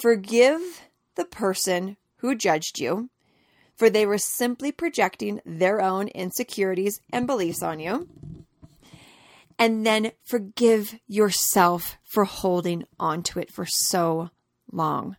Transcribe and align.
Forgive 0.00 0.60
the 1.16 1.24
person 1.24 1.96
who 2.18 2.34
judged 2.34 2.78
you, 2.78 3.10
for 3.76 3.90
they 3.90 4.06
were 4.06 4.18
simply 4.18 4.70
projecting 4.70 5.40
their 5.44 5.80
own 5.80 6.08
insecurities 6.08 7.00
and 7.12 7.26
beliefs 7.26 7.62
on 7.62 7.80
you. 7.80 8.08
And 9.58 9.84
then 9.84 10.12
forgive 10.24 10.94
yourself 11.08 11.96
for 12.04 12.24
holding 12.24 12.84
onto 12.98 13.40
it 13.40 13.52
for 13.52 13.66
so 13.66 14.30
long. 14.70 15.16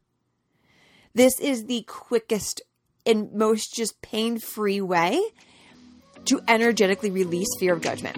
This 1.13 1.39
is 1.39 1.65
the 1.65 1.83
quickest 1.87 2.61
and 3.05 3.33
most 3.33 3.73
just 3.73 4.01
pain 4.01 4.39
free 4.39 4.79
way 4.79 5.21
to 6.25 6.41
energetically 6.47 7.11
release 7.11 7.49
fear 7.59 7.73
of 7.73 7.81
judgment. 7.81 8.17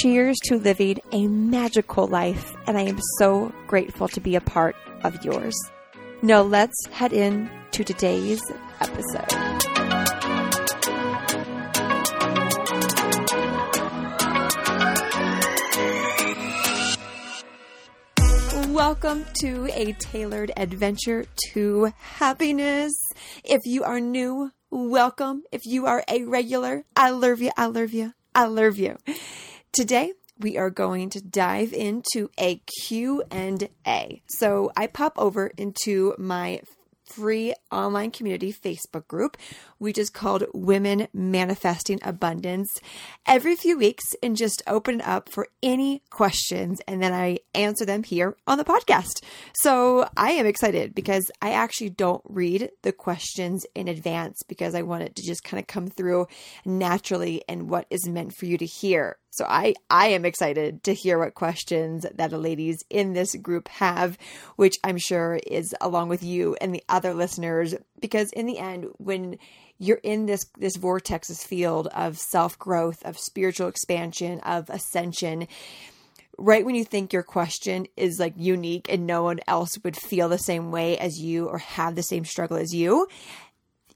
Cheers 0.00 0.38
to 0.44 0.56
living 0.56 1.00
a 1.12 1.26
magical 1.26 2.06
life, 2.06 2.56
and 2.66 2.78
I 2.78 2.82
am 2.82 2.98
so 3.18 3.52
grateful 3.66 4.08
to 4.08 4.20
be 4.20 4.36
a 4.36 4.40
part 4.40 4.74
of 5.04 5.22
yours. 5.22 5.54
Now, 6.22 6.40
let's 6.40 6.86
head 6.86 7.12
in 7.12 7.50
to 7.72 7.84
today's 7.84 8.40
episode. 8.80 9.28
Welcome 18.72 19.26
to 19.40 19.68
a 19.74 19.92
tailored 19.92 20.52
adventure 20.56 21.26
to 21.52 21.92
happiness. 21.98 22.94
If 23.44 23.60
you 23.66 23.84
are 23.84 24.00
new, 24.00 24.52
welcome. 24.70 25.42
If 25.52 25.66
you 25.66 25.84
are 25.84 26.02
a 26.08 26.24
regular, 26.24 26.84
I 26.96 27.10
love 27.10 27.42
you, 27.42 27.50
I 27.58 27.66
love 27.66 27.92
you, 27.92 28.14
I 28.34 28.46
love 28.46 28.78
you. 28.78 28.96
Today, 29.72 30.12
we 30.38 30.58
are 30.58 30.68
going 30.68 31.08
to 31.08 31.22
dive 31.22 31.72
into 31.72 32.28
a 32.38 32.60
Q&A. 32.82 34.22
So, 34.26 34.70
I 34.76 34.86
pop 34.86 35.14
over 35.16 35.46
into 35.56 36.14
my 36.18 36.60
free 37.06 37.54
online 37.70 38.10
community 38.10 38.52
Facebook 38.52 39.08
group, 39.08 39.38
which 39.78 39.96
is 39.96 40.10
called 40.10 40.44
Women 40.52 41.08
Manifesting 41.14 42.00
Abundance, 42.02 42.80
every 43.24 43.56
few 43.56 43.78
weeks 43.78 44.04
and 44.22 44.36
just 44.36 44.62
open 44.66 45.00
it 45.00 45.08
up 45.08 45.30
for 45.30 45.48
any 45.62 46.02
questions. 46.10 46.82
And 46.86 47.02
then 47.02 47.14
I 47.14 47.38
answer 47.54 47.86
them 47.86 48.02
here 48.02 48.36
on 48.46 48.58
the 48.58 48.64
podcast. 48.64 49.22
So 49.54 50.06
I 50.18 50.32
am 50.32 50.44
excited 50.44 50.94
because 50.94 51.30
I 51.40 51.52
actually 51.52 51.90
don't 51.90 52.22
read 52.26 52.70
the 52.82 52.92
questions 52.92 53.64
in 53.74 53.88
advance 53.88 54.42
because 54.46 54.74
I 54.74 54.82
want 54.82 55.04
it 55.04 55.16
to 55.16 55.22
just 55.22 55.44
kind 55.44 55.60
of 55.60 55.66
come 55.66 55.88
through 55.88 56.26
naturally 56.66 57.42
and 57.48 57.70
what 57.70 57.86
is 57.88 58.06
meant 58.06 58.34
for 58.36 58.44
you 58.44 58.58
to 58.58 58.66
hear. 58.66 59.16
So 59.32 59.46
I 59.48 59.72
I 59.88 60.08
am 60.08 60.26
excited 60.26 60.82
to 60.82 60.92
hear 60.92 61.18
what 61.18 61.34
questions 61.34 62.04
that 62.14 62.30
the 62.30 62.36
ladies 62.36 62.84
in 62.90 63.14
this 63.14 63.34
group 63.34 63.66
have, 63.68 64.18
which 64.56 64.76
I'm 64.84 64.98
sure 64.98 65.40
is 65.46 65.74
along 65.80 66.10
with 66.10 66.22
you 66.22 66.54
and 66.60 66.74
the 66.74 66.84
other 66.86 67.14
listeners 67.14 67.74
because 67.98 68.30
in 68.32 68.44
the 68.44 68.58
end 68.58 68.88
when 68.98 69.38
you're 69.78 70.00
in 70.02 70.26
this 70.26 70.44
this 70.58 70.76
vortex 70.76 71.28
this 71.28 71.42
field 71.44 71.88
of 71.88 72.18
self-growth, 72.18 73.02
of 73.06 73.18
spiritual 73.18 73.68
expansion, 73.68 74.38
of 74.40 74.68
ascension, 74.68 75.48
right 76.36 76.66
when 76.66 76.74
you 76.74 76.84
think 76.84 77.14
your 77.14 77.22
question 77.22 77.86
is 77.96 78.20
like 78.20 78.34
unique 78.36 78.92
and 78.92 79.06
no 79.06 79.22
one 79.22 79.40
else 79.48 79.78
would 79.82 79.96
feel 79.96 80.28
the 80.28 80.36
same 80.36 80.70
way 80.70 80.98
as 80.98 81.18
you 81.18 81.46
or 81.46 81.56
have 81.56 81.94
the 81.94 82.02
same 82.02 82.26
struggle 82.26 82.58
as 82.58 82.74
you, 82.74 83.08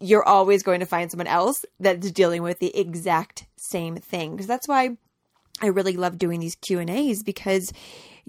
you're 0.01 0.25
always 0.25 0.63
going 0.63 0.81
to 0.81 0.87
find 0.87 1.11
someone 1.11 1.27
else 1.27 1.63
that's 1.79 2.11
dealing 2.11 2.43
with 2.43 2.59
the 2.59 2.75
exact 2.75 3.47
same 3.57 3.97
thing. 3.97 4.33
Because 4.33 4.47
that's 4.47 4.67
why 4.69 4.97
I 5.61 5.67
really 5.67 5.97
love 5.97 6.19
doing 6.19 6.41
these 6.41 6.57
Q&As 6.57 7.23
because 7.23 7.73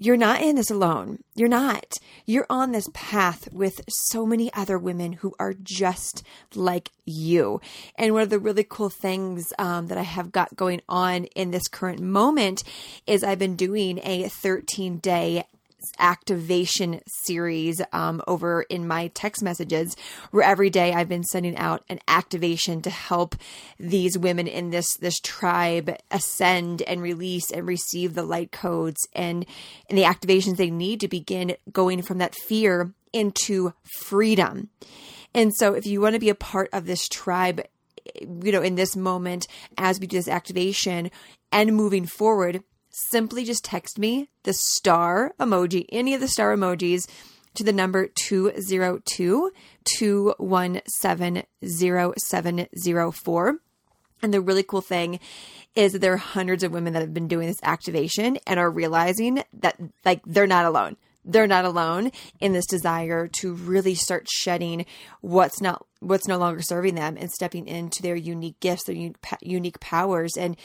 you're 0.00 0.16
not 0.16 0.40
in 0.40 0.54
this 0.54 0.70
alone. 0.70 1.18
You're 1.34 1.48
not. 1.48 1.94
You're 2.24 2.46
on 2.48 2.70
this 2.70 2.88
path 2.94 3.52
with 3.52 3.80
so 3.88 4.24
many 4.24 4.52
other 4.54 4.78
women 4.78 5.14
who 5.14 5.34
are 5.40 5.54
just 5.54 6.22
like 6.54 6.90
you. 7.04 7.60
And 7.96 8.14
one 8.14 8.22
of 8.22 8.30
the 8.30 8.38
really 8.38 8.62
cool 8.62 8.90
things 8.90 9.52
um, 9.58 9.88
that 9.88 9.98
I 9.98 10.02
have 10.02 10.30
got 10.30 10.54
going 10.54 10.82
on 10.88 11.24
in 11.24 11.50
this 11.50 11.66
current 11.66 12.00
moment 12.00 12.62
is 13.08 13.24
I've 13.24 13.40
been 13.40 13.56
doing 13.56 13.98
a 14.04 14.28
13 14.28 14.98
day 14.98 15.44
activation 15.98 17.00
series 17.06 17.80
um, 17.92 18.22
over 18.26 18.62
in 18.62 18.86
my 18.86 19.08
text 19.08 19.42
messages, 19.42 19.96
where 20.30 20.44
every 20.44 20.70
day 20.70 20.92
I've 20.92 21.08
been 21.08 21.24
sending 21.24 21.56
out 21.56 21.84
an 21.88 22.00
activation 22.08 22.82
to 22.82 22.90
help 22.90 23.34
these 23.78 24.18
women 24.18 24.46
in 24.46 24.70
this 24.70 24.96
this 24.96 25.20
tribe 25.20 25.96
ascend 26.10 26.82
and 26.82 27.02
release 27.02 27.50
and 27.50 27.66
receive 27.66 28.14
the 28.14 28.22
light 28.22 28.52
codes 28.52 29.08
and 29.14 29.46
and 29.88 29.98
the 29.98 30.02
activations 30.02 30.56
they 30.56 30.70
need 30.70 31.00
to 31.00 31.08
begin 31.08 31.56
going 31.72 32.02
from 32.02 32.18
that 32.18 32.34
fear 32.34 32.92
into 33.12 33.72
freedom. 34.00 34.68
And 35.34 35.54
so, 35.54 35.74
if 35.74 35.86
you 35.86 36.00
want 36.00 36.14
to 36.14 36.20
be 36.20 36.30
a 36.30 36.34
part 36.34 36.68
of 36.72 36.86
this 36.86 37.06
tribe, 37.08 37.62
you 38.20 38.52
know, 38.52 38.62
in 38.62 38.74
this 38.74 38.96
moment 38.96 39.46
as 39.76 40.00
we 40.00 40.06
do 40.06 40.16
this 40.16 40.28
activation 40.28 41.10
and 41.52 41.76
moving 41.76 42.06
forward, 42.06 42.62
simply 42.98 43.44
just 43.44 43.64
text 43.64 43.98
me 43.98 44.28
the 44.42 44.52
star 44.52 45.34
emoji, 45.38 45.86
any 45.90 46.14
of 46.14 46.20
the 46.20 46.28
star 46.28 46.56
emojis 46.56 47.08
to 47.54 47.64
the 47.64 47.72
number 47.72 48.06
202 48.06 49.52
217 49.84 51.42
0704. 51.64 53.58
And 54.20 54.34
the 54.34 54.40
really 54.40 54.62
cool 54.64 54.80
thing 54.80 55.20
is 55.74 55.92
that 55.92 56.00
there 56.00 56.12
are 56.12 56.18
hundreds 56.18 56.64
of 56.64 56.72
women 56.72 56.92
that 56.92 57.02
have 57.02 57.14
been 57.14 57.28
doing 57.28 57.46
this 57.46 57.62
activation 57.62 58.38
and 58.46 58.58
are 58.58 58.70
realizing 58.70 59.44
that 59.52 59.78
like 60.04 60.20
they're 60.26 60.46
not 60.46 60.64
alone 60.64 60.96
they're 61.28 61.46
not 61.46 61.64
alone 61.64 62.10
in 62.40 62.52
this 62.52 62.66
desire 62.66 63.28
to 63.28 63.52
really 63.52 63.94
start 63.94 64.26
shedding 64.28 64.86
what's 65.20 65.60
not 65.60 65.86
what's 66.00 66.28
no 66.28 66.38
longer 66.38 66.62
serving 66.62 66.94
them 66.94 67.16
and 67.18 67.30
stepping 67.30 67.66
into 67.66 68.02
their 68.02 68.14
unique 68.14 68.58
gifts 68.60 68.84
their 68.84 69.10
unique 69.40 69.80
powers 69.80 70.36
and 70.36 70.56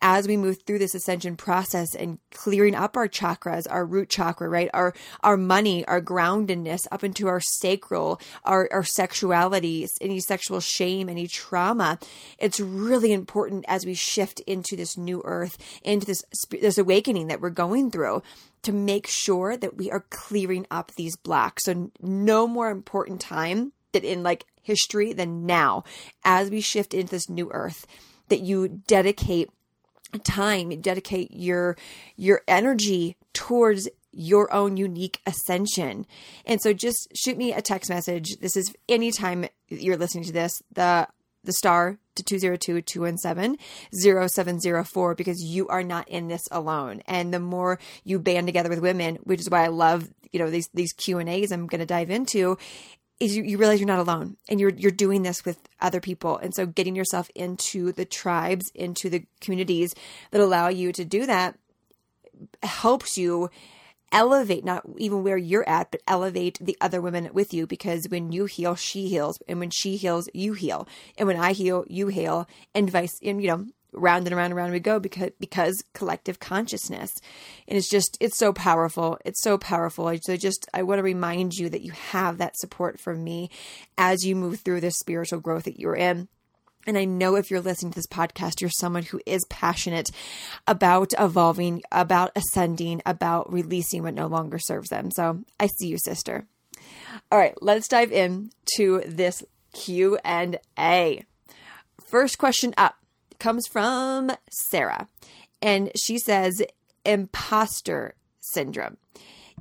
as 0.00 0.28
we 0.28 0.36
move 0.36 0.58
through 0.62 0.78
this 0.78 0.94
ascension 0.94 1.36
process 1.36 1.94
and 1.94 2.18
clearing 2.30 2.74
up 2.74 2.96
our 2.96 3.08
chakras 3.08 3.66
our 3.70 3.86
root 3.86 4.08
chakra 4.08 4.48
right 4.48 4.70
our 4.74 4.92
our 5.22 5.36
money 5.36 5.84
our 5.86 6.00
groundedness 6.00 6.86
up 6.92 7.02
into 7.02 7.26
our 7.26 7.40
sacral 7.40 8.20
our 8.44 8.68
our 8.72 8.84
sexuality 8.84 9.86
any 10.00 10.20
sexual 10.20 10.60
shame 10.60 11.08
any 11.08 11.26
trauma 11.26 11.98
it's 12.38 12.60
really 12.60 13.12
important 13.12 13.64
as 13.68 13.86
we 13.86 13.94
shift 13.94 14.40
into 14.40 14.76
this 14.76 14.98
new 14.98 15.22
earth 15.24 15.56
into 15.82 16.06
this 16.06 16.22
this 16.50 16.78
awakening 16.78 17.28
that 17.28 17.40
we're 17.40 17.50
going 17.50 17.90
through 17.90 18.22
to 18.62 18.72
make 18.72 19.06
sure 19.06 19.56
that 19.56 19.76
we 19.76 19.90
are 19.90 20.04
clearing 20.10 20.66
up 20.70 20.92
these 20.94 21.16
blocks. 21.16 21.64
So, 21.64 21.90
no 22.00 22.46
more 22.46 22.70
important 22.70 23.20
time 23.20 23.72
that 23.92 24.04
in 24.04 24.22
like 24.22 24.44
history 24.62 25.12
than 25.12 25.46
now 25.46 25.84
as 26.24 26.50
we 26.50 26.60
shift 26.60 26.94
into 26.94 27.10
this 27.10 27.28
new 27.28 27.50
earth 27.52 27.86
that 28.28 28.40
you 28.40 28.82
dedicate 28.86 29.50
time 30.24 30.68
dedicate 30.80 31.30
your 31.32 31.76
your 32.16 32.42
energy 32.46 33.16
towards 33.32 33.88
your 34.12 34.52
own 34.52 34.76
unique 34.76 35.20
ascension. 35.26 36.06
And 36.44 36.60
so 36.60 36.72
just 36.72 37.08
shoot 37.14 37.36
me 37.36 37.52
a 37.52 37.62
text 37.62 37.90
message. 37.90 38.36
This 38.40 38.56
is 38.56 38.74
anytime 38.88 39.46
you're 39.68 39.96
listening 39.96 40.24
to 40.24 40.32
this, 40.32 40.60
the 40.72 41.06
the 41.44 41.52
star 41.52 41.98
to 42.14 42.22
202-217-0704 42.22 45.16
because 45.16 45.42
you 45.42 45.66
are 45.66 45.82
not 45.82 46.08
in 46.08 46.28
this 46.28 46.46
alone. 46.52 47.02
And 47.06 47.34
the 47.34 47.40
more 47.40 47.80
you 48.04 48.20
band 48.20 48.46
together 48.46 48.68
with 48.68 48.78
women, 48.78 49.16
which 49.24 49.40
is 49.40 49.50
why 49.50 49.64
I 49.64 49.68
love, 49.68 50.08
you 50.30 50.38
know, 50.38 50.50
these 50.50 50.68
these 50.72 50.92
Q&As 50.92 51.50
I'm 51.50 51.66
going 51.66 51.80
to 51.80 51.86
dive 51.86 52.10
into, 52.10 52.58
is 53.20 53.36
you, 53.36 53.42
you 53.44 53.58
realize 53.58 53.80
you're 53.80 53.86
not 53.86 53.98
alone 53.98 54.36
and 54.48 54.60
you're 54.60 54.70
you're 54.70 54.90
doing 54.90 55.22
this 55.22 55.44
with 55.44 55.58
other 55.80 56.00
people. 56.00 56.38
And 56.38 56.54
so 56.54 56.66
getting 56.66 56.96
yourself 56.96 57.30
into 57.34 57.92
the 57.92 58.04
tribes 58.04 58.70
into 58.74 59.08
the 59.08 59.24
communities 59.40 59.94
that 60.30 60.40
allow 60.40 60.68
you 60.68 60.92
to 60.92 61.04
do 61.04 61.26
that 61.26 61.58
helps 62.62 63.16
you 63.16 63.50
elevate 64.10 64.64
not 64.64 64.84
even 64.98 65.22
where 65.22 65.38
you're 65.38 65.66
at 65.68 65.90
but 65.90 66.02
elevate 66.06 66.58
the 66.60 66.76
other 66.80 67.00
women 67.00 67.30
with 67.32 67.54
you. 67.54 67.66
Because 67.66 68.08
when 68.08 68.32
you 68.32 68.46
heal 68.46 68.74
she 68.74 69.08
heals. 69.08 69.38
And 69.48 69.60
when 69.60 69.70
she 69.70 69.96
heals 69.96 70.28
you 70.34 70.54
heal. 70.54 70.88
And 71.16 71.26
when 71.28 71.36
i 71.36 71.52
heal 71.52 71.84
you 71.88 72.08
heal. 72.08 72.48
And 72.74 72.90
vice 72.90 73.18
and 73.22 73.42
you 73.42 73.48
know 73.48 73.66
round 73.92 74.26
and 74.26 74.34
around 74.34 74.46
and 74.46 74.54
around 74.54 74.72
we 74.72 74.80
go 74.80 74.98
because 74.98 75.30
because 75.38 75.82
collective 75.94 76.40
consciousness 76.40 77.10
and 77.68 77.76
it's 77.76 77.90
just 77.90 78.16
it's 78.20 78.38
so 78.38 78.52
powerful 78.52 79.18
it's 79.24 79.42
so 79.42 79.58
powerful 79.58 80.12
so 80.22 80.36
just 80.36 80.66
i 80.72 80.82
want 80.82 80.98
to 80.98 81.02
remind 81.02 81.52
you 81.54 81.68
that 81.68 81.82
you 81.82 81.92
have 81.92 82.38
that 82.38 82.56
support 82.56 82.98
from 82.98 83.22
me 83.22 83.50
as 83.98 84.24
you 84.24 84.34
move 84.34 84.60
through 84.60 84.80
this 84.80 84.98
spiritual 84.98 85.40
growth 85.40 85.64
that 85.64 85.78
you're 85.78 85.96
in 85.96 86.28
and 86.86 86.98
I 86.98 87.04
know 87.04 87.36
if 87.36 87.50
you're 87.50 87.60
listening 87.60 87.92
to 87.92 87.96
this 87.96 88.08
podcast, 88.08 88.60
you're 88.60 88.70
someone 88.70 89.04
who 89.04 89.20
is 89.24 89.44
passionate 89.48 90.10
about 90.66 91.12
evolving, 91.18 91.82
about 91.92 92.32
ascending, 92.34 93.02
about 93.06 93.52
releasing 93.52 94.02
what 94.02 94.14
no 94.14 94.26
longer 94.26 94.58
serves 94.58 94.88
them. 94.88 95.10
So 95.12 95.44
I 95.60 95.68
see 95.68 95.86
you, 95.86 95.98
sister. 95.98 96.46
All 97.30 97.38
right, 97.38 97.54
let's 97.62 97.86
dive 97.86 98.10
in 98.10 98.50
to 98.76 99.02
this 99.06 99.44
Q 99.72 100.18
and 100.24 100.58
A. 100.78 101.24
First 102.04 102.38
question 102.38 102.74
up 102.76 102.96
comes 103.42 103.66
from 103.66 104.30
Sarah, 104.52 105.08
and 105.60 105.90
she 105.96 106.16
says, 106.16 106.62
imposter 107.04 108.14
syndrome. 108.40 108.98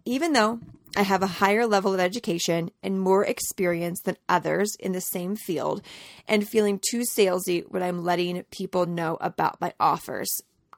Even 0.06 0.34
though 0.34 0.60
I 0.96 1.02
have 1.02 1.24
a 1.24 1.28
higher 1.42 1.66
level 1.66 1.92
of 1.92 2.00
education 2.00 2.70
and 2.84 3.02
more 3.02 3.26
experience 3.26 4.00
than 4.02 4.18
others 4.30 4.76
in 4.80 4.92
the 4.92 5.02
same 5.02 5.36
field, 5.36 5.82
and 6.28 6.48
feeling 6.48 6.80
too 6.92 7.00
salesy 7.00 7.64
when 7.70 7.82
I'm 7.82 8.04
letting 8.04 8.44
people 8.52 8.86
know 8.86 9.18
about 9.20 9.60
my 9.60 9.74
offers. 9.80 10.30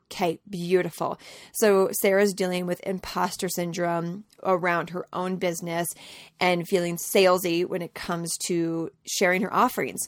Okay, 0.09 0.39
beautiful. 0.49 1.19
So 1.53 1.89
Sarah's 1.99 2.33
dealing 2.33 2.67
with 2.67 2.87
imposter 2.87 3.49
syndrome 3.49 4.23
around 4.43 4.91
her 4.91 5.07
own 5.11 5.35
business 5.35 5.93
and 6.39 6.67
feeling 6.69 6.95
salesy 6.95 7.67
when 7.67 7.81
it 7.81 7.93
comes 7.93 8.37
to 8.45 8.91
sharing 9.05 9.41
her 9.41 9.53
offerings 9.53 10.07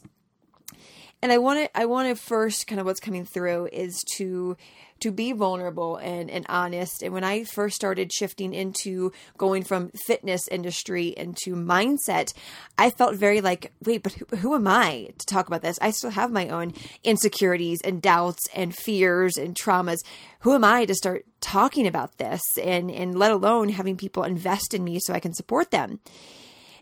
and 1.22 1.32
I 1.32 1.38
want 1.38 1.60
to 1.60 1.78
I 1.78 1.86
want 1.86 2.10
to 2.10 2.16
first 2.22 2.68
kind 2.68 2.80
of 2.80 2.86
what's 2.86 3.00
coming 3.00 3.26
through 3.26 3.70
is 3.72 4.04
to 4.18 4.58
to 5.02 5.12
be 5.12 5.34
vulnerable 5.34 5.98
and, 5.98 6.30
and 6.30 6.46
honest. 6.48 7.04
And 7.04 7.14
when 7.14 7.24
I 7.24 7.44
first 7.44 7.76
started 7.76 8.14
shifting 8.14 8.54
into 8.54 9.12
going 9.38 9.64
from 9.64 9.92
fitness 10.06 10.48
industry 10.48 11.14
into 11.18 11.56
mindset, 11.56 12.34
I 12.78 12.92
felt 12.92 13.16
very 13.16 13.42
like, 13.42 13.74
wait, 13.84 14.04
but 14.04 14.14
who, 14.14 14.38
who 14.38 14.56
am 14.56 14.68
I 14.68 15.10
to 15.18 15.26
talk 15.26 15.48
about 15.48 15.62
this? 15.62 15.78
I 15.82 15.92
still 15.92 16.12
have 16.12 16.32
my 16.32 16.48
own 16.48 16.74
insecurities 17.04 17.82
and 17.84 18.02
doubts 18.02 18.48
and 18.56 18.74
fears 18.74 19.38
and 19.38 19.54
traumas. 19.56 20.00
Who 20.40 20.54
am 20.54 20.64
I 20.64 20.86
to 20.86 20.96
start 20.96 21.26
talking 21.42 21.88
about 21.88 22.18
this 22.18 22.42
and, 22.64 22.90
and 22.90 23.20
let 23.20 23.32
alone 23.32 23.70
having 23.70 23.98
people 23.98 24.24
invest 24.24 24.74
in 24.74 24.84
me 24.84 25.00
so 25.02 25.14
I 25.14 25.20
can 25.20 25.34
support 25.34 25.72
them? 25.72 26.00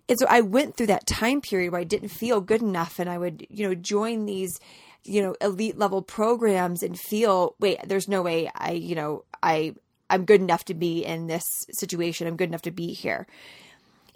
And 0.10 0.20
so 0.20 0.26
I 0.30 0.42
went 0.42 0.76
through 0.76 0.88
that 0.88 1.08
time 1.08 1.42
period 1.42 1.72
where 1.72 1.82
I 1.82 1.86
didn't 1.86 2.10
feel 2.10 2.42
good 2.42 2.62
enough 2.62 3.00
and 3.00 3.10
I 3.10 3.18
would, 3.18 3.48
you 3.50 3.68
know, 3.68 3.76
join 3.76 4.26
these, 4.26 4.60
you 5.04 5.22
know, 5.22 5.36
elite 5.40 5.78
level 5.78 6.02
programs 6.02 6.84
and 6.84 7.00
feel, 7.00 7.56
wait, 7.60 7.80
there's 7.88 8.10
no 8.10 8.22
way 8.22 8.52
I, 8.54 8.72
you 8.72 8.96
know, 8.96 9.24
I 9.42 9.76
I'm 10.10 10.26
good 10.26 10.42
enough 10.42 10.66
to 10.66 10.74
be 10.74 11.04
in 11.06 11.28
this 11.28 11.44
situation. 11.72 12.28
I'm 12.28 12.36
good 12.36 12.50
enough 12.50 12.62
to 12.64 12.72
be 12.72 12.94
here. 12.94 13.26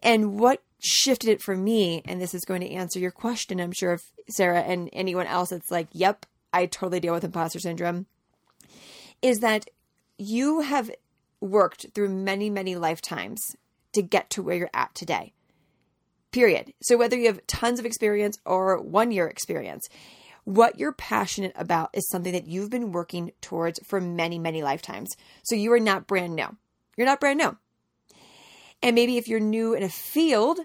And 0.03 0.39
what 0.39 0.61
shifted 0.79 1.29
it 1.29 1.41
for 1.41 1.55
me, 1.55 2.03
and 2.05 2.21
this 2.21 2.35
is 2.35 2.45
going 2.45 2.61
to 2.61 2.69
answer 2.69 2.99
your 2.99 3.11
question, 3.11 3.59
I'm 3.59 3.71
sure 3.71 3.93
if 3.93 4.01
Sarah 4.29 4.61
and 4.61 4.89
anyone 4.93 5.25
else, 5.25 5.51
it's 5.51 5.71
like, 5.71 5.87
yep, 5.91 6.25
I 6.53 6.67
totally 6.67 6.99
deal 6.99 7.13
with 7.13 7.23
imposter 7.23 7.59
syndrome, 7.59 8.05
is 9.23 9.39
that 9.39 9.67
you 10.19 10.61
have 10.61 10.91
worked 11.41 11.87
through 11.95 12.09
many, 12.09 12.49
many 12.51 12.75
lifetimes 12.75 13.55
to 13.93 14.03
get 14.03 14.29
to 14.31 14.43
where 14.43 14.55
you're 14.55 14.69
at 14.73 14.93
today 14.93 15.33
period. 16.31 16.73
So 16.81 16.97
whether 16.97 17.17
you 17.17 17.27
have 17.27 17.45
tons 17.47 17.79
of 17.79 17.85
experience 17.85 18.37
or 18.45 18.81
one 18.81 19.11
year 19.11 19.27
experience, 19.27 19.87
what 20.43 20.79
you're 20.79 20.93
passionate 20.93 21.51
about 21.55 21.89
is 21.93 22.07
something 22.09 22.31
that 22.33 22.47
you've 22.47 22.69
been 22.69 22.91
working 22.91 23.31
towards 23.41 23.79
for 23.83 23.99
many, 23.99 24.39
many 24.39 24.63
lifetimes. 24.63 25.09
So 25.43 25.55
you 25.55 25.71
are 25.73 25.79
not 25.79 26.07
brand 26.07 26.35
new. 26.35 26.55
You're 26.95 27.07
not 27.07 27.19
brand 27.19 27.39
new. 27.39 27.57
And 28.81 28.95
maybe 28.95 29.17
if 29.17 29.27
you're 29.27 29.39
new 29.39 29.73
in 29.73 29.83
a 29.83 29.89
field, 29.89 30.59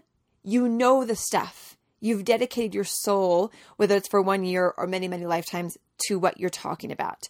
you 0.44 0.68
know 0.68 1.04
the 1.04 1.16
stuff. 1.16 1.76
You've 2.00 2.24
dedicated 2.24 2.74
your 2.74 2.84
soul, 2.84 3.52
whether 3.76 3.96
it's 3.96 4.08
for 4.08 4.20
one 4.20 4.44
year 4.44 4.74
or 4.76 4.86
many, 4.86 5.08
many 5.08 5.26
lifetimes, 5.26 5.76
to 6.06 6.18
what 6.18 6.38
you're 6.38 6.50
talking 6.50 6.90
about. 6.90 7.28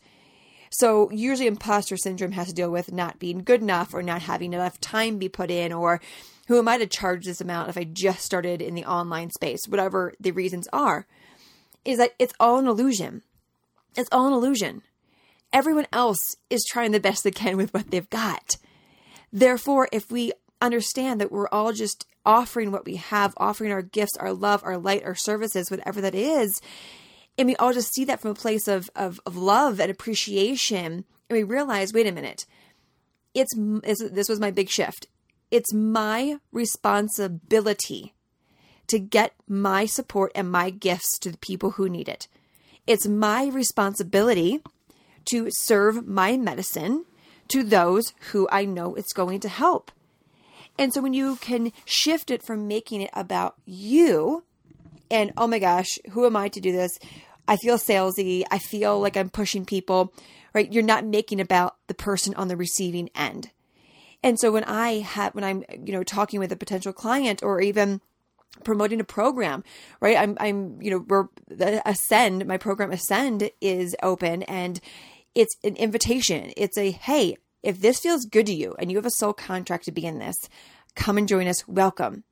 So 0.73 1.11
usually 1.11 1.47
imposter 1.47 1.99
syndrome 1.99 2.33
has 2.33 2.49
to 2.49 2.55
deal 2.55 2.71
with 2.71 2.93
not 2.93 3.19
being 3.19 3.45
good 3.45 3.61
enough 3.61 3.93
or 3.93 4.03
not 4.03 4.23
having 4.23 4.55
enough 4.55 4.81
time 4.81 5.19
be 5.19 5.29
put 5.29 5.51
in 5.51 5.71
or 5.71 6.01
who 6.49 6.59
am 6.59 6.67
I 6.67 6.79
to 6.79 6.87
charge 6.87 7.27
this 7.27 7.43
amount 7.43 7.69
if 7.69 7.77
I 7.77 7.85
just 7.85 8.25
started 8.25 8.63
in 8.63 8.75
the 8.75 8.87
online 8.87 9.31
space, 9.31 9.69
whatever 9.69 10.15
the 10.19 10.33
reasons 10.33 10.67
are, 10.73 11.07
is 11.85 11.99
that 11.99 12.15
it's 12.19 12.33
all 12.41 12.59
an 12.59 12.67
illusion. 12.67 13.23
It's 13.97 14.09
all 14.11 14.27
an 14.27 14.33
illusion. 14.33 14.83
Everyone 15.53 15.87
else 15.93 16.37
is 16.49 16.65
trying 16.65 16.93
the 16.93 17.01
best 17.01 17.23
they 17.23 17.31
can 17.31 17.59
with 17.59 17.75
what 17.75 17.91
they've 17.91 18.09
got. 18.09 18.57
Therefore, 19.31 19.89
if 19.93 20.11
we 20.11 20.33
understand 20.63 21.21
that 21.21 21.31
we're 21.31 21.49
all 21.49 21.73
just 21.75 22.07
offering 22.25 22.73
what 22.73 22.87
we 22.87 22.97
have, 22.97 23.35
offering 23.37 23.73
our 23.73 23.83
gifts, 23.83 24.17
our 24.17 24.33
love, 24.33 24.63
our 24.65 24.79
light, 24.79 25.05
our 25.05 25.15
services, 25.15 25.71
whatever 25.71 26.01
that 26.01 26.15
is, 26.15 26.61
and 27.39 27.49
we 27.49 27.57
all 27.57 27.73
just 27.73 27.95
see 27.95 28.05
that 28.05 28.21
from 28.21 28.33
a 28.33 28.35
place 28.35 28.69
of, 28.69 28.91
of, 28.95 29.21
of 29.27 29.37
love 29.37 29.81
and 29.81 29.91
appreciation, 29.91 31.05
and 31.29 31.37
we 31.37 31.43
realize, 31.43 31.93
wait 31.93 32.07
a 32.07 32.13
minute, 32.13 32.47
it's 33.35 33.55
this 33.57 34.29
was 34.29 34.41
my 34.41 34.51
big 34.51 34.69
shift. 34.69 35.07
It's 35.51 35.73
my 35.73 36.39
responsibility 36.51 38.15
to 38.89 38.99
get 38.99 39.33
my 39.49 39.87
support 39.87 40.33
and 40.35 40.51
my 40.51 40.71
gifts 40.71 41.19
to 41.21 41.31
the 41.31 41.39
people 41.39 41.73
who 41.73 41.89
need 41.89 42.09
it. 42.09 42.29
It's 42.87 43.07
my 43.07 43.47
responsibility 43.47 44.63
to 45.31 45.49
serve 45.51 46.07
my 46.07 46.37
medicine 46.37 47.05
to 47.49 47.63
those 47.63 48.13
who 48.31 48.49
I 48.51 48.65
know 48.65 48.95
it's 48.95 49.13
going 49.13 49.41
to 49.41 49.49
help. 49.49 49.93
And 50.79 50.93
so 50.93 51.01
when 51.01 51.13
you 51.13 51.37
can 51.37 51.73
shift 51.85 52.31
it 52.31 52.43
from 52.43 52.67
making 52.67 53.03
it 53.03 53.11
about 53.13 53.57
you 53.65 54.45
and 55.13 55.33
oh 55.37 55.47
my 55.47 55.61
gosh, 55.61 55.99
who 56.11 56.27
am 56.27 56.37
I 56.37 56.49
to 56.49 56.61
do 56.61 56.73
this? 56.73 56.99
I 57.47 57.57
feel 57.57 57.77
salesy. 57.77 58.45
I 58.51 58.59
feel 58.59 58.99
like 59.01 59.17
I'm 59.17 59.29
pushing 59.29 59.65
people, 59.65 60.13
right? 60.55 60.73
You're 60.73 60.83
not 60.83 61.05
making 61.05 61.41
about 61.41 61.77
the 61.87 61.95
person 61.95 62.35
on 62.35 62.49
the 62.49 62.57
receiving 62.57 63.11
end. 63.15 63.51
And 64.23 64.39
so 64.39 64.53
when 64.53 64.65
I 64.65 65.01
have, 65.01 65.35
when 65.35 65.45
I'm, 65.45 65.65
you 65.85 65.93
know, 65.93 66.05
talking 66.05 66.41
with 66.41 66.53
a 66.53 66.57
potential 66.57 66.93
client 66.93 67.43
or 67.43 67.61
even 67.61 68.01
promoting 68.65 69.01
a 69.01 69.05
program, 69.05 69.65
right? 70.01 70.17
I'm, 70.17 70.37
I'm, 70.39 70.81
you 70.81 70.91
know, 70.91 71.05
we're 71.07 71.29
the 71.49 71.83
Ascend, 71.89 72.47
my 72.47 72.57
program 72.57 72.93
Ascend 72.93 73.51
is 73.61 73.97
open 74.03 74.45
and 74.45 74.81
it's 75.35 75.57
an 75.65 75.77
invitation. 75.77 76.53
It's 76.57 76.79
a, 76.79 76.91
hey, 76.91 77.37
if 77.63 77.81
this 77.81 78.01
feels 78.01 78.25
good 78.25 78.47
to 78.47 78.55
you 78.55 78.77
and 78.79 78.91
you 78.91 78.99
have 78.99 79.07
a 79.07 79.11
soul 79.11 79.33
contract 79.33 79.85
to 79.87 79.93
be 79.93 80.05
in 80.05 80.19
this, 80.19 80.37
come 80.95 81.19
and 81.19 81.29
join 81.29 81.49
us. 81.49 81.67
Welcome. 81.67 82.25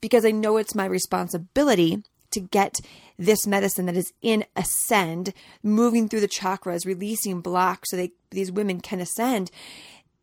Because 0.00 0.24
I 0.24 0.32
know 0.32 0.56
it's 0.56 0.74
my 0.74 0.84
responsibility 0.84 2.02
to 2.32 2.40
get 2.40 2.80
this 3.18 3.46
medicine 3.46 3.86
that 3.86 3.96
is 3.96 4.12
in 4.22 4.44
ascend, 4.56 5.32
moving 5.62 6.08
through 6.08 6.20
the 6.20 6.28
chakras, 6.28 6.86
releasing 6.86 7.40
blocks 7.40 7.90
so 7.90 7.96
they, 7.96 8.12
these 8.30 8.50
women 8.52 8.80
can 8.80 9.00
ascend 9.00 9.50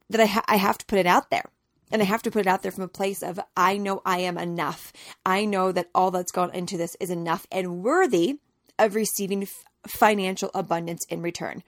that 0.10 0.22
I, 0.22 0.26
ha- 0.26 0.46
I 0.48 0.56
have 0.58 0.78
to 0.80 0.86
put 0.86 1.00
it 1.00 1.06
out 1.06 1.30
there. 1.30 1.46
And 1.92 2.02
I 2.02 2.06
have 2.06 2.24
to 2.24 2.32
put 2.32 2.42
it 2.42 2.48
out 2.48 2.64
there 2.64 2.72
from 2.72 2.84
a 2.84 2.90
place 2.90 3.24
of 3.24 3.40
I 3.56 3.78
know 3.78 4.02
I 4.06 4.20
am 4.20 4.38
enough. 4.38 4.92
I 5.26 5.46
know 5.46 5.72
that 5.72 5.90
all 5.96 6.12
that's 6.12 6.34
gone 6.34 6.54
into 6.54 6.76
this 6.76 6.98
is 7.00 7.10
enough 7.10 7.48
and 7.50 7.82
worthy 7.82 8.40
of 8.78 8.94
receiving 8.94 9.44
f- 9.44 9.64
financial 9.88 10.52
abundance 10.54 11.06
in 11.10 11.22
return. 11.22 11.64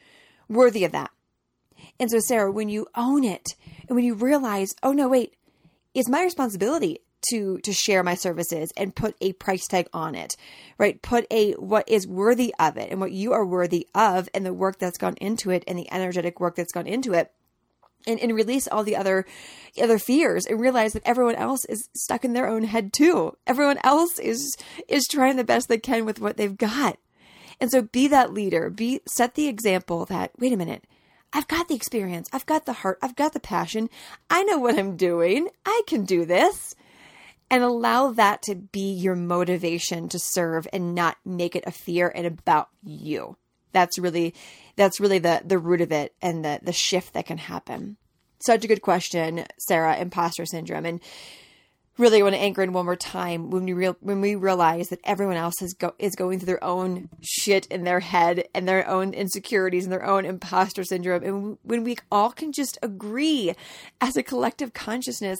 Worthy 0.49 0.83
of 0.83 0.91
that. 0.91 1.11
And 1.99 2.11
so, 2.11 2.19
Sarah, 2.19 2.51
when 2.51 2.67
you 2.67 2.87
own 2.95 3.23
it 3.23 3.55
and 3.87 3.95
when 3.95 4.03
you 4.03 4.13
realize, 4.13 4.75
oh 4.83 4.91
no, 4.91 5.07
wait, 5.07 5.35
it's 5.93 6.09
my 6.09 6.23
responsibility 6.23 6.99
to 7.29 7.57
to 7.59 7.73
share 7.73 8.03
my 8.03 8.15
services 8.15 8.71
and 8.77 8.95
put 8.95 9.15
a 9.21 9.33
price 9.33 9.67
tag 9.67 9.87
on 9.93 10.15
it 10.15 10.35
right 10.77 11.01
put 11.01 11.25
a 11.31 11.51
what 11.53 11.87
is 11.89 12.07
worthy 12.07 12.53
of 12.59 12.77
it 12.77 12.89
and 12.91 12.99
what 12.99 13.11
you 13.11 13.33
are 13.33 13.45
worthy 13.45 13.87
of 13.93 14.29
and 14.33 14.45
the 14.45 14.53
work 14.53 14.79
that's 14.79 14.97
gone 14.97 15.15
into 15.19 15.49
it 15.49 15.63
and 15.67 15.77
the 15.77 15.91
energetic 15.91 16.39
work 16.39 16.55
that's 16.55 16.71
gone 16.71 16.87
into 16.87 17.13
it 17.13 17.31
and, 18.07 18.19
and 18.19 18.33
release 18.33 18.67
all 18.67 18.83
the 18.83 18.95
other 18.95 19.25
other 19.81 19.99
fears 19.99 20.45
and 20.45 20.59
realize 20.59 20.93
that 20.93 21.03
everyone 21.05 21.35
else 21.35 21.65
is 21.65 21.89
stuck 21.95 22.25
in 22.25 22.33
their 22.33 22.47
own 22.47 22.63
head 22.63 22.93
too. 22.93 23.35
Everyone 23.45 23.79
else 23.83 24.19
is 24.19 24.55
is 24.87 25.07
trying 25.09 25.35
the 25.35 25.43
best 25.43 25.67
they 25.67 25.77
can 25.77 26.05
with 26.05 26.19
what 26.19 26.37
they've 26.37 26.57
got. 26.57 26.97
And 27.61 27.69
so 27.69 27.81
be 27.81 28.07
that 28.07 28.33
leader. 28.33 28.69
Be 28.69 29.01
set 29.05 29.35
the 29.35 29.47
example 29.47 30.05
that 30.05 30.31
wait 30.39 30.53
a 30.53 30.57
minute. 30.57 30.85
I've 31.31 31.47
got 31.47 31.67
the 31.67 31.75
experience. 31.75 32.27
I've 32.33 32.45
got 32.45 32.65
the 32.65 32.73
heart. 32.73 32.97
I've 33.03 33.15
got 33.15 33.33
the 33.33 33.39
passion. 33.39 33.89
I 34.29 34.43
know 34.43 34.57
what 34.57 34.79
I'm 34.79 34.97
doing. 34.97 35.49
I 35.65 35.83
can 35.85 36.05
do 36.05 36.25
this. 36.25 36.75
And 37.51 37.63
allow 37.63 38.11
that 38.11 38.41
to 38.43 38.55
be 38.55 38.91
your 38.93 39.15
motivation 39.15 40.09
to 40.09 40.19
serve 40.19 40.67
and 40.71 40.93
not 40.93 41.17
make 41.25 41.55
it 41.55 41.63
a 41.65 41.71
fear 41.71 42.11
and 42.13 42.27
about 42.27 42.69
you. 42.83 43.37
That's 43.71 43.99
really 43.99 44.33
that's 44.75 44.99
really 44.99 45.19
the 45.19 45.41
the 45.45 45.59
root 45.59 45.81
of 45.81 45.91
it 45.91 46.13
and 46.21 46.43
the 46.43 46.59
the 46.61 46.73
shift 46.73 47.13
that 47.13 47.25
can 47.25 47.37
happen. 47.37 47.97
Such 48.39 48.63
a 48.63 48.67
good 48.67 48.81
question, 48.81 49.45
Sarah, 49.57 49.97
imposter 49.97 50.45
syndrome. 50.45 50.85
And 50.85 51.01
really 51.99 52.19
I 52.19 52.23
want 52.23 52.33
to 52.33 52.41
anchor 52.41 52.63
in 52.63 52.71
one 52.71 52.85
more 52.85 52.95
time 52.95 53.51
when 53.51 53.65
we 53.65 53.73
real 53.73 53.97
when 53.99 54.21
we 54.21 54.35
realize 54.35 54.87
that 54.87 55.01
everyone 55.03 55.35
else 55.35 55.61
is 55.61 55.73
go 55.73 55.93
is 55.99 56.15
going 56.15 56.39
through 56.39 56.47
their 56.47 56.63
own 56.63 57.09
shit 57.21 57.67
in 57.67 57.83
their 57.83 57.99
head 57.99 58.45
and 58.55 58.67
their 58.67 58.87
own 58.87 59.13
insecurities 59.13 59.83
and 59.83 59.91
their 59.91 60.05
own 60.05 60.25
imposter 60.25 60.83
syndrome 60.83 61.23
and 61.23 61.57
when 61.61 61.83
we 61.83 61.97
all 62.09 62.31
can 62.31 62.53
just 62.53 62.79
agree 62.81 63.53
as 63.99 64.15
a 64.15 64.23
collective 64.23 64.73
consciousness 64.73 65.39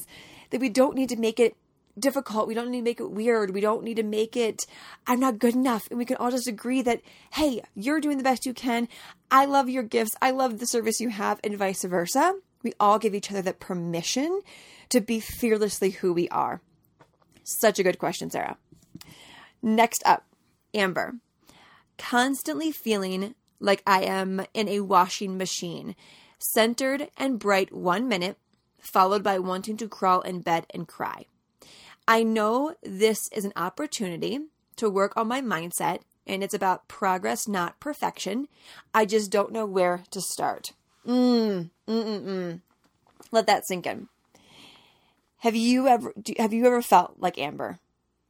that 0.50 0.60
we 0.60 0.70
don't 0.70 0.96
need 0.96 1.10
to 1.10 1.16
make 1.16 1.40
it 1.40 1.56
difficult 2.00 2.48
we 2.48 2.54
don't 2.54 2.72
need 2.72 2.80
to 2.80 2.84
make 2.84 3.00
it 3.00 3.12
weird 3.12 3.54
we 3.54 3.62
don't 3.62 3.84
need 3.84 3.98
to 3.98 4.04
make 4.04 4.38
it 4.38 4.66
i'm 5.08 5.20
not 5.20 5.40
good 5.40 5.56
enough 5.56 5.88
and 5.90 5.98
we 5.98 6.06
can 6.06 6.18
all 6.18 6.32
just 6.32 6.48
agree 6.48 6.82
that 6.82 7.02
hey 7.32 7.62
you're 7.76 8.02
doing 8.02 8.18
the 8.18 8.24
best 8.24 8.46
you 8.46 8.54
can 8.54 8.88
i 9.32 9.46
love 9.46 9.70
your 9.70 9.84
gifts 9.84 10.16
i 10.22 10.32
love 10.32 10.60
the 10.60 10.68
service 10.68 11.00
you 11.00 11.10
have 11.10 11.40
and 11.44 11.58
vice 11.58 11.84
versa 11.84 12.36
we 12.64 12.74
all 12.80 13.00
give 13.00 13.16
each 13.16 13.32
other 13.32 13.42
that 13.42 13.60
permission 13.60 14.42
to 14.90 15.02
be 15.02 15.20
fearlessly 15.20 15.92
who 15.92 16.14
we 16.14 16.28
are? 16.30 16.62
Such 17.44 17.80
a 17.80 17.84
good 17.84 18.00
question, 18.00 18.30
Sarah. 18.30 18.58
Next 19.62 20.04
up, 20.06 20.26
Amber. 20.74 21.16
Constantly 21.98 22.72
feeling 22.72 23.36
like 23.60 23.84
I 23.86 24.04
am 24.04 24.46
in 24.54 24.68
a 24.68 24.82
washing 24.82 25.38
machine, 25.38 25.96
centered 26.38 27.10
and 27.18 27.40
bright 27.40 27.74
one 27.74 28.08
minute, 28.08 28.38
followed 28.80 29.24
by 29.24 29.40
wanting 29.40 29.78
to 29.78 29.90
crawl 29.90 30.22
in 30.22 30.42
bed 30.42 30.66
and 30.74 30.88
cry. 30.88 31.26
I 32.10 32.24
know 32.24 32.74
this 32.82 33.28
is 33.28 33.46
an 33.46 33.54
opportunity 33.56 34.40
to 34.78 34.90
work 34.90 35.16
on 35.16 35.28
my 35.28 35.42
mindset, 35.42 36.00
and 36.26 36.44
it's 36.44 36.56
about 36.56 36.88
progress, 36.88 37.48
not 37.48 37.80
perfection. 37.80 38.48
I 38.96 39.06
just 39.06 39.30
don't 39.30 39.52
know 39.52 39.68
where 39.68 40.02
to 40.10 40.20
start. 40.20 40.74
Mm, 41.06 41.70
mm, 41.88 42.04
mm, 42.04 42.24
mm. 42.26 42.62
Let 43.32 43.46
that 43.46 43.68
sink 43.68 43.86
in. 43.86 44.08
Have 45.42 45.56
you 45.56 45.88
ever 45.88 46.12
do, 46.20 46.34
have 46.40 46.52
you 46.52 46.66
ever 46.66 46.82
felt 46.82 47.18
like 47.20 47.38
Amber? 47.38 47.78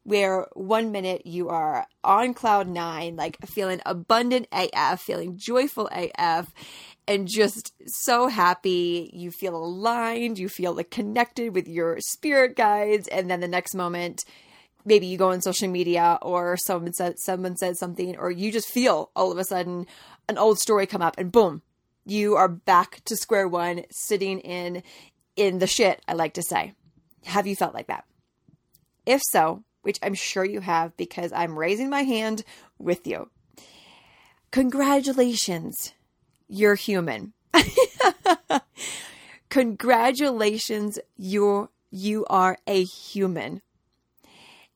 Where 0.09 0.47
one 0.53 0.91
minute 0.91 1.27
you 1.27 1.49
are 1.49 1.85
on 2.03 2.33
cloud 2.33 2.67
nine, 2.67 3.15
like 3.15 3.37
feeling 3.45 3.79
abundant 3.85 4.47
AF, 4.51 5.01
feeling 5.01 5.37
joyful 5.37 5.87
AF, 5.91 6.51
and 7.07 7.27
just 7.27 7.73
so 7.85 8.27
happy. 8.27 9.11
You 9.13 9.29
feel 9.29 9.55
aligned, 9.55 10.39
you 10.39 10.49
feel 10.49 10.73
like 10.73 10.89
connected 10.89 11.53
with 11.53 11.67
your 11.67 11.99
spirit 11.99 12.55
guides, 12.55 13.07
and 13.07 13.29
then 13.29 13.39
the 13.39 13.47
next 13.47 13.75
moment, 13.75 14.23
maybe 14.83 15.05
you 15.05 15.15
go 15.15 15.29
on 15.29 15.41
social 15.41 15.67
media 15.67 16.17
or 16.23 16.57
someone 16.57 16.93
said 16.93 17.19
someone 17.19 17.55
said 17.55 17.77
something, 17.77 18.17
or 18.17 18.31
you 18.31 18.51
just 18.51 18.69
feel 18.69 19.11
all 19.15 19.31
of 19.31 19.37
a 19.37 19.43
sudden 19.43 19.85
an 20.27 20.39
old 20.39 20.57
story 20.57 20.87
come 20.87 21.03
up, 21.03 21.19
and 21.19 21.31
boom, 21.31 21.61
you 22.03 22.35
are 22.35 22.49
back 22.49 23.03
to 23.05 23.15
square 23.15 23.47
one, 23.47 23.83
sitting 23.91 24.39
in 24.39 24.81
in 25.35 25.59
the 25.59 25.67
shit. 25.67 26.01
I 26.07 26.13
like 26.13 26.33
to 26.33 26.41
say. 26.41 26.73
Have 27.25 27.45
you 27.45 27.55
felt 27.55 27.75
like 27.75 27.89
that? 27.89 28.05
If 29.05 29.21
so, 29.29 29.63
which 29.81 29.99
I'm 30.03 30.13
sure 30.13 30.45
you 30.45 30.61
have 30.61 30.95
because 30.97 31.31
I'm 31.31 31.57
raising 31.57 31.89
my 31.89 32.03
hand 32.03 32.43
with 32.77 33.07
you. 33.07 33.29
Congratulations, 34.51 35.93
you're 36.47 36.75
human. 36.75 37.33
Congratulations, 39.49 40.99
you're 41.17 41.69
you 41.91 42.25
are 42.29 42.57
a 42.67 42.83
human. 42.83 43.61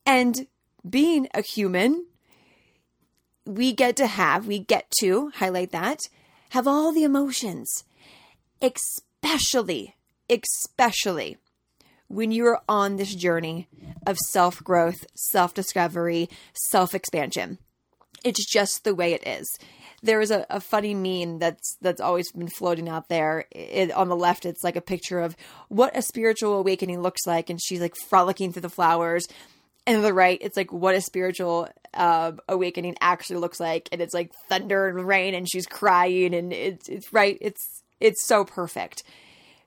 And 0.05 0.47
being 0.87 1.27
a 1.33 1.41
human, 1.41 2.07
we 3.45 3.73
get 3.73 3.95
to 3.97 4.07
have, 4.07 4.47
we 4.47 4.59
get 4.59 4.91
to 4.99 5.31
highlight 5.35 5.71
that, 5.71 5.99
have 6.49 6.67
all 6.67 6.91
the 6.91 7.03
emotions, 7.03 7.83
especially, 8.61 9.95
especially 10.29 11.37
when 12.13 12.31
you're 12.31 12.61
on 12.69 12.95
this 12.95 13.13
journey 13.15 13.67
of 14.05 14.17
self 14.31 14.63
growth, 14.63 15.05
self 15.15 15.53
discovery, 15.53 16.29
self 16.53 16.93
expansion. 16.93 17.57
It's 18.23 18.49
just 18.49 18.83
the 18.83 18.95
way 18.95 19.13
it 19.13 19.27
is. 19.27 19.47
There 20.01 20.21
is 20.21 20.31
a, 20.31 20.45
a, 20.49 20.59
funny 20.59 20.93
meme 20.93 21.39
that's 21.39 21.77
that's 21.81 22.01
always 22.01 22.31
been 22.31 22.47
floating 22.47 22.87
out 22.87 23.09
there. 23.09 23.45
It, 23.51 23.91
on 23.91 24.09
the 24.09 24.15
left, 24.15 24.45
it's 24.45 24.63
like 24.63 24.75
a 24.75 24.81
picture 24.81 25.19
of 25.19 25.35
what 25.69 25.97
a 25.97 26.01
spiritual 26.01 26.59
awakening 26.59 27.01
looks 27.01 27.25
like, 27.25 27.49
and 27.49 27.59
she's 27.61 27.81
like 27.81 27.95
frolicking 28.09 28.51
through 28.51 28.61
the 28.61 28.69
flowers. 28.69 29.27
And 29.85 29.97
on 29.97 30.03
the 30.03 30.13
right, 30.13 30.37
it's 30.39 30.55
like 30.55 30.71
what 30.71 30.95
a 30.95 31.01
spiritual 31.01 31.67
uh, 31.93 32.33
awakening 32.47 32.95
actually 33.01 33.37
looks 33.37 33.59
like, 33.59 33.89
and 33.91 34.01
it's 34.01 34.13
like 34.13 34.31
thunder 34.47 34.87
and 34.87 35.05
rain, 35.05 35.33
and 35.33 35.49
she's 35.49 35.65
crying, 35.65 36.33
and 36.33 36.53
it's 36.53 36.87
it's 36.87 37.11
right. 37.11 37.37
It's 37.41 37.83
it's 37.99 38.25
so 38.25 38.45
perfect. 38.45 39.03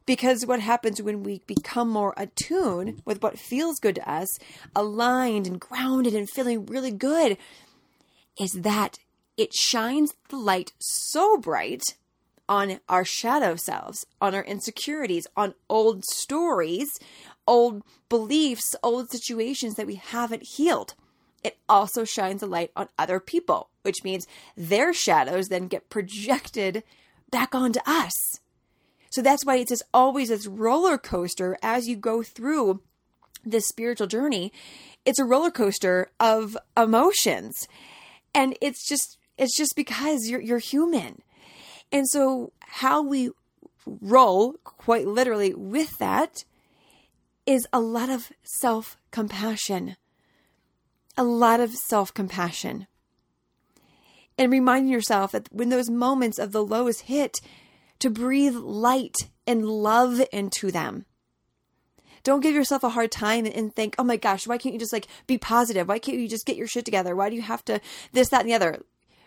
Because 0.06 0.46
what 0.46 0.60
happens 0.60 1.02
when 1.02 1.25
we 1.25 1.42
become 1.46 1.90
more 1.90 2.14
attuned 2.16 3.02
with 3.04 3.22
what 3.22 3.38
feels 3.38 3.80
good 3.80 3.96
to 3.96 4.10
us, 4.10 4.28
aligned 4.75 5.46
and 5.46 5.60
grounded 5.60 6.14
and 6.14 6.30
feeling 6.30 6.64
really 6.66 6.92
good, 6.92 7.36
is 8.38 8.52
that 8.52 8.98
it 9.36 9.52
shines 9.52 10.14
the 10.28 10.36
light 10.36 10.72
so 10.78 11.36
bright 11.36 11.82
on 12.48 12.78
our 12.88 13.04
shadow 13.04 13.56
selves, 13.56 14.06
on 14.20 14.34
our 14.34 14.44
insecurities, 14.44 15.26
on 15.36 15.54
old 15.68 16.04
stories, 16.04 16.88
old 17.46 17.82
beliefs, 18.08 18.76
old 18.82 19.10
situations 19.10 19.75
that 19.75 19.86
we 19.86 19.96
haven't 19.96 20.44
healed. 20.44 20.94
It 21.42 21.58
also 21.68 22.04
shines 22.04 22.42
a 22.42 22.46
light 22.46 22.70
on 22.76 22.88
other 22.98 23.20
people, 23.20 23.70
which 23.82 24.04
means 24.04 24.26
their 24.56 24.92
shadows 24.94 25.48
then 25.48 25.68
get 25.68 25.90
projected 25.90 26.82
back 27.30 27.54
onto 27.54 27.80
us. 27.84 28.12
So 29.10 29.22
that's 29.22 29.44
why 29.44 29.56
it's 29.56 29.70
just 29.70 29.82
always 29.94 30.28
this 30.28 30.46
roller 30.46 30.98
coaster 30.98 31.56
as 31.62 31.86
you 31.88 31.96
go 31.96 32.22
through 32.22 32.82
this 33.44 33.66
spiritual 33.66 34.06
journey. 34.06 34.52
It's 35.04 35.18
a 35.18 35.25
roller 35.25 35.50
coaster 35.50 36.10
of 36.18 36.56
emotions. 36.76 37.68
And 38.34 38.56
it's 38.60 38.86
just 38.86 39.18
it's 39.38 39.56
just 39.56 39.76
because 39.76 40.28
you're 40.28 40.40
you're 40.40 40.58
human. 40.58 41.22
And 41.92 42.08
so 42.08 42.52
how 42.60 43.02
we 43.02 43.30
roll 43.86 44.54
quite 44.64 45.06
literally 45.06 45.54
with 45.54 45.96
that 45.98 46.44
is 47.46 47.66
a 47.72 47.80
lot 47.80 48.10
of 48.10 48.32
self-compassion. 48.42 49.96
A 51.16 51.22
lot 51.22 51.60
of 51.60 51.75
self-compassion. 51.75 52.88
And 54.36 54.52
reminding 54.52 54.92
yourself 54.92 55.32
that 55.32 55.48
when 55.52 55.68
those 55.68 55.88
moments 55.88 56.38
of 56.38 56.52
the 56.52 56.64
lows 56.64 57.02
hit, 57.02 57.38
to 57.98 58.10
breathe 58.10 58.56
light 58.56 59.16
and 59.46 59.64
love 59.64 60.20
into 60.32 60.70
them. 60.70 61.06
Don't 62.22 62.40
give 62.40 62.54
yourself 62.54 62.82
a 62.82 62.88
hard 62.88 63.12
time 63.12 63.46
and 63.46 63.74
think, 63.74 63.94
oh 63.98 64.04
my 64.04 64.16
gosh, 64.16 64.46
why 64.46 64.58
can't 64.58 64.72
you 64.72 64.80
just 64.80 64.92
like 64.92 65.06
be 65.26 65.38
positive? 65.38 65.86
Why 65.86 66.00
can't 66.00 66.18
you 66.18 66.28
just 66.28 66.44
get 66.44 66.56
your 66.56 66.66
shit 66.66 66.84
together? 66.84 67.14
Why 67.14 67.30
do 67.30 67.36
you 67.36 67.42
have 67.42 67.64
to 67.66 67.80
this, 68.12 68.30
that, 68.30 68.40
and 68.40 68.50
the 68.50 68.54
other? 68.54 68.82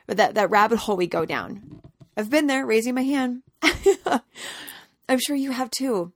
Or 0.10 0.16
that, 0.16 0.36
that 0.36 0.50
rabbit 0.50 0.80
hole 0.80 0.98
we 0.98 1.08
go 1.08 1.26
down. 1.26 1.82
I've 2.18 2.30
been 2.30 2.48
there, 2.48 2.66
raising 2.66 2.96
my 2.96 3.04
hand. 3.04 3.44
I'm 5.08 5.20
sure 5.20 5.36
you 5.36 5.52
have 5.52 5.72
too. 5.72 6.12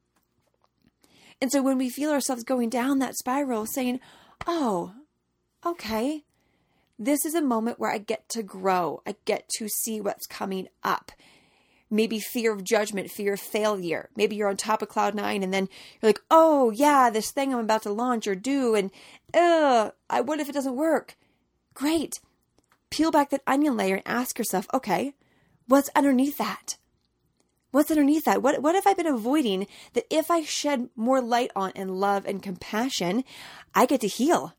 And 1.42 1.52
so 1.52 1.62
when 1.62 1.78
we 1.78 1.90
feel 1.90 2.12
ourselves 2.12 2.44
going 2.44 2.70
down 2.70 3.00
that 3.00 3.16
spiral, 3.16 3.66
saying, 3.66 4.02
oh, 4.46 4.94
okay, 5.66 6.24
this 7.00 7.24
is 7.26 7.34
a 7.34 7.42
moment 7.42 7.80
where 7.80 7.92
I 7.92 7.98
get 7.98 8.28
to 8.30 8.44
grow. 8.44 9.02
I 9.08 9.16
get 9.24 9.48
to 9.58 9.70
see 9.70 10.02
what's 10.02 10.28
coming 10.28 10.68
up 10.84 11.12
maybe 11.94 12.20
fear 12.20 12.52
of 12.52 12.64
judgment, 12.64 13.12
fear 13.12 13.34
of 13.34 13.40
failure. 13.40 14.10
Maybe 14.16 14.36
you're 14.36 14.50
on 14.50 14.58
top 14.58 14.82
of 14.82 14.90
cloud 14.90 15.14
nine 15.14 15.44
and 15.44 15.54
then 15.54 15.70
you're 16.02 16.10
like, 16.10 16.22
oh, 16.32 16.72
yeah, 16.72 17.10
this 17.10 17.32
thing 17.32 17.54
I'm 17.54 17.60
about 17.60 17.84
to 17.84 17.92
launch 17.92 18.28
or 18.28 18.36
do, 18.36 18.76
and 18.76 18.92
uh, 19.34 19.92
I, 20.10 20.22
what 20.22 20.40
if 20.40 20.50
it 20.50 20.54
doesn't 20.54 20.76
work? 20.76 21.16
Great. 21.74 22.20
Peel 22.90 23.12
back 23.12 23.30
that 23.30 23.44
onion 23.48 23.78
layer 23.78 23.96
and 23.96 24.08
ask 24.08 24.38
yourself, 24.38 24.68
okay, 24.74 25.14
what's 25.68 25.90
underneath 25.96 26.38
that? 26.38 26.78
What's 27.72 27.90
underneath 27.90 28.26
that? 28.26 28.44
What, 28.44 28.62
what 28.62 28.76
have 28.76 28.86
I 28.86 28.94
been 28.94 29.08
avoiding 29.08 29.68
that 29.94 30.06
if 30.10 30.30
I 30.30 30.44
shed 30.44 30.90
more 30.96 31.22
light 31.22 31.52
on 31.56 31.72
and 31.76 32.00
love 32.00 32.26
and 32.26 32.44
compassion, 32.44 33.24
I 33.74 33.86
get 33.86 34.02
to 34.02 34.08
heal? 34.08 34.54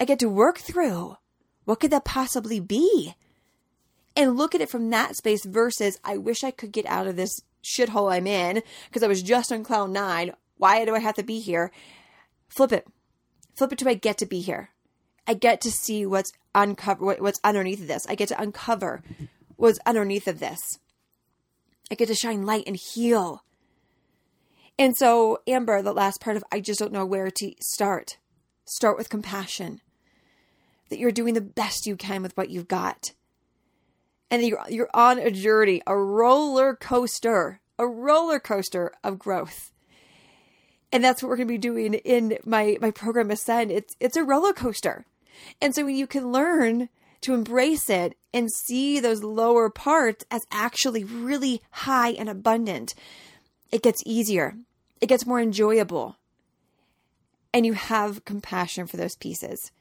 I 0.00 0.04
get 0.04 0.18
to 0.20 0.28
work 0.28 0.58
through. 0.58 1.16
What 1.64 1.80
could 1.80 1.92
that 1.92 2.04
possibly 2.04 2.58
be? 2.58 3.14
And 4.16 4.36
look 4.36 4.54
at 4.54 4.60
it 4.60 4.70
from 4.70 4.90
that 4.90 5.16
space 5.16 5.44
versus 5.44 5.98
I 6.04 6.16
wish 6.16 6.44
I 6.44 6.50
could 6.50 6.72
get 6.72 6.86
out 6.86 7.06
of 7.06 7.16
this 7.16 7.40
shithole 7.62 8.12
I'm 8.12 8.26
in 8.26 8.62
because 8.88 9.02
I 9.02 9.08
was 9.08 9.22
just 9.22 9.52
on 9.52 9.64
cloud 9.64 9.90
nine. 9.90 10.32
Why 10.56 10.84
do 10.84 10.94
I 10.94 11.00
have 11.00 11.16
to 11.16 11.22
be 11.22 11.40
here? 11.40 11.72
Flip 12.48 12.72
it. 12.72 12.86
Flip 13.56 13.72
it 13.72 13.78
to 13.78 13.88
I 13.88 13.94
get 13.94 14.18
to 14.18 14.26
be 14.26 14.40
here. 14.40 14.70
I 15.26 15.34
get 15.34 15.60
to 15.62 15.70
see 15.70 16.04
what's 16.04 16.32
uncover 16.54 17.14
what's 17.14 17.40
underneath 17.42 17.80
of 17.80 17.88
this. 17.88 18.06
I 18.08 18.14
get 18.14 18.28
to 18.28 18.40
uncover 18.40 19.02
what's 19.56 19.78
underneath 19.86 20.28
of 20.28 20.38
this. 20.38 20.60
I 21.90 21.94
get 21.94 22.08
to 22.08 22.14
shine 22.14 22.46
light 22.46 22.64
and 22.66 22.76
heal. 22.76 23.44
And 24.78 24.96
so, 24.96 25.38
Amber, 25.46 25.82
the 25.82 25.92
last 25.92 26.20
part 26.20 26.36
of 26.36 26.44
I 26.50 26.60
just 26.60 26.80
don't 26.80 26.92
know 26.92 27.06
where 27.06 27.30
to 27.30 27.52
start. 27.60 28.18
start 28.66 28.96
with 28.96 29.08
compassion. 29.08 29.80
That 30.88 30.98
you're 30.98 31.12
doing 31.12 31.34
the 31.34 31.40
best 31.40 31.86
you 31.86 31.96
can 31.96 32.22
with 32.22 32.36
what 32.36 32.50
you've 32.50 32.68
got. 32.68 33.12
And 34.30 34.42
you're, 34.42 34.64
you're 34.68 34.90
on 34.94 35.18
a 35.18 35.30
journey, 35.30 35.82
a 35.86 35.96
roller 35.96 36.74
coaster, 36.74 37.60
a 37.78 37.86
roller 37.86 38.40
coaster 38.40 38.92
of 39.02 39.18
growth. 39.18 39.72
And 40.92 41.02
that's 41.02 41.22
what 41.22 41.28
we're 41.28 41.36
going 41.36 41.48
to 41.48 41.54
be 41.54 41.58
doing 41.58 41.94
in 41.94 42.38
my, 42.44 42.78
my 42.80 42.90
program 42.90 43.30
Ascend. 43.30 43.70
It's, 43.70 43.94
it's 44.00 44.16
a 44.16 44.24
roller 44.24 44.52
coaster. 44.52 45.04
And 45.60 45.74
so 45.74 45.84
when 45.84 45.96
you 45.96 46.06
can 46.06 46.30
learn 46.30 46.88
to 47.22 47.34
embrace 47.34 47.90
it 47.90 48.16
and 48.32 48.50
see 48.52 49.00
those 49.00 49.22
lower 49.22 49.70
parts 49.70 50.24
as 50.30 50.42
actually 50.52 51.04
really 51.04 51.62
high 51.70 52.10
and 52.10 52.28
abundant, 52.28 52.94
it 53.72 53.82
gets 53.82 54.02
easier. 54.06 54.56
It 55.00 55.08
gets 55.08 55.26
more 55.26 55.40
enjoyable. 55.40 56.16
And 57.52 57.64
you 57.64 57.72
have 57.72 58.24
compassion 58.24 58.86
for 58.86 58.96
those 58.96 59.16
pieces. 59.16 59.72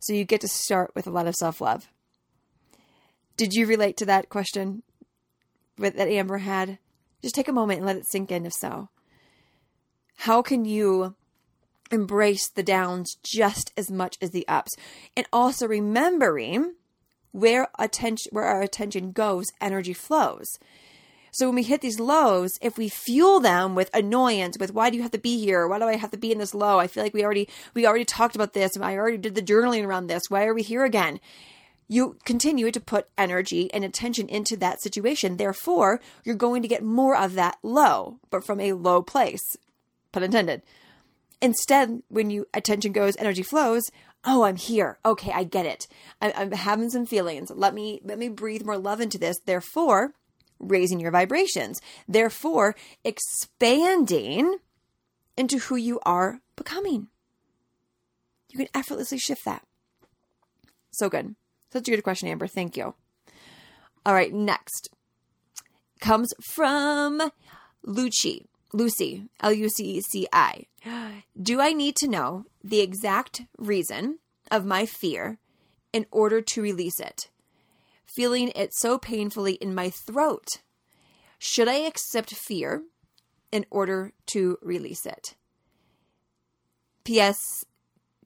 So 0.00 0.12
you 0.12 0.24
get 0.24 0.40
to 0.42 0.48
start 0.48 0.92
with 0.94 1.06
a 1.06 1.10
lot 1.10 1.26
of 1.26 1.34
self 1.34 1.60
love. 1.60 1.88
Did 3.40 3.54
you 3.54 3.64
relate 3.64 3.96
to 3.96 4.04
that 4.04 4.28
question 4.28 4.82
that 5.78 5.96
Amber 5.96 6.36
had? 6.36 6.78
Just 7.22 7.34
take 7.34 7.48
a 7.48 7.54
moment 7.54 7.78
and 7.78 7.86
let 7.86 7.96
it 7.96 8.06
sink 8.06 8.30
in 8.30 8.44
if 8.44 8.52
so. 8.52 8.90
How 10.18 10.42
can 10.42 10.66
you 10.66 11.14
embrace 11.90 12.50
the 12.50 12.62
downs 12.62 13.16
just 13.22 13.72
as 13.78 13.90
much 13.90 14.18
as 14.20 14.32
the 14.32 14.46
ups? 14.46 14.72
And 15.16 15.26
also 15.32 15.66
remembering 15.66 16.74
where 17.32 17.68
attention 17.78 18.28
where 18.30 18.44
our 18.44 18.60
attention 18.60 19.12
goes, 19.12 19.46
energy 19.58 19.94
flows. 19.94 20.58
So 21.32 21.46
when 21.46 21.54
we 21.54 21.62
hit 21.62 21.80
these 21.80 21.98
lows, 21.98 22.58
if 22.60 22.76
we 22.76 22.90
fuel 22.90 23.40
them 23.40 23.74
with 23.74 23.88
annoyance, 23.94 24.58
with 24.60 24.74
why 24.74 24.90
do 24.90 24.98
you 24.98 25.02
have 25.02 25.12
to 25.12 25.18
be 25.18 25.40
here? 25.40 25.66
Why 25.66 25.78
do 25.78 25.86
I 25.86 25.96
have 25.96 26.10
to 26.10 26.18
be 26.18 26.30
in 26.30 26.36
this 26.36 26.54
low? 26.54 26.78
I 26.78 26.88
feel 26.88 27.02
like 27.02 27.14
we 27.14 27.24
already 27.24 27.48
we 27.72 27.86
already 27.86 28.04
talked 28.04 28.34
about 28.34 28.52
this 28.52 28.76
I 28.78 28.98
already 28.98 29.16
did 29.16 29.34
the 29.34 29.40
journaling 29.40 29.86
around 29.86 30.08
this. 30.08 30.24
Why 30.28 30.44
are 30.44 30.52
we 30.52 30.62
here 30.62 30.84
again? 30.84 31.20
You 31.92 32.18
continue 32.24 32.70
to 32.70 32.78
put 32.78 33.08
energy 33.18 33.68
and 33.74 33.84
attention 33.84 34.28
into 34.28 34.56
that 34.58 34.80
situation. 34.80 35.38
Therefore, 35.38 36.00
you're 36.22 36.36
going 36.36 36.62
to 36.62 36.68
get 36.68 36.84
more 36.84 37.16
of 37.16 37.34
that 37.34 37.58
low, 37.64 38.20
but 38.30 38.44
from 38.46 38.60
a 38.60 38.74
low 38.74 39.02
place. 39.02 39.56
Pun 40.12 40.22
intended. 40.22 40.62
Instead, 41.42 42.04
when 42.06 42.30
you 42.30 42.46
attention 42.54 42.92
goes, 42.92 43.16
energy 43.16 43.42
flows, 43.42 43.90
oh 44.24 44.44
i'm 44.44 44.54
here. 44.54 45.00
Okay 45.04 45.32
i 45.34 45.42
get 45.42 45.66
it. 45.66 45.88
I, 46.22 46.32
i'm 46.36 46.52
having 46.52 46.90
some 46.90 47.06
feelings. 47.06 47.50
Let 47.52 47.74
me 47.74 48.00
let 48.04 48.20
me 48.20 48.28
breathe 48.28 48.64
more 48.64 48.78
love 48.78 49.00
into 49.00 49.18
this. 49.18 49.40
Therefore 49.44 50.14
raising 50.60 51.00
your 51.00 51.10
vibrations. 51.10 51.80
Therefore 52.06 52.76
expanding 53.02 54.58
into 55.36 55.58
who 55.58 55.74
you 55.74 55.98
are 56.06 56.38
becoming. 56.54 57.08
You 58.48 58.58
can 58.58 58.68
effortlessly 58.76 59.18
shift 59.18 59.44
that. 59.44 59.64
So 60.92 61.08
good 61.08 61.34
such 61.72 61.88
a 61.88 61.90
good 61.90 62.02
question 62.02 62.28
amber 62.28 62.46
thank 62.46 62.76
you 62.76 62.94
all 64.04 64.14
right 64.14 64.32
next 64.32 64.90
comes 66.00 66.32
from 66.42 67.30
Lucci. 67.86 68.46
Lucy, 68.72 69.24
L 69.40 69.52
U 69.52 69.68
C 69.68 69.96
E 69.96 70.00
C 70.00 70.28
I. 70.32 70.66
Do 71.40 71.60
I 71.60 71.72
need 71.72 71.96
to 71.96 72.08
know 72.08 72.44
the 72.62 72.80
exact 72.80 73.42
reason 73.58 74.18
of 74.50 74.64
my 74.64 74.86
fear 74.86 75.38
in 75.92 76.06
order 76.10 76.40
to 76.40 76.62
release 76.62 77.00
it? 77.00 77.30
Feeling 78.06 78.52
it 78.54 78.70
so 78.74 78.98
painfully 78.98 79.54
in 79.54 79.74
my 79.74 79.90
throat. 79.90 80.46
Should 81.38 81.68
I 81.68 81.76
accept 81.76 82.34
fear 82.34 82.82
in 83.50 83.66
order 83.70 84.12
to 84.26 84.58
release 84.62 85.06
it? 85.06 85.34
P.S. 87.04 87.64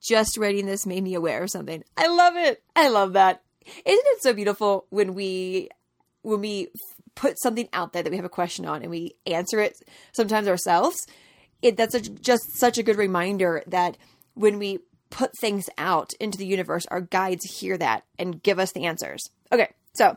Just 0.06 0.36
writing 0.36 0.66
this 0.66 0.86
made 0.86 1.02
me 1.02 1.14
aware 1.14 1.42
of 1.42 1.50
something. 1.50 1.82
I 1.96 2.08
love 2.08 2.36
it. 2.36 2.62
I 2.76 2.88
love 2.88 3.14
that. 3.14 3.42
Isn't 3.64 4.06
it 4.06 4.22
so 4.22 4.32
beautiful 4.34 4.86
when 4.90 5.14
we 5.14 5.70
when 6.22 6.40
we 6.40 6.68
put 7.14 7.40
something 7.40 7.68
out 7.72 7.92
there 7.92 8.02
that 8.02 8.10
we 8.10 8.16
have 8.16 8.24
a 8.24 8.30
question 8.30 8.66
on 8.66 8.82
and 8.82 8.90
we 8.90 9.14
answer 9.26 9.60
it 9.60 9.76
sometimes 10.12 10.48
ourselves, 10.48 11.06
it 11.62 11.76
that's 11.76 11.94
a, 11.94 12.00
just 12.00 12.56
such 12.56 12.76
a 12.78 12.82
good 12.82 12.96
reminder 12.96 13.62
that 13.66 13.96
when 14.34 14.58
we 14.58 14.80
put 15.10 15.30
things 15.38 15.70
out 15.78 16.12
into 16.18 16.36
the 16.36 16.46
universe, 16.46 16.86
our 16.90 17.00
guides 17.00 17.58
hear 17.58 17.78
that 17.78 18.04
and 18.18 18.42
give 18.42 18.58
us 18.58 18.72
the 18.72 18.84
answers. 18.84 19.30
Okay, 19.52 19.68
so 19.94 20.16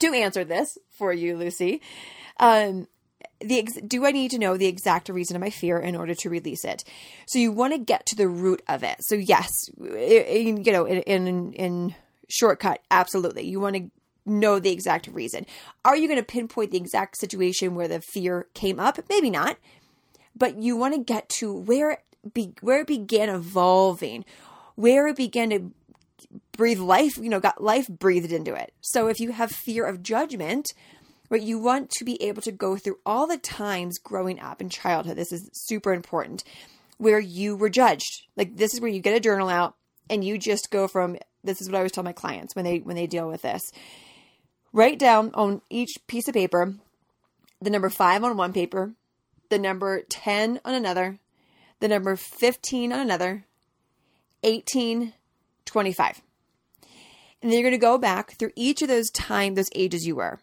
to 0.00 0.14
answer 0.14 0.44
this 0.44 0.76
for 0.90 1.12
you, 1.12 1.36
Lucy, 1.36 1.80
um, 2.38 2.86
the 3.40 3.58
ex- 3.58 3.78
do 3.86 4.04
I 4.04 4.10
need 4.10 4.30
to 4.32 4.38
know 4.38 4.56
the 4.56 4.66
exact 4.66 5.08
reason 5.08 5.36
of 5.36 5.40
my 5.40 5.50
fear 5.50 5.78
in 5.78 5.96
order 5.96 6.14
to 6.14 6.30
release 6.30 6.64
it? 6.64 6.84
So 7.26 7.38
you 7.38 7.52
want 7.52 7.72
to 7.72 7.78
get 7.78 8.06
to 8.06 8.16
the 8.16 8.28
root 8.28 8.62
of 8.68 8.82
it. 8.82 8.96
So 9.00 9.14
yes, 9.14 9.50
it, 9.80 10.66
you 10.66 10.72
know, 10.72 10.84
in, 10.84 11.02
in 11.02 11.52
in 11.54 11.94
shortcut, 12.28 12.80
absolutely, 12.90 13.46
you 13.46 13.60
want 13.60 13.76
to 13.76 13.90
know 14.26 14.58
the 14.58 14.70
exact 14.70 15.08
reason. 15.08 15.46
Are 15.84 15.96
you 15.96 16.06
going 16.06 16.20
to 16.20 16.24
pinpoint 16.24 16.70
the 16.70 16.76
exact 16.76 17.16
situation 17.16 17.74
where 17.74 17.88
the 17.88 18.00
fear 18.00 18.46
came 18.54 18.78
up? 18.78 18.98
Maybe 19.08 19.30
not. 19.30 19.56
But 20.36 20.62
you 20.62 20.76
want 20.76 20.94
to 20.94 21.00
get 21.00 21.28
to 21.40 21.52
where 21.52 21.92
it 21.92 22.00
be, 22.32 22.52
where 22.60 22.80
it 22.80 22.86
began 22.86 23.28
evolving, 23.28 24.24
where 24.76 25.06
it 25.08 25.16
began 25.16 25.50
to 25.50 25.72
breathe 26.52 26.78
life, 26.78 27.16
you 27.16 27.28
know, 27.28 27.40
got 27.40 27.62
life 27.62 27.88
breathed 27.88 28.32
into 28.32 28.54
it. 28.54 28.72
So 28.80 29.08
if 29.08 29.20
you 29.20 29.32
have 29.32 29.50
fear 29.50 29.86
of 29.86 30.02
judgment, 30.02 30.66
right, 31.30 31.42
you 31.42 31.58
want 31.58 31.90
to 31.90 32.04
be 32.04 32.22
able 32.22 32.42
to 32.42 32.52
go 32.52 32.76
through 32.76 32.98
all 33.06 33.26
the 33.26 33.38
times 33.38 33.98
growing 33.98 34.40
up 34.40 34.60
in 34.60 34.68
childhood. 34.68 35.16
This 35.16 35.32
is 35.32 35.48
super 35.52 35.92
important 35.92 36.44
where 36.98 37.20
you 37.20 37.56
were 37.56 37.70
judged. 37.70 38.26
Like 38.36 38.56
this 38.56 38.74
is 38.74 38.80
where 38.80 38.90
you 38.90 39.00
get 39.00 39.16
a 39.16 39.20
journal 39.20 39.48
out 39.48 39.74
and 40.10 40.22
you 40.22 40.36
just 40.36 40.70
go 40.70 40.86
from 40.88 41.16
this 41.42 41.62
is 41.62 41.68
what 41.68 41.76
I 41.76 41.78
always 41.78 41.92
tell 41.92 42.04
my 42.04 42.12
clients 42.12 42.54
when 42.54 42.66
they 42.66 42.78
when 42.78 42.96
they 42.96 43.06
deal 43.06 43.28
with 43.28 43.42
this 43.42 43.62
Write 44.72 44.98
down 45.00 45.32
on 45.34 45.62
each 45.68 45.96
piece 46.06 46.28
of 46.28 46.34
paper 46.34 46.74
the 47.60 47.70
number 47.70 47.90
5 47.90 48.24
on 48.24 48.36
one 48.36 48.52
paper, 48.52 48.94
the 49.50 49.58
number 49.58 50.02
10 50.08 50.60
on 50.64 50.74
another, 50.74 51.18
the 51.80 51.88
number 51.88 52.16
15 52.16 52.92
on 52.92 53.00
another, 53.00 53.44
18, 54.42 55.12
25. 55.66 56.22
And 57.42 57.50
then 57.50 57.58
you're 57.58 57.68
going 57.68 57.72
to 57.72 57.78
go 57.78 57.98
back 57.98 58.32
through 58.32 58.52
each 58.56 58.82
of 58.82 58.88
those 58.88 59.10
time 59.10 59.54
those 59.54 59.68
ages 59.74 60.06
you 60.06 60.16
were, 60.16 60.40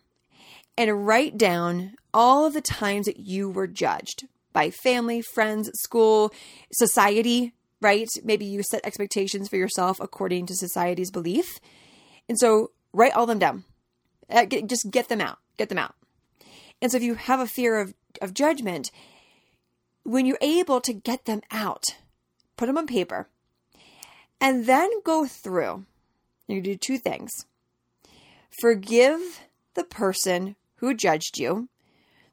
and 0.78 1.08
write 1.08 1.38
down 1.38 1.96
all 2.13 2.46
of 2.46 2.54
the 2.54 2.62
times 2.62 3.08
that 3.08 3.20
you 3.20 3.50
were 3.50 3.68
judged 3.68 4.28
by 4.54 4.70
family, 4.70 5.22
friends, 5.22 5.70
school, 5.74 6.32
society, 6.72 7.54
right? 7.82 8.08
Maybe 8.24 8.46
you 8.46 8.63
set 8.63 8.86
expectations 8.86 9.50
for 9.50 9.58
yourself 9.58 10.00
according 10.00 10.46
to 10.48 10.56
society's 10.56 11.12
belief. 11.12 11.60
And 12.30 12.40
so 12.40 12.72
write 12.94 13.13
all 13.13 13.26
them 13.26 13.40
down. 13.40 13.63
Uh, 14.30 14.46
just 14.46 14.90
get 14.92 15.10
them 15.10 15.22
out. 15.22 15.40
Get 15.58 15.70
them 15.70 15.78
out. 15.78 15.96
And 16.82 16.92
so 16.92 16.98
if 16.98 17.04
you 17.04 17.16
have 17.16 17.40
a 17.40 17.48
fear 17.48 17.80
of, 17.80 17.94
of 18.22 18.34
judgment, 18.34 18.92
when 20.04 20.26
you're 20.26 20.38
able 20.42 20.82
to 20.82 20.94
get 20.94 21.26
them 21.26 21.42
out, 21.52 21.84
put 22.56 22.68
them 22.68 22.78
on 22.78 22.88
paper, 22.88 23.28
and 24.40 24.66
then 24.66 24.90
go 25.04 25.26
through. 25.26 25.86
You 26.48 26.62
do 26.62 26.76
two 26.76 26.98
things. 26.98 27.32
Forgive 28.62 29.42
the 29.74 29.84
person 29.84 30.56
who 30.78 30.94
judged 30.94 31.38
you, 31.38 31.70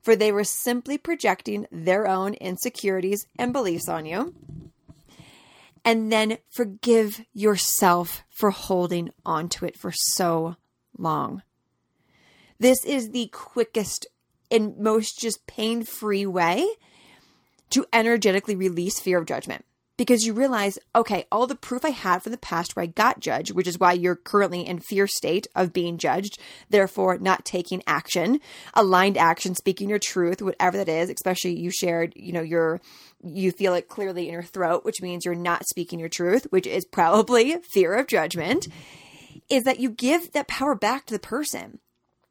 for 0.02 0.16
they 0.16 0.32
were 0.32 0.44
simply 0.44 0.98
projecting 0.98 1.66
their 1.70 2.06
own 2.06 2.34
insecurities 2.34 3.26
and 3.38 3.52
beliefs 3.52 3.88
on 3.88 4.06
you. 4.06 4.34
And 5.84 6.10
then 6.10 6.38
forgive 6.50 7.24
yourself 7.32 8.22
for 8.30 8.50
holding 8.50 9.10
onto 9.24 9.66
it 9.66 9.76
for 9.76 9.92
so 9.92 10.56
long. 10.96 11.42
This 12.58 12.84
is 12.84 13.10
the 13.10 13.28
quickest 13.32 14.06
and 14.50 14.78
most 14.78 15.18
just 15.18 15.46
pain 15.46 15.84
free 15.84 16.24
way 16.24 16.66
to 17.70 17.86
energetically 17.92 18.56
release 18.56 19.00
fear 19.00 19.18
of 19.18 19.26
judgment 19.26 19.64
because 19.96 20.24
you 20.24 20.32
realize, 20.32 20.78
okay, 20.94 21.26
all 21.30 21.46
the 21.46 21.54
proof 21.54 21.84
I 21.84 21.90
had 21.90 22.22
from 22.22 22.32
the 22.32 22.38
past 22.38 22.74
where 22.74 22.82
I 22.82 22.86
got 22.86 23.20
judged, 23.20 23.52
which 23.52 23.68
is 23.68 23.78
why 23.78 23.92
you're 23.92 24.16
currently 24.16 24.66
in 24.66 24.80
fear 24.80 25.06
state 25.06 25.46
of 25.54 25.72
being 25.72 25.98
judged, 25.98 26.38
therefore 26.68 27.18
not 27.18 27.44
taking 27.44 27.82
action, 27.86 28.40
aligned 28.74 29.16
action, 29.16 29.54
speaking 29.54 29.88
your 29.88 29.98
truth, 29.98 30.42
whatever 30.42 30.76
that 30.76 30.88
is, 30.88 31.10
especially 31.10 31.58
you 31.58 31.70
shared, 31.70 32.12
you 32.16 32.32
know, 32.32 32.42
your 32.42 32.80
you 33.22 33.52
feel 33.52 33.74
it 33.74 33.88
clearly 33.88 34.26
in 34.26 34.32
your 34.32 34.42
throat, 34.42 34.84
which 34.84 35.00
means 35.00 35.24
you're 35.24 35.34
not 35.34 35.66
speaking 35.66 35.98
your 35.98 36.08
truth, 36.08 36.46
which 36.50 36.66
is 36.66 36.84
probably 36.84 37.56
fear 37.72 37.94
of 37.94 38.06
judgment, 38.06 38.66
is 39.48 39.64
that 39.64 39.80
you 39.80 39.90
give 39.90 40.32
that 40.32 40.48
power 40.48 40.74
back 40.74 41.06
to 41.06 41.14
the 41.14 41.18
person 41.18 41.78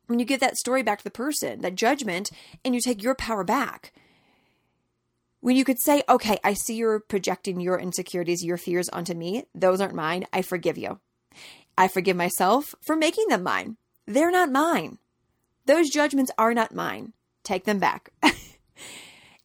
when 0.07 0.19
you 0.19 0.25
give 0.25 0.41
that 0.41 0.57
story 0.57 0.83
back 0.83 0.99
to 0.99 1.03
the 1.03 1.09
person, 1.09 1.61
that 1.61 1.75
judgment, 1.75 2.29
and 2.63 2.75
you 2.75 2.81
take 2.81 3.01
your 3.01 3.15
power 3.15 3.43
back. 3.43 3.93
When 5.43 5.57
you 5.57 5.65
could 5.65 5.81
say, 5.81 6.03
okay, 6.07 6.37
I 6.41 6.53
see 6.53 6.75
you're 6.75 7.01
projecting 7.01 7.59
your 7.59 7.77
insecurities, 7.77 8.45
your 8.45 8.55
fears 8.55 8.87
onto 8.87 9.13
me. 9.13 9.43
Those 9.53 9.81
aren't 9.81 9.93
mine. 9.93 10.25
I 10.31 10.41
forgive 10.41 10.77
you. 10.77 11.01
I 11.77 11.89
forgive 11.89 12.15
myself 12.15 12.73
for 12.79 12.95
making 12.95 13.27
them 13.27 13.43
mine. 13.43 13.75
They're 14.07 14.31
not 14.31 14.53
mine. 14.53 14.99
Those 15.65 15.89
judgments 15.89 16.31
are 16.37 16.53
not 16.53 16.73
mine. 16.73 17.11
Take 17.43 17.65
them 17.65 17.77
back. 17.77 18.11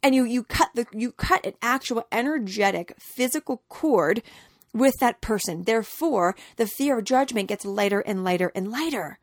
and 0.00 0.14
you 0.14 0.22
you 0.22 0.44
cut 0.44 0.68
the 0.76 0.86
you 0.92 1.10
cut 1.10 1.44
an 1.44 1.54
actual 1.60 2.06
energetic 2.12 2.94
physical 3.00 3.64
cord 3.68 4.22
with 4.72 4.94
that 5.00 5.20
person. 5.20 5.64
Therefore, 5.64 6.36
the 6.58 6.68
fear 6.68 6.98
of 6.98 7.06
judgment 7.06 7.48
gets 7.48 7.64
lighter 7.64 8.04
and 8.06 8.22
lighter 8.22 8.52
and 8.54 8.70
lighter, 8.70 9.18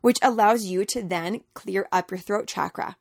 which 0.00 0.20
allows 0.22 0.64
you 0.64 0.84
to 0.84 1.02
then 1.02 1.40
clear 1.54 1.88
up 1.90 2.12
your 2.12 2.18
throat 2.18 2.46
chakra. 2.46 2.96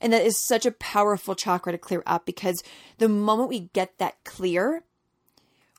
And 0.00 0.12
that 0.12 0.24
is 0.24 0.46
such 0.46 0.66
a 0.66 0.72
powerful 0.72 1.34
chakra 1.34 1.72
to 1.72 1.78
clear 1.78 2.02
up 2.06 2.26
because 2.26 2.62
the 2.98 3.08
moment 3.08 3.48
we 3.48 3.70
get 3.72 3.98
that 3.98 4.22
clear, 4.24 4.82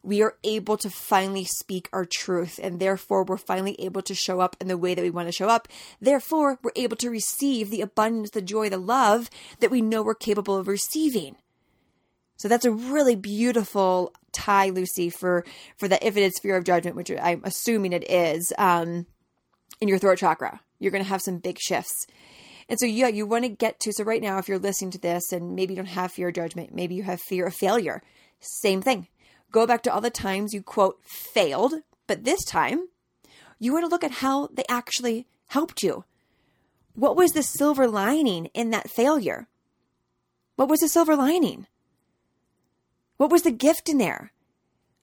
we 0.04 0.22
are 0.22 0.36
able 0.44 0.78
to 0.78 0.90
finally 0.90 1.44
speak 1.44 1.90
our 1.92 2.06
truth. 2.06 2.60
And 2.62 2.80
therefore, 2.80 3.24
we're 3.24 3.38
finally 3.38 3.76
able 3.80 4.02
to 4.04 4.16
show 4.16 4.40
up 4.40 4.56
in 4.60 4.68
the 4.68 4.78
way 4.78 4.96
that 4.96 5.02
we 5.02 5.10
want 5.10 5.28
to 5.28 5.34
show 5.34 5.50
up. 5.50 5.68
Therefore, 6.02 6.60
we're 6.64 6.72
able 6.76 6.96
to 6.98 7.10
receive 7.10 7.70
the 7.70 7.82
abundance, 7.82 8.32
the 8.32 8.42
joy, 8.42 8.70
the 8.70 8.78
love 8.78 9.30
that 9.60 9.72
we 9.72 9.82
know 9.82 10.02
we're 10.02 10.16
capable 10.16 10.56
of 10.56 10.68
receiving. 10.68 11.36
So 12.38 12.48
that's 12.48 12.66
a 12.66 12.72
really 12.72 13.16
beautiful 13.16 14.14
tie, 14.32 14.70
Lucy, 14.70 15.10
for 15.10 15.44
for 15.78 15.88
that 15.88 16.04
if 16.04 16.16
it 16.16 16.22
is 16.22 16.40
fear 16.40 16.56
of 16.56 16.64
judgment, 16.64 16.96
which 16.96 17.12
I'm 17.12 17.42
assuming 17.44 17.94
it 17.94 18.10
is, 18.10 18.54
um, 18.58 19.08
in 19.82 19.88
your 19.88 19.98
throat 19.98 20.20
chakra. 20.20 20.62
You're 20.80 20.92
going 20.92 21.04
to 21.04 21.10
have 21.10 21.22
some 21.22 21.40
big 21.40 21.60
shifts. 21.60 22.08
And 22.70 22.80
so, 22.80 22.86
yeah, 22.86 23.08
you 23.08 23.26
want 23.26 23.46
to 23.46 23.50
get 23.50 23.80
to. 23.82 23.94
So, 23.94 24.04
right 24.04 24.22
now, 24.22 24.38
if 24.38 24.48
you're 24.48 24.60
listening 24.60 24.92
to 24.92 25.00
this 25.00 25.32
and 25.32 25.56
maybe 25.56 25.74
you 25.74 25.78
don't 25.78 25.86
have 25.86 26.12
fear 26.12 26.30
of 26.30 26.36
judgment, 26.36 26.74
maybe 26.74 26.96
you 26.96 27.04
have 27.04 27.22
fear 27.22 27.48
of 27.48 27.54
failure, 27.54 28.02
same 28.40 28.82
thing. 28.82 29.08
Go 29.52 29.66
back 29.66 29.84
to 29.84 29.94
all 29.94 30.02
the 30.02 30.10
times 30.10 30.54
you 30.54 30.62
quote 30.62 31.00
failed, 31.04 31.76
but 32.06 32.26
this 32.26 32.44
time 32.44 32.88
you 33.60 33.74
want 33.74 33.86
to 33.86 33.90
look 33.90 34.04
at 34.04 34.12
how 34.12 34.48
they 34.48 34.66
actually 34.70 35.28
helped 35.48 35.82
you. 35.82 36.04
What 36.94 37.16
was 37.16 37.32
the 37.32 37.44
silver 37.44 37.88
lining 37.88 38.48
in 38.48 38.72
that 38.72 38.90
failure? 38.90 39.48
What 40.56 40.70
was 40.70 40.80
the 40.80 40.90
silver 40.90 41.16
lining? 41.16 41.68
What 43.18 43.32
was 43.32 43.44
the 43.44 43.52
gift 43.52 43.90
in 43.90 43.98
there? 43.98 44.32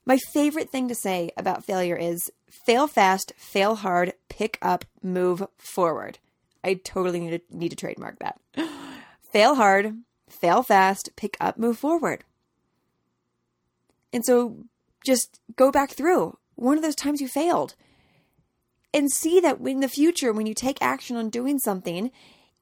My 0.04 0.18
favorite 0.32 0.70
thing 0.70 0.88
to 0.88 0.94
say 0.94 1.30
about 1.36 1.64
failure 1.64 1.96
is 1.96 2.30
fail 2.50 2.86
fast, 2.86 3.32
fail 3.36 3.76
hard, 3.76 4.12
pick 4.28 4.58
up, 4.60 4.84
move 5.02 5.46
forward. 5.56 6.18
I 6.64 6.74
totally 6.74 7.20
need 7.20 7.30
to, 7.50 7.56
need 7.56 7.68
to 7.68 7.76
trademark 7.76 8.18
that. 8.18 8.40
fail 9.32 9.54
hard, 9.54 9.98
fail 10.28 10.62
fast, 10.62 11.10
pick 11.16 11.36
up, 11.40 11.58
move 11.58 11.78
forward. 11.78 12.24
And 14.12 14.24
so 14.24 14.64
just 15.04 15.40
go 15.56 15.70
back 15.70 15.90
through 15.90 16.38
one 16.56 16.76
of 16.76 16.82
those 16.82 16.94
times 16.94 17.20
you 17.20 17.28
failed 17.28 17.74
and 18.92 19.10
see 19.10 19.40
that 19.40 19.60
in 19.60 19.80
the 19.80 19.88
future, 19.88 20.32
when 20.32 20.46
you 20.46 20.54
take 20.54 20.78
action 20.80 21.16
on 21.16 21.28
doing 21.28 21.58
something, 21.58 22.12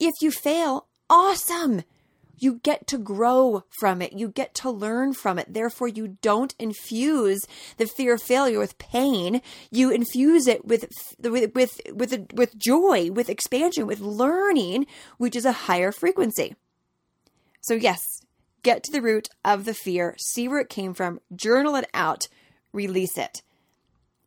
if 0.01 0.15
you 0.23 0.31
fail, 0.31 0.87
awesome. 1.11 1.83
You 2.39 2.61
get 2.63 2.87
to 2.89 2.99
grow 2.99 3.65
from 3.81 4.03
it. 4.03 4.13
You 4.13 4.29
get 4.29 4.55
to 4.57 4.71
learn 4.71 5.13
from 5.15 5.39
it. 5.39 5.53
Therefore, 5.53 5.89
you 5.89 6.19
don't 6.23 6.55
infuse 6.59 7.47
the 7.77 7.87
fear 7.87 8.15
of 8.15 8.23
failure 8.23 8.59
with 8.59 8.79
pain. 8.79 9.43
You 9.71 9.91
infuse 9.91 10.47
it 10.47 10.65
with 10.65 10.87
with 11.21 11.55
with 11.55 11.81
with, 11.93 12.33
with 12.33 12.59
joy, 12.59 13.11
with 13.11 13.29
expansion, 13.29 13.87
with 13.87 14.01
learning, 14.01 14.87
which 15.19 15.37
is 15.37 15.45
a 15.45 15.53
higher 15.53 15.93
frequency. 15.93 16.57
So 17.61 17.75
yes, 17.75 18.23
get 18.63 18.83
to 18.85 18.93
the 18.93 19.03
root 19.03 19.29
of 19.45 19.65
the 19.65 19.75
fear, 19.75 20.17
see 20.19 20.49
where 20.49 20.61
it 20.61 20.69
came 20.69 20.95
from, 20.95 21.21
journal 21.35 21.77
it 21.77 21.89
out, 21.95 22.29
release 22.73 23.17
it. 23.17 23.43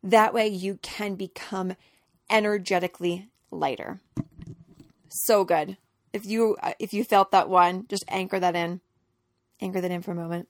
That 0.02 0.32
way 0.32 0.48
you 0.48 0.78
can 0.82 1.16
become 1.16 1.74
energetically 2.30 3.28
lighter. 3.50 4.00
So 5.08 5.44
good. 5.44 5.76
If 6.16 6.24
you 6.24 6.56
uh, 6.62 6.72
if 6.78 6.94
you 6.94 7.04
felt 7.04 7.30
that 7.32 7.48
one, 7.50 7.86
just 7.88 8.04
anchor 8.08 8.40
that 8.40 8.56
in. 8.56 8.80
Anchor 9.60 9.82
that 9.82 9.90
in 9.90 10.00
for 10.00 10.12
a 10.12 10.14
moment. 10.14 10.48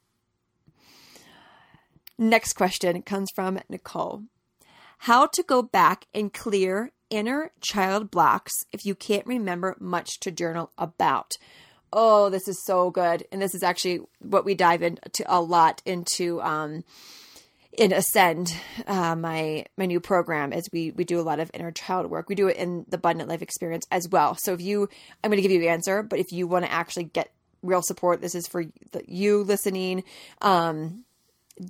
Next 2.16 2.52
question 2.52 3.02
comes 3.02 3.29
from 3.35 3.59
Nicole. 3.68 4.22
How 4.98 5.26
to 5.26 5.42
go 5.42 5.62
back 5.62 6.07
and 6.14 6.33
clear 6.33 6.92
inner 7.11 7.50
child 7.61 8.11
blocks 8.11 8.52
if 8.72 8.85
you 8.85 8.94
can't 8.94 9.26
remember 9.26 9.76
much 9.81 10.20
to 10.20 10.31
journal 10.31 10.70
about 10.79 11.33
oh, 11.92 12.29
this 12.31 12.46
is 12.46 12.62
so 12.64 12.90
good. 12.90 13.24
And 13.33 13.40
this 13.40 13.55
is 13.55 13.62
actually 13.62 14.00
what 14.18 14.44
we 14.44 14.55
dive 14.55 14.83
into 14.83 15.24
a 15.26 15.40
lot 15.40 15.83
into 15.87 16.40
um, 16.42 16.85
in 17.76 17.92
Ascend, 17.92 18.54
uh, 18.86 19.14
my 19.14 19.66
my 19.76 19.86
new 19.86 20.00
program 20.00 20.52
is 20.52 20.68
we 20.72 20.90
we 20.92 21.04
do 21.04 21.20
a 21.20 21.22
lot 21.22 21.40
of 21.40 21.50
inner 21.52 21.70
child 21.70 22.10
work. 22.10 22.28
We 22.28 22.34
do 22.34 22.48
it 22.48 22.56
in 22.56 22.86
the 22.88 22.96
Abundant 22.96 23.28
Life 23.28 23.42
Experience 23.42 23.86
as 23.90 24.08
well. 24.08 24.34
So 24.34 24.54
if 24.54 24.60
you, 24.60 24.88
I'm 25.22 25.30
going 25.30 25.36
to 25.36 25.42
give 25.42 25.52
you 25.52 25.60
the 25.60 25.68
answer, 25.68 26.02
but 26.02 26.18
if 26.18 26.32
you 26.32 26.46
want 26.46 26.64
to 26.64 26.72
actually 26.72 27.04
get 27.04 27.32
real 27.62 27.82
support, 27.82 28.20
this 28.20 28.34
is 28.34 28.46
for 28.46 28.64
you 29.06 29.42
listening. 29.42 30.04
Um, 30.40 31.04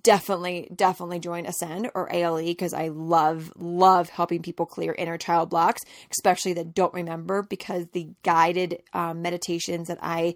definitely 0.03 0.69
definitely 0.75 1.21
join 1.21 1.47
ascend 1.47 1.89
or 1.95 2.13
ale 2.13 2.39
because 2.39 2.75
i 2.75 2.89
love 2.89 3.53
love 3.55 4.09
helping 4.09 4.43
people 4.43 4.67
clear 4.67 4.93
inner 4.99 5.17
child 5.17 5.49
blocks 5.49 5.81
especially 6.11 6.53
that 6.53 6.75
don't 6.75 6.93
remember 6.93 7.45
because 7.45 7.87
the 7.93 8.09
guided 8.25 8.83
um, 8.95 9.23
meditations 9.23 9.87
that 9.87 9.99
i 10.03 10.35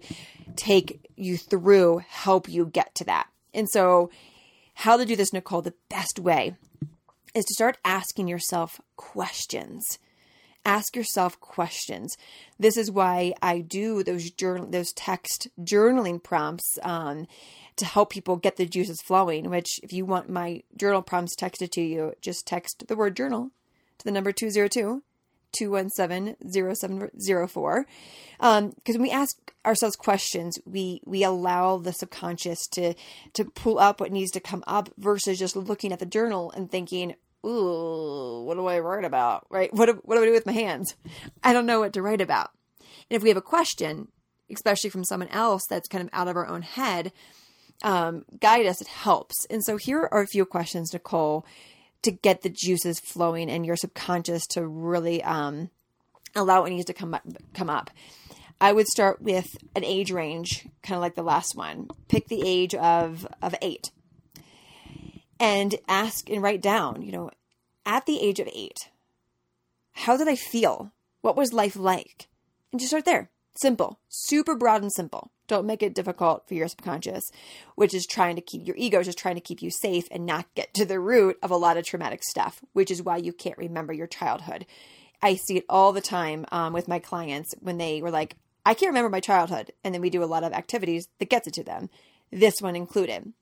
take 0.55 1.05
you 1.17 1.35
through 1.35 2.01
help 2.07 2.47
you 2.47 2.65
get 2.65 2.95
to 2.95 3.03
that 3.03 3.27
and 3.53 3.69
so 3.69 4.09
how 4.73 4.97
to 4.97 5.05
do 5.05 5.15
this, 5.15 5.33
Nicole, 5.33 5.61
the 5.61 5.73
best 5.89 6.19
way 6.19 6.55
is 7.33 7.45
to 7.45 7.53
start 7.53 7.77
asking 7.85 8.27
yourself 8.27 8.81
questions. 8.95 9.99
Ask 10.63 10.95
yourself 10.95 11.39
questions. 11.39 12.15
This 12.59 12.77
is 12.77 12.91
why 12.91 13.33
I 13.41 13.61
do 13.61 14.03
those 14.03 14.29
journal, 14.29 14.67
those 14.67 14.91
text 14.93 15.47
journaling 15.59 16.21
prompts 16.21 16.77
um, 16.83 17.25
to 17.77 17.85
help 17.85 18.11
people 18.11 18.35
get 18.35 18.57
the 18.57 18.67
juices 18.67 19.01
flowing. 19.01 19.49
Which, 19.49 19.79
if 19.81 19.91
you 19.91 20.05
want 20.05 20.29
my 20.29 20.61
journal 20.77 21.01
prompts 21.01 21.35
texted 21.35 21.71
to 21.71 21.81
you, 21.81 22.13
just 22.21 22.45
text 22.45 22.83
the 22.87 22.95
word 22.95 23.15
journal 23.15 23.49
to 23.97 24.05
the 24.05 24.11
number 24.11 24.31
two 24.31 24.51
zero 24.51 24.67
two 24.67 25.01
217-0704 25.59 27.85
because 28.39 28.39
um, 28.39 28.73
when 28.85 29.01
we 29.01 29.11
ask 29.11 29.35
ourselves 29.65 29.95
questions 29.95 30.57
we 30.65 31.01
we 31.05 31.23
allow 31.23 31.77
the 31.77 31.93
subconscious 31.93 32.67
to 32.67 32.93
to 33.33 33.45
pull 33.45 33.79
up 33.79 33.99
what 33.99 34.11
needs 34.11 34.31
to 34.31 34.39
come 34.39 34.63
up 34.65 34.89
versus 34.97 35.37
just 35.37 35.55
looking 35.55 35.93
at 35.93 35.99
the 35.99 36.05
journal 36.05 36.51
and 36.51 36.71
thinking 36.71 37.13
ooh 37.45 38.43
what 38.45 38.55
do 38.55 38.65
i 38.67 38.79
write 38.79 39.05
about? 39.05 39.45
Right? 39.49 39.73
What, 39.73 40.05
what 40.05 40.15
do 40.15 40.23
i 40.23 40.25
do 40.25 40.31
with 40.31 40.45
my 40.45 40.53
hands? 40.53 40.95
I 41.43 41.53
don't 41.53 41.65
know 41.65 41.79
what 41.79 41.93
to 41.93 42.01
write 42.01 42.21
about. 42.21 42.51
And 43.09 43.15
if 43.15 43.23
we 43.23 43.29
have 43.29 43.37
a 43.37 43.41
question 43.41 44.07
especially 44.51 44.89
from 44.89 45.05
someone 45.05 45.29
else 45.29 45.65
that's 45.69 45.87
kind 45.87 46.03
of 46.03 46.09
out 46.11 46.27
of 46.27 46.35
our 46.35 46.47
own 46.47 46.61
head 46.61 47.13
um, 47.83 48.25
guide 48.39 48.65
us 48.65 48.81
it 48.81 48.87
helps. 48.87 49.45
And 49.49 49.63
so 49.63 49.77
here 49.77 50.07
are 50.11 50.21
a 50.21 50.27
few 50.27 50.45
questions 50.45 50.93
nicole 50.93 51.45
to 52.03 52.11
get 52.11 52.41
the 52.41 52.49
juices 52.49 52.99
flowing 52.99 53.49
and 53.49 53.65
your 53.65 53.75
subconscious 53.75 54.45
to 54.47 54.65
really 54.65 55.23
um, 55.23 55.69
allow 56.35 56.61
what 56.61 56.71
needs 56.71 56.85
to 56.85 56.93
come 56.93 57.13
up, 57.13 57.23
come 57.53 57.69
up. 57.69 57.91
I 58.59 58.73
would 58.73 58.87
start 58.87 59.21
with 59.21 59.47
an 59.75 59.83
age 59.83 60.11
range, 60.11 60.67
kind 60.83 60.95
of 60.95 61.01
like 61.01 61.15
the 61.15 61.23
last 61.23 61.55
one. 61.55 61.87
Pick 62.07 62.27
the 62.27 62.47
age 62.47 62.75
of 62.75 63.27
of 63.41 63.55
eight, 63.61 63.89
and 65.39 65.75
ask 65.87 66.29
and 66.29 66.43
write 66.43 66.61
down. 66.61 67.01
You 67.01 67.11
know, 67.11 67.31
at 67.85 68.05
the 68.05 68.21
age 68.21 68.39
of 68.39 68.47
eight, 68.53 68.89
how 69.93 70.15
did 70.15 70.27
I 70.27 70.35
feel? 70.35 70.91
What 71.21 71.35
was 71.35 71.53
life 71.53 71.75
like? 71.75 72.27
And 72.71 72.79
just 72.79 72.91
start 72.91 73.05
there. 73.05 73.29
Simple, 73.55 73.99
super 74.09 74.55
broad 74.55 74.81
and 74.81 74.91
simple. 74.91 75.31
Don't 75.51 75.67
make 75.67 75.83
it 75.83 75.93
difficult 75.93 76.47
for 76.47 76.53
your 76.53 76.69
subconscious, 76.69 77.29
which 77.75 77.93
is 77.93 78.07
trying 78.07 78.37
to 78.37 78.41
keep 78.41 78.65
your 78.65 78.77
ego 78.77 79.03
just 79.03 79.17
trying 79.17 79.35
to 79.35 79.41
keep 79.41 79.61
you 79.61 79.69
safe 79.69 80.07
and 80.09 80.25
not 80.25 80.45
get 80.55 80.73
to 80.75 80.85
the 80.85 80.97
root 80.97 81.37
of 81.43 81.51
a 81.51 81.57
lot 81.57 81.75
of 81.75 81.83
traumatic 81.83 82.23
stuff, 82.23 82.61
which 82.71 82.89
is 82.89 83.03
why 83.03 83.17
you 83.17 83.33
can't 83.33 83.57
remember 83.57 83.91
your 83.91 84.07
childhood. 84.07 84.65
I 85.21 85.35
see 85.35 85.57
it 85.57 85.65
all 85.67 85.91
the 85.91 85.99
time 85.99 86.45
um, 86.53 86.71
with 86.71 86.87
my 86.87 86.99
clients 86.99 87.53
when 87.59 87.77
they 87.77 88.01
were 88.01 88.11
like, 88.11 88.37
I 88.65 88.73
can't 88.73 88.91
remember 88.91 89.09
my 89.09 89.19
childhood. 89.19 89.73
And 89.83 89.93
then 89.93 89.99
we 89.99 90.09
do 90.09 90.23
a 90.23 90.33
lot 90.33 90.45
of 90.45 90.53
activities 90.53 91.09
that 91.19 91.29
gets 91.29 91.47
it 91.47 91.53
to 91.55 91.65
them, 91.65 91.89
this 92.31 92.61
one 92.61 92.77
included. 92.77 93.33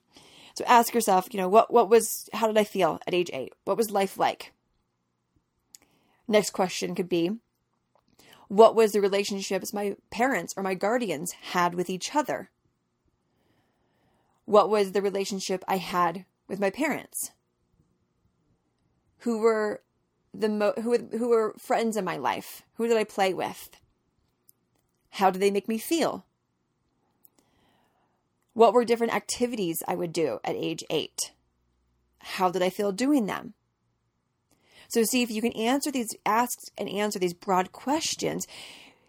So 0.56 0.66
ask 0.66 0.96
yourself, 0.96 1.28
you 1.32 1.40
know, 1.40 1.48
what, 1.48 1.72
what 1.72 1.92
was, 1.92 2.28
how 2.34 2.48
did 2.48 2.58
I 2.58 2.64
feel 2.64 3.00
at 3.06 3.14
age 3.14 3.30
eight? 3.34 3.54
What 3.66 3.78
was 3.78 3.92
life 3.92 4.18
like? 4.18 4.52
Next 6.28 6.50
question 6.54 6.96
could 6.96 7.08
be, 7.08 7.38
what 8.50 8.76
was 8.76 8.92
the 8.92 9.00
relationships 9.00 9.74
my 9.74 9.96
parents 10.10 10.54
or 10.58 10.64
my 10.64 10.74
guardians 10.74 11.32
had 11.54 11.76
with 11.76 11.90
each 11.90 12.16
other? 12.16 12.50
What 14.46 14.70
was 14.70 14.92
the 14.92 15.04
relationship 15.04 15.64
I 15.68 15.78
had 15.78 16.26
with 16.48 16.60
my 16.60 16.72
parents? 16.72 17.32
Who 19.20 19.38
were 19.40 19.82
the 20.34 20.50
mo- 20.50 20.74
who 20.82 20.98
who 21.12 21.30
were 21.30 21.56
friends 21.60 21.96
in 21.96 22.04
my 22.04 22.18
life? 22.18 22.64
Who 22.76 22.88
did 22.88 22.98
I 22.98 23.04
play 23.04 23.34
with? 23.36 23.70
How 25.12 25.30
did 25.30 25.42
they 25.42 25.52
make 25.52 25.68
me 25.68 25.78
feel? 25.78 26.26
What 28.54 28.74
were 28.74 28.84
different 28.84 29.14
activities 29.14 29.84
I 29.88 29.94
would 29.94 30.12
do 30.12 30.40
at 30.44 30.56
age 30.56 30.84
8? 30.90 31.32
How 32.20 32.50
did 32.50 32.64
I 32.64 32.70
feel 32.70 32.92
doing 32.92 33.28
them? 33.28 33.54
So 34.90 35.04
see 35.04 35.22
if 35.22 35.32
you 35.32 35.42
can 35.42 35.54
answer 35.54 35.92
these 35.92 36.16
ask 36.26 36.60
and 36.78 36.90
answer 36.90 37.20
these 37.20 37.34
broad 37.34 37.72
questions, 37.72 38.46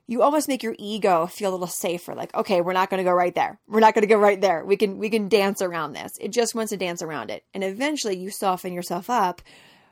you 0.07 0.23
almost 0.23 0.49
make 0.49 0.63
your 0.63 0.75
ego 0.79 1.27
feel 1.27 1.51
a 1.51 1.53
little 1.53 1.69
safer 1.69 2.17
like 2.17 2.35
okay 2.35 2.61
we're 2.61 2.73
not 2.73 2.91
going 2.91 2.99
to 2.99 3.09
go 3.09 3.15
right 3.15 3.37
there 3.37 3.61
we're 3.69 3.79
not 3.79 3.95
going 3.95 4.03
to 4.03 4.13
go 4.13 4.19
right 4.19 4.41
there 4.41 4.65
we 4.65 4.77
can 4.77 4.99
we 4.99 5.09
can 5.09 5.29
dance 5.29 5.63
around 5.63 5.93
this 5.93 6.19
it 6.21 6.33
just 6.33 6.53
wants 6.53 6.71
to 6.71 6.77
dance 6.77 7.01
around 7.01 7.31
it 7.31 7.45
and 7.55 7.63
eventually 7.63 8.19
you 8.19 8.29
soften 8.29 8.73
yourself 8.73 9.09
up 9.09 9.41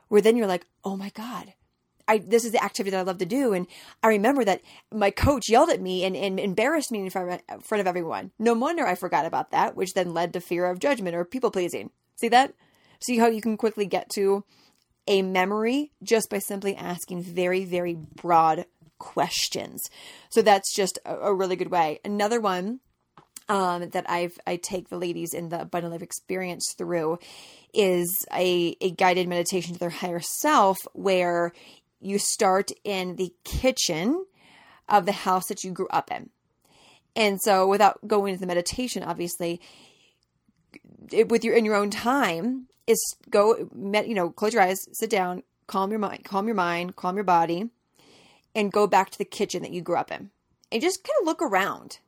where 0.09 0.21
then 0.21 0.35
you're 0.35 0.45
like 0.45 0.65
oh 0.83 0.97
my 0.97 1.09
god 1.11 1.53
I, 2.09 2.17
this 2.17 2.43
is 2.43 2.51
the 2.51 2.63
activity 2.63 2.89
that 2.89 3.01
I 3.01 3.03
love 3.03 3.19
to 3.19 3.25
do. 3.25 3.53
And 3.53 3.67
I 4.01 4.07
remember 4.07 4.43
that 4.43 4.63
my 4.91 5.11
coach 5.11 5.47
yelled 5.47 5.69
at 5.69 5.79
me 5.79 6.03
and, 6.03 6.15
and 6.15 6.39
embarrassed 6.39 6.91
me 6.91 7.01
in 7.01 7.09
front, 7.11 7.29
of, 7.29 7.41
in 7.47 7.59
front 7.59 7.81
of 7.81 7.85
everyone. 7.85 8.31
No 8.39 8.55
wonder 8.55 8.85
I 8.85 8.95
forgot 8.95 9.27
about 9.27 9.51
that, 9.51 9.75
which 9.75 9.93
then 9.93 10.11
led 10.11 10.33
to 10.33 10.41
fear 10.41 10.65
of 10.65 10.79
judgment 10.79 11.15
or 11.15 11.23
people 11.23 11.51
pleasing. 11.51 11.91
See 12.15 12.29
that? 12.29 12.55
See 12.99 13.19
how 13.19 13.27
you 13.27 13.41
can 13.41 13.57
quickly 13.57 13.85
get 13.85 14.09
to 14.15 14.43
a 15.07 15.21
memory 15.21 15.91
just 16.03 16.29
by 16.29 16.39
simply 16.39 16.75
asking 16.75 17.23
very, 17.23 17.65
very 17.65 17.95
broad 17.95 18.65
questions. 18.99 19.89
So 20.29 20.41
that's 20.41 20.75
just 20.75 20.99
a, 21.05 21.15
a 21.15 21.33
really 21.33 21.55
good 21.55 21.71
way. 21.71 21.99
Another 22.05 22.39
one 22.39 22.79
um, 23.47 23.89
that 23.89 24.07
I've 24.07 24.37
I 24.45 24.57
take 24.57 24.89
the 24.89 24.97
ladies 24.97 25.33
in 25.33 25.49
the 25.49 25.61
abundant 25.61 25.93
life 25.93 26.03
experience 26.03 26.75
through 26.77 27.17
is 27.73 28.25
a, 28.31 28.75
a 28.79 28.91
guided 28.91 29.27
meditation 29.27 29.73
to 29.73 29.79
their 29.79 29.89
higher 29.89 30.19
self 30.19 30.77
where 30.93 31.51
you 31.99 32.19
start 32.19 32.71
in 32.83 33.15
the 33.15 33.33
kitchen 33.43 34.25
of 34.87 35.05
the 35.05 35.11
house 35.11 35.47
that 35.47 35.63
you 35.63 35.71
grew 35.71 35.87
up 35.89 36.11
in. 36.11 36.29
And 37.15 37.41
so 37.41 37.67
without 37.67 38.07
going 38.07 38.33
into 38.33 38.41
the 38.41 38.47
meditation, 38.47 39.03
obviously, 39.03 39.59
it, 41.11 41.29
with 41.29 41.43
your 41.43 41.55
in 41.55 41.65
your 41.65 41.75
own 41.75 41.89
time 41.89 42.67
is 42.89 43.15
go 43.29 43.55
you 43.55 44.13
know 44.15 44.29
close 44.29 44.53
your 44.53 44.63
eyes 44.63 44.79
sit 44.93 45.09
down 45.09 45.43
calm 45.67 45.91
your 45.91 45.99
mind 45.99 46.25
calm 46.25 46.47
your 46.47 46.55
mind 46.55 46.95
calm 46.95 47.15
your 47.15 47.23
body 47.23 47.69
and 48.55 48.71
go 48.71 48.87
back 48.87 49.09
to 49.09 49.17
the 49.17 49.25
kitchen 49.25 49.61
that 49.61 49.71
you 49.71 49.81
grew 49.81 49.95
up 49.95 50.11
in. 50.11 50.29
And 50.71 50.81
just 50.81 51.03
kind 51.03 51.15
of 51.21 51.25
look 51.25 51.41
around. 51.41 51.99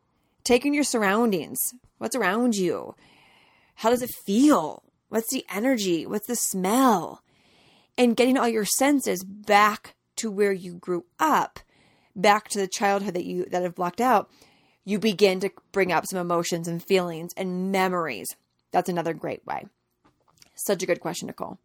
Take 0.44 0.66
in 0.66 0.74
your 0.74 0.84
surroundings. 0.84 1.58
What's 1.98 2.16
around 2.16 2.56
you? 2.56 2.96
How 3.76 3.90
does 3.90 4.02
it 4.02 4.12
feel? 4.26 4.84
What's 5.10 5.32
the 5.32 5.46
energy? 5.54 6.06
What's 6.06 6.28
the 6.28 6.36
smell? 6.36 7.22
And 7.98 8.16
getting 8.16 8.38
all 8.38 8.48
your 8.48 8.66
senses 8.66 9.24
back 9.24 9.96
to 10.18 10.32
where 10.32 10.52
you 10.52 10.74
grew 10.74 11.06
up, 11.20 11.60
back 12.16 12.48
to 12.50 12.60
the 12.60 12.68
childhood 12.68 13.14
that 13.16 13.26
you 13.26 13.46
that 13.46 13.64
have 13.64 13.76
blocked 13.76 14.02
out, 14.02 14.30
you 14.86 15.00
begin 15.00 15.40
to 15.42 15.52
bring 15.72 15.92
up 15.92 16.06
some 16.10 16.20
emotions 16.20 16.68
and 16.68 16.84
feelings 16.84 17.32
and 17.36 17.72
memories. 17.72 18.28
That's 18.72 18.90
another 18.90 19.14
great 19.14 19.46
way. 19.46 19.66
Such 20.56 20.84
a 20.84 20.86
good 20.86 21.00
question, 21.00 21.28
Nicole. 21.28 21.58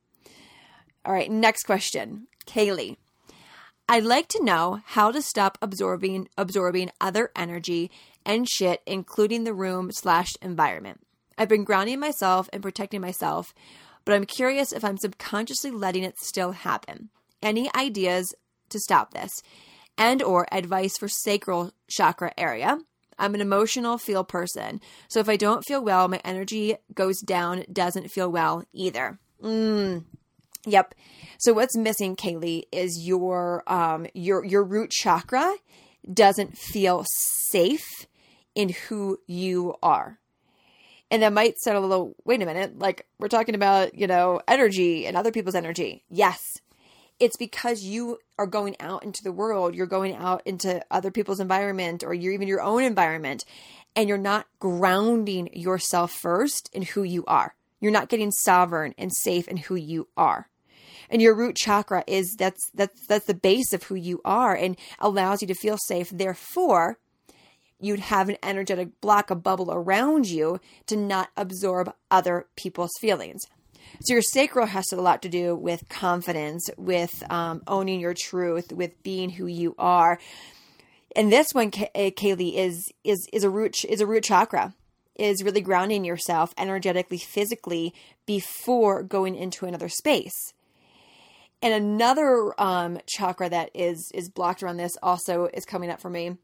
All 1.05 1.13
right, 1.13 1.31
next 1.31 1.65
question. 1.65 2.27
Kaylee. 2.47 2.97
I'd 3.89 4.05
like 4.05 4.27
to 4.29 4.43
know 4.43 4.81
how 4.85 5.13
to 5.13 5.23
stop 5.23 5.59
absorbing 5.63 6.29
absorbing 6.37 6.91
other 7.01 7.31
energy 7.37 7.91
and 8.25 8.49
shit, 8.49 8.83
including 8.85 9.45
the 9.45 9.55
room 9.55 9.93
slash 9.93 10.33
environment. 10.43 11.07
I've 11.39 11.49
been 11.49 11.63
grounding 11.63 12.01
myself 12.01 12.49
and 12.53 12.63
protecting 12.63 13.01
myself, 13.01 13.55
but 14.05 14.15
I'm 14.15 14.25
curious 14.25 14.73
if 14.73 14.85
I'm 14.85 14.97
subconsciously 14.97 15.71
letting 15.71 16.03
it 16.03 16.19
still 16.19 16.53
happen. 16.53 17.11
Any 17.41 17.73
ideas 17.77 18.35
to 18.71 18.81
stop 18.81 19.13
this? 19.13 19.31
And 19.97 20.23
or 20.23 20.47
advice 20.51 20.99
for 20.99 21.09
sacral 21.09 21.73
chakra 21.89 22.33
area? 22.37 22.79
I'm 23.19 23.35
an 23.35 23.41
emotional 23.41 23.99
feel 23.99 24.25
person. 24.25 24.81
So 25.09 25.21
if 25.21 25.29
I 25.29 25.37
don't 25.37 25.65
feel 25.65 25.83
well, 25.83 26.09
my 26.09 26.21
energy 26.25 26.77
goes 26.95 27.21
down, 27.21 27.65
doesn't 27.73 28.11
feel 28.11 28.31
well 28.31 28.65
either. 28.73 29.19
Mm. 29.43 30.05
Yep. 30.67 30.95
So 31.39 31.53
what's 31.53 31.77
missing, 31.77 32.17
Kaylee, 32.17 32.65
is 32.73 33.07
your 33.07 33.63
um 33.67 34.07
your 34.15 34.45
your 34.45 34.65
root 34.65 34.91
chakra 34.91 35.55
doesn't 36.13 36.57
feel 36.57 37.05
safe 37.51 38.07
in 38.55 38.71
who 38.89 39.19
you 39.27 39.75
are. 39.83 40.19
And 41.11 41.23
that 41.23 41.33
might 41.33 41.55
sound 41.61 41.77
a 41.77 41.81
little, 41.81 42.17
wait 42.25 42.43
a 42.43 42.47
minute, 42.47 42.79
like 42.79 43.07
we're 43.21 43.29
talking 43.29 43.55
about, 43.55 43.95
you 43.95 44.09
know, 44.09 44.41
energy 44.49 45.07
and 45.07 45.17
other 45.17 45.31
people's 45.31 45.55
energy. 45.55 46.05
Yes. 46.09 46.41
It's 47.19 47.37
because 47.37 47.83
you 47.83 48.19
are 48.39 48.47
going 48.47 48.77
out 48.81 49.03
into 49.03 49.23
the 49.23 49.33
world, 49.33 49.75
you're 49.75 49.87
going 49.87 50.15
out 50.15 50.43
into 50.45 50.85
other 50.91 51.11
people's 51.11 51.41
environment 51.41 52.05
or 52.05 52.13
you're 52.13 52.33
even 52.33 52.49
your 52.49 52.61
own 52.61 52.83
environment, 52.83 53.45
and 53.95 54.09
you're 54.09 54.19
not 54.19 54.47
grounding 54.59 55.49
yourself 55.53 56.13
first 56.13 56.69
in 56.73 56.83
who 56.83 57.03
you 57.03 57.25
are. 57.27 57.55
You're 57.81 57.93
not 57.93 58.09
getting 58.09 58.31
sovereign 58.31 58.95
and 58.99 59.13
safe 59.15 59.49
in 59.49 59.57
who 59.57 59.75
you 59.75 60.09
are 60.17 60.49
and 61.09 61.23
your 61.23 61.37
root 61.37 61.55
chakra 61.55 62.03
is 62.09 62.35
that's 62.37 62.69
that's 62.75 63.07
that's 63.07 63.27
the 63.27 63.35
base 63.35 63.73
of 63.73 63.85
who 63.85 63.95
you 63.95 64.21
are 64.25 64.57
and 64.57 64.77
allows 64.99 65.41
you 65.41 65.47
to 65.47 65.55
feel 65.55 65.79
safe 65.79 66.11
therefore 66.11 66.99
you'd 67.81 68.01
have 68.01 68.29
an 68.29 68.37
energetic 68.43 69.01
block, 69.01 69.31
a 69.31 69.35
bubble 69.35 69.73
around 69.73 70.29
you 70.29 70.61
to 70.87 70.97
not 70.97 71.31
absorb 71.37 71.93
other 72.11 72.47
people's 72.57 72.93
feelings. 73.01 73.43
So 74.03 74.15
your 74.15 74.23
sacral 74.23 74.67
has 74.67 74.93
a 74.93 74.97
lot 74.97 75.23
to 75.23 75.29
do 75.29 75.57
with 75.57 75.89
confidence, 75.89 76.69
with 76.77 77.23
um, 77.31 77.63
owning 77.67 78.01
your 78.01 78.15
truth, 78.15 78.73
with 78.73 79.03
being 79.03 79.31
who 79.31 79.47
you 79.47 79.75
are. 79.79 80.19
And 81.15 81.33
this 81.33 81.53
one, 81.53 81.69
uh, 81.69 82.11
Kaylee, 82.11 82.55
is 82.55 82.93
is 83.05 83.27
is 83.33 83.45
a 83.45 83.51
root 83.51 83.85
is 83.85 84.01
a 84.01 84.07
root 84.07 84.25
chakra. 84.25 84.75
Is 85.17 85.43
really 85.43 85.63
grounding 85.63 86.05
yourself 86.05 86.53
energetically, 86.59 87.17
physically 87.17 87.95
before 88.27 89.03
going 89.03 89.35
into 89.35 89.65
another 89.65 89.89
space. 89.89 90.53
And 91.63 91.73
another 91.73 92.53
um, 92.59 92.99
chakra 93.07 93.49
that 93.49 93.71
is 93.73 94.11
is 94.13 94.29
blocked 94.29 94.63
around 94.63 94.77
this 94.77 94.93
also 95.03 95.49
is 95.55 95.65
coming 95.65 95.91
up 95.91 96.03
for 96.03 96.11
me 96.11 96.37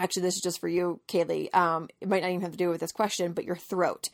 actually, 0.00 0.22
this 0.22 0.36
is 0.36 0.42
just 0.42 0.60
for 0.60 0.68
you, 0.68 1.00
Kaylee. 1.08 1.54
Um, 1.54 1.88
it 2.00 2.08
might 2.08 2.22
not 2.22 2.30
even 2.30 2.40
have 2.42 2.52
to 2.52 2.56
do 2.56 2.68
with 2.68 2.80
this 2.80 2.92
question, 2.92 3.32
but 3.32 3.44
your 3.44 3.56
throat. 3.56 4.08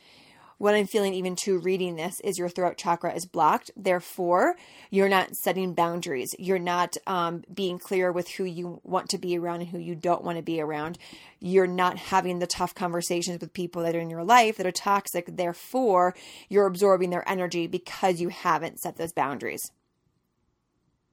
What 0.57 0.73
I'm 0.73 0.87
feeling 0.87 1.13
even 1.13 1.35
to 1.43 1.59
reading 1.59 1.95
this 1.95 2.19
is 2.21 2.39
your 2.39 2.49
throat 2.49 2.77
chakra 2.77 3.13
is 3.13 3.27
blocked. 3.27 3.69
Therefore, 3.77 4.55
you're 4.89 5.09
not 5.09 5.35
setting 5.35 5.73
boundaries. 5.73 6.33
You're 6.39 6.57
not 6.57 6.97
um, 7.05 7.43
being 7.53 7.77
clear 7.77 8.11
with 8.11 8.29
who 8.29 8.43
you 8.43 8.81
want 8.83 9.09
to 9.09 9.19
be 9.19 9.37
around 9.37 9.61
and 9.61 9.69
who 9.69 9.77
you 9.77 9.93
don't 9.93 10.23
want 10.23 10.37
to 10.37 10.43
be 10.43 10.59
around. 10.59 10.97
You're 11.39 11.67
not 11.67 11.97
having 11.97 12.39
the 12.39 12.47
tough 12.47 12.73
conversations 12.73 13.39
with 13.39 13.53
people 13.53 13.83
that 13.83 13.95
are 13.95 13.99
in 13.99 14.09
your 14.09 14.23
life 14.23 14.57
that 14.57 14.65
are 14.65 14.71
toxic. 14.71 15.25
Therefore, 15.27 16.15
you're 16.49 16.65
absorbing 16.65 17.11
their 17.11 17.27
energy 17.29 17.67
because 17.67 18.19
you 18.19 18.29
haven't 18.29 18.79
set 18.79 18.97
those 18.97 19.13
boundaries. 19.13 19.71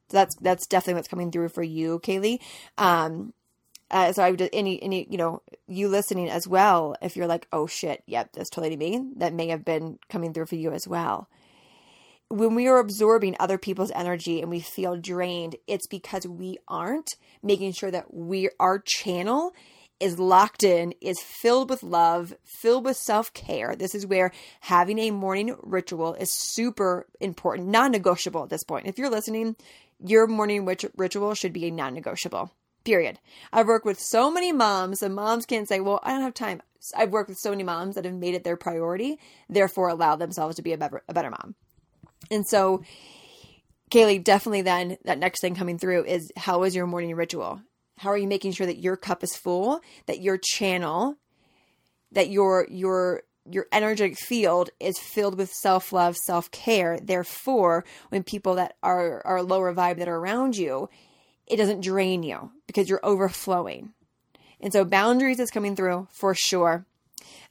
So 0.09 0.18
that's 0.18 0.37
that's 0.37 0.66
definitely 0.66 0.94
what's 0.94 1.09
coming 1.09 1.30
through 1.30 1.48
for 1.50 1.62
you, 1.62 1.98
Kaylee. 1.98 2.38
Um, 2.78 3.33
uh, 3.90 4.12
so 4.12 4.23
I 4.23 4.31
would 4.31 4.49
any 4.53 4.83
any 4.83 5.07
you 5.11 5.18
know 5.18 5.42
you 5.66 5.88
listening 5.88 6.29
as 6.29 6.49
well. 6.49 6.97
If 7.03 7.16
you're 7.16 7.27
like, 7.27 7.47
oh 7.53 7.66
shit, 7.66 8.03
yep, 8.07 8.31
that's 8.33 8.51
totally 8.51 8.77
me. 8.77 9.12
That 9.16 9.35
may 9.35 9.49
have 9.49 9.64
been 9.64 9.99
coming 10.09 10.33
through 10.33 10.47
for 10.47 10.57
you 10.57 10.73
as 10.73 10.88
well. 10.88 11.29
When 12.29 12.55
we 12.55 12.66
are 12.66 12.79
absorbing 12.79 13.37
other 13.38 13.59
people's 13.59 13.92
energy 13.94 14.40
and 14.40 14.51
we 14.51 14.61
feel 14.61 14.97
drained, 14.97 15.57
it's 15.66 15.87
because 15.87 16.27
we 16.27 16.59
aren't 16.66 17.14
making 17.42 17.73
sure 17.73 17.90
that 17.90 18.12
we 18.12 18.49
our 18.59 18.83
channel 18.85 19.55
is 20.01 20.18
locked 20.18 20.64
in, 20.64 20.92
is 21.01 21.20
filled 21.20 21.70
with 21.70 21.83
love, 21.83 22.35
filled 22.61 22.85
with 22.85 22.97
self 22.97 23.33
care. 23.33 23.77
This 23.77 23.94
is 23.94 24.07
where 24.07 24.33
having 24.61 24.99
a 24.99 25.11
morning 25.11 25.57
ritual 25.62 26.14
is 26.14 26.35
super 26.35 27.07
important, 27.20 27.68
non 27.68 27.92
negotiable 27.92 28.42
at 28.42 28.51
this 28.51 28.64
point. 28.64 28.87
If 28.87 28.99
you're 28.99 29.11
listening, 29.11 29.57
your 30.05 30.27
morning 30.27 30.68
ritual 30.97 31.35
should 31.35 31.53
be 31.53 31.66
a 31.66 31.70
non 31.70 31.94
negotiable 31.94 32.51
period. 32.85 33.18
I've 33.53 33.66
worked 33.66 33.87
with 33.87 34.01
so 34.01 34.31
many 34.31 34.53
moms, 34.53 35.03
and 35.03 35.14
moms 35.14 35.47
can't 35.47 35.68
say, 35.68 35.81
Well, 35.81 36.01
I 36.03 36.12
don't 36.12 36.23
have 36.23 36.35
time. 36.35 36.62
I've 36.97 37.11
worked 37.11 37.31
with 37.31 37.38
so 37.38 37.51
many 37.51 37.62
moms 37.62 37.94
that 37.94 38.05
have 38.05 38.14
made 38.14 38.35
it 38.35 38.44
their 38.44 38.57
priority, 38.57 39.18
therefore 39.49 39.88
allow 39.88 40.16
themselves 40.16 40.57
to 40.57 40.62
be 40.62 40.73
a 40.73 40.79
better, 40.79 41.03
a 41.09 41.14
better 41.14 41.31
mom. 41.31 41.55
And 42.31 42.47
so, 42.47 42.83
Kaylee, 43.90 44.23
definitely 44.23 44.62
then 44.62 44.99
that 45.05 45.18
next 45.18 45.40
thing 45.40 45.55
coming 45.55 45.79
through 45.79 46.05
is 46.05 46.31
how 46.37 46.62
is 46.64 46.75
your 46.75 46.87
morning 46.87 47.14
ritual? 47.14 47.62
How 47.99 48.11
are 48.11 48.18
you 48.18 48.27
making 48.27 48.53
sure 48.53 48.66
that 48.66 48.79
your 48.79 48.97
cup 48.97 49.23
is 49.23 49.37
full, 49.37 49.81
that 50.07 50.20
your 50.20 50.38
channel, 50.38 51.16
that 52.12 52.29
your 52.29 52.66
your 52.70 53.23
your 53.51 53.66
energetic 53.73 54.16
field 54.16 54.70
is 54.81 54.99
filled 54.99 55.37
with 55.37 55.53
self-love, 55.53 56.16
self-care. 56.16 56.99
Therefore, 57.01 57.85
when 58.09 58.23
people 58.23 58.55
that 58.55 58.77
are 58.83 59.23
are 59.27 59.42
lower 59.42 59.75
vibe 59.75 59.99
that 59.99 60.09
are 60.09 60.16
around 60.16 60.57
you, 60.57 60.88
it 61.46 61.57
doesn't 61.57 61.83
drain 61.83 62.22
you 62.22 62.52
because 62.66 62.88
you're 62.88 63.04
overflowing. 63.04 63.92
And 64.61 64.72
so 64.72 64.85
boundaries 64.85 65.40
is 65.40 65.50
coming 65.50 65.76
through 65.76 66.09
for 66.11 66.35
sure. 66.35 66.87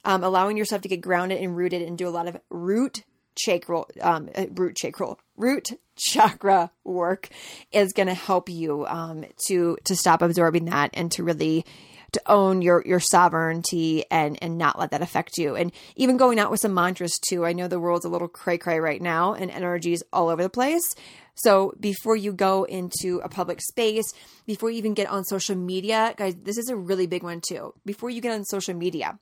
Um, 0.04 0.22
allowing 0.22 0.56
yourself 0.56 0.82
to 0.82 0.88
get 0.88 1.00
grounded 1.00 1.40
and 1.40 1.56
rooted 1.56 1.82
and 1.82 1.96
do 1.96 2.08
a 2.08 2.10
lot 2.10 2.28
of 2.28 2.36
root 2.50 3.04
chakra, 3.36 3.84
um, 4.00 4.28
uh, 4.34 4.46
root 4.54 4.76
chakra, 4.76 5.16
root 5.36 5.70
chakra 5.96 6.70
work 6.84 7.28
is 7.72 7.92
going 7.92 8.08
to 8.08 8.14
help 8.14 8.48
you 8.48 8.86
um, 8.86 9.24
to 9.46 9.76
to 9.84 9.96
stop 9.96 10.22
absorbing 10.22 10.66
that 10.66 10.90
and 10.94 11.10
to 11.12 11.22
really 11.22 11.64
to 12.12 12.22
own 12.26 12.62
your 12.62 12.82
your 12.86 13.00
sovereignty 13.00 14.04
and 14.10 14.38
and 14.42 14.58
not 14.58 14.78
let 14.78 14.90
that 14.90 15.02
affect 15.02 15.36
you. 15.36 15.56
And 15.56 15.72
even 15.96 16.16
going 16.16 16.38
out 16.38 16.50
with 16.50 16.60
some 16.60 16.74
mantras 16.74 17.18
too. 17.18 17.44
I 17.44 17.52
know 17.52 17.68
the 17.68 17.80
world's 17.80 18.04
a 18.04 18.08
little 18.08 18.28
cray 18.28 18.58
cray 18.58 18.80
right 18.80 19.02
now 19.02 19.34
and 19.34 19.50
energies 19.50 20.02
all 20.12 20.28
over 20.28 20.42
the 20.42 20.50
place 20.50 20.94
So 21.34 21.74
before 21.80 22.16
you 22.16 22.32
go 22.32 22.64
into 22.64 23.20
a 23.24 23.28
public 23.28 23.60
space, 23.60 24.12
before 24.46 24.70
you 24.70 24.78
even 24.78 24.94
get 24.94 25.08
on 25.08 25.24
social 25.24 25.56
media, 25.56 26.14
guys, 26.16 26.34
this 26.36 26.58
is 26.58 26.68
a 26.68 26.76
really 26.76 27.06
big 27.06 27.22
one 27.22 27.40
too. 27.46 27.74
Before 27.84 28.10
you 28.10 28.20
get 28.20 28.32
on 28.32 28.44
social 28.44 28.74
media, 28.74 29.18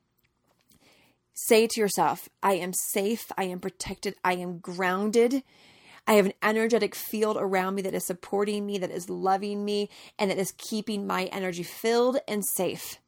say 1.34 1.66
to 1.66 1.80
yourself, 1.80 2.28
I 2.42 2.54
am 2.54 2.72
safe, 2.72 3.24
I 3.36 3.44
am 3.44 3.60
protected, 3.60 4.14
I 4.24 4.34
am 4.34 4.58
grounded. 4.58 5.42
I 6.06 6.14
have 6.14 6.26
an 6.26 6.32
energetic 6.42 6.96
field 6.96 7.36
around 7.38 7.76
me 7.76 7.82
that 7.82 7.94
is 7.94 8.04
supporting 8.04 8.66
me, 8.66 8.78
that 8.78 8.90
is 8.90 9.08
loving 9.08 9.64
me, 9.64 9.88
and 10.18 10.30
that 10.30 10.38
is 10.38 10.52
keeping 10.58 11.06
my 11.06 11.26
energy 11.26 11.62
filled 11.62 12.18
and 12.26 12.44
safe. 12.44 12.98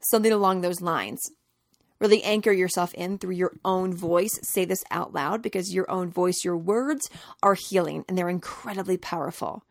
Something 0.00 0.32
along 0.32 0.60
those 0.60 0.80
lines. 0.80 1.20
Really 2.00 2.22
anchor 2.22 2.52
yourself 2.52 2.94
in 2.94 3.18
through 3.18 3.34
your 3.34 3.52
own 3.62 3.92
voice. 3.92 4.38
Say 4.42 4.64
this 4.64 4.82
out 4.90 5.12
loud 5.12 5.42
because 5.42 5.74
your 5.74 5.90
own 5.90 6.10
voice, 6.10 6.44
your 6.44 6.56
words 6.56 7.10
are 7.42 7.56
healing 7.68 8.04
and 8.08 8.16
they're 8.16 8.30
incredibly 8.30 8.96
powerful. 8.96 9.62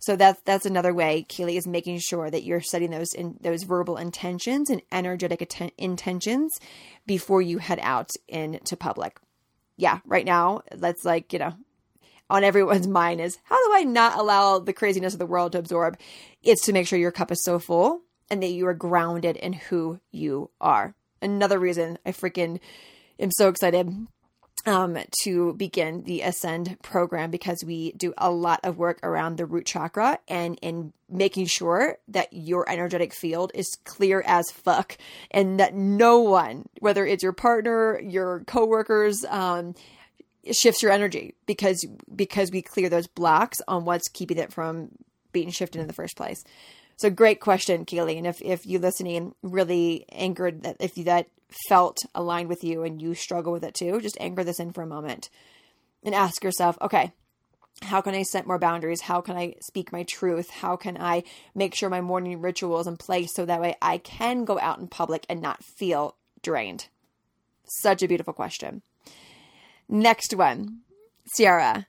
So 0.00 0.16
that's 0.16 0.40
that's 0.44 0.66
another 0.66 0.94
way 0.94 1.24
Keely 1.28 1.56
is 1.56 1.66
making 1.66 1.98
sure 1.98 2.30
that 2.30 2.42
you're 2.42 2.60
setting 2.60 2.90
those 2.90 3.12
in 3.14 3.38
those 3.40 3.64
verbal 3.64 3.96
intentions 3.96 4.70
and 4.70 4.82
energetic 4.92 5.42
atten- 5.42 5.72
intentions 5.76 6.58
before 7.06 7.42
you 7.42 7.58
head 7.58 7.78
out 7.82 8.10
into 8.28 8.76
public. 8.76 9.18
Yeah, 9.76 10.00
right 10.04 10.24
now 10.26 10.62
that's 10.72 11.06
like, 11.06 11.32
you 11.32 11.38
know, 11.38 11.54
on 12.28 12.44
everyone's 12.44 12.88
mind 13.02 13.20
is 13.20 13.38
how 13.44 13.56
do 13.56 13.74
I 13.74 13.84
not 13.84 14.18
allow 14.18 14.58
the 14.58 14.74
craziness 14.74 15.14
of 15.14 15.18
the 15.18 15.26
world 15.26 15.52
to 15.52 15.58
absorb? 15.58 15.98
It's 16.42 16.64
to 16.66 16.72
make 16.72 16.86
sure 16.86 16.98
your 16.98 17.12
cup 17.12 17.30
is 17.30 17.44
so 17.44 17.58
full 17.58 18.02
and 18.30 18.42
that 18.42 18.52
you 18.52 18.66
are 18.66 18.74
grounded 18.74 19.36
in 19.36 19.54
who 19.54 20.00
you 20.10 20.50
are 20.60 20.94
another 21.22 21.58
reason 21.58 21.98
I 22.04 22.12
freaking 22.12 22.60
am 23.18 23.30
so 23.30 23.48
excited 23.48 24.06
um, 24.66 24.98
to 25.22 25.54
begin 25.54 26.04
the 26.04 26.22
Ascend 26.22 26.76
program 26.82 27.30
because 27.30 27.64
we 27.64 27.92
do 27.92 28.12
a 28.18 28.30
lot 28.30 28.60
of 28.62 28.76
work 28.76 29.00
around 29.02 29.36
the 29.36 29.46
root 29.46 29.66
chakra 29.66 30.18
and 30.28 30.58
in 30.60 30.92
making 31.08 31.46
sure 31.46 31.98
that 32.08 32.28
your 32.32 32.68
energetic 32.68 33.14
field 33.14 33.52
is 33.54 33.78
clear 33.84 34.22
as 34.26 34.50
fuck 34.50 34.98
and 35.30 35.58
that 35.58 35.74
no 35.74 36.20
one, 36.20 36.68
whether 36.80 37.06
it's 37.06 37.22
your 37.22 37.32
partner, 37.32 38.00
your 38.00 38.40
coworkers, 38.46 39.24
um, 39.30 39.74
shifts 40.52 40.82
your 40.82 40.90
energy 40.92 41.34
because 41.46 41.84
because 42.14 42.50
we 42.50 42.62
clear 42.62 42.88
those 42.88 43.06
blocks 43.06 43.60
on 43.68 43.84
what's 43.84 44.08
keeping 44.08 44.38
it 44.38 44.52
from 44.52 44.88
being 45.32 45.50
shifted 45.50 45.80
in 45.80 45.86
the 45.86 45.92
first 45.92 46.16
place. 46.16 46.44
So 47.00 47.08
great 47.08 47.40
question, 47.40 47.86
Keely. 47.86 48.18
And 48.18 48.26
if, 48.26 48.42
if 48.42 48.66
you 48.66 48.78
listening 48.78 49.34
really 49.42 50.04
anchored 50.12 50.64
that 50.64 50.76
if 50.80 50.94
that 50.96 51.28
felt 51.66 51.96
aligned 52.14 52.50
with 52.50 52.62
you 52.62 52.82
and 52.82 53.00
you 53.00 53.14
struggle 53.14 53.54
with 53.54 53.64
it 53.64 53.72
too, 53.72 54.02
just 54.02 54.18
anchor 54.20 54.44
this 54.44 54.60
in 54.60 54.70
for 54.74 54.82
a 54.82 54.86
moment 54.86 55.30
and 56.04 56.14
ask 56.14 56.44
yourself, 56.44 56.76
okay, 56.82 57.12
how 57.80 58.02
can 58.02 58.14
I 58.14 58.22
set 58.22 58.46
more 58.46 58.58
boundaries? 58.58 59.00
How 59.00 59.22
can 59.22 59.34
I 59.34 59.54
speak 59.62 59.92
my 59.92 60.02
truth? 60.02 60.50
How 60.50 60.76
can 60.76 60.98
I 61.00 61.22
make 61.54 61.74
sure 61.74 61.88
my 61.88 62.02
morning 62.02 62.42
ritual 62.42 62.80
is 62.80 62.86
in 62.86 62.98
place 62.98 63.34
so 63.34 63.46
that 63.46 63.62
way 63.62 63.76
I 63.80 63.96
can 63.96 64.44
go 64.44 64.60
out 64.60 64.78
in 64.78 64.86
public 64.86 65.24
and 65.30 65.40
not 65.40 65.64
feel 65.64 66.16
drained? 66.42 66.88
Such 67.64 68.02
a 68.02 68.08
beautiful 68.08 68.34
question. 68.34 68.82
Next 69.88 70.34
one, 70.36 70.80
Sierra. 71.32 71.86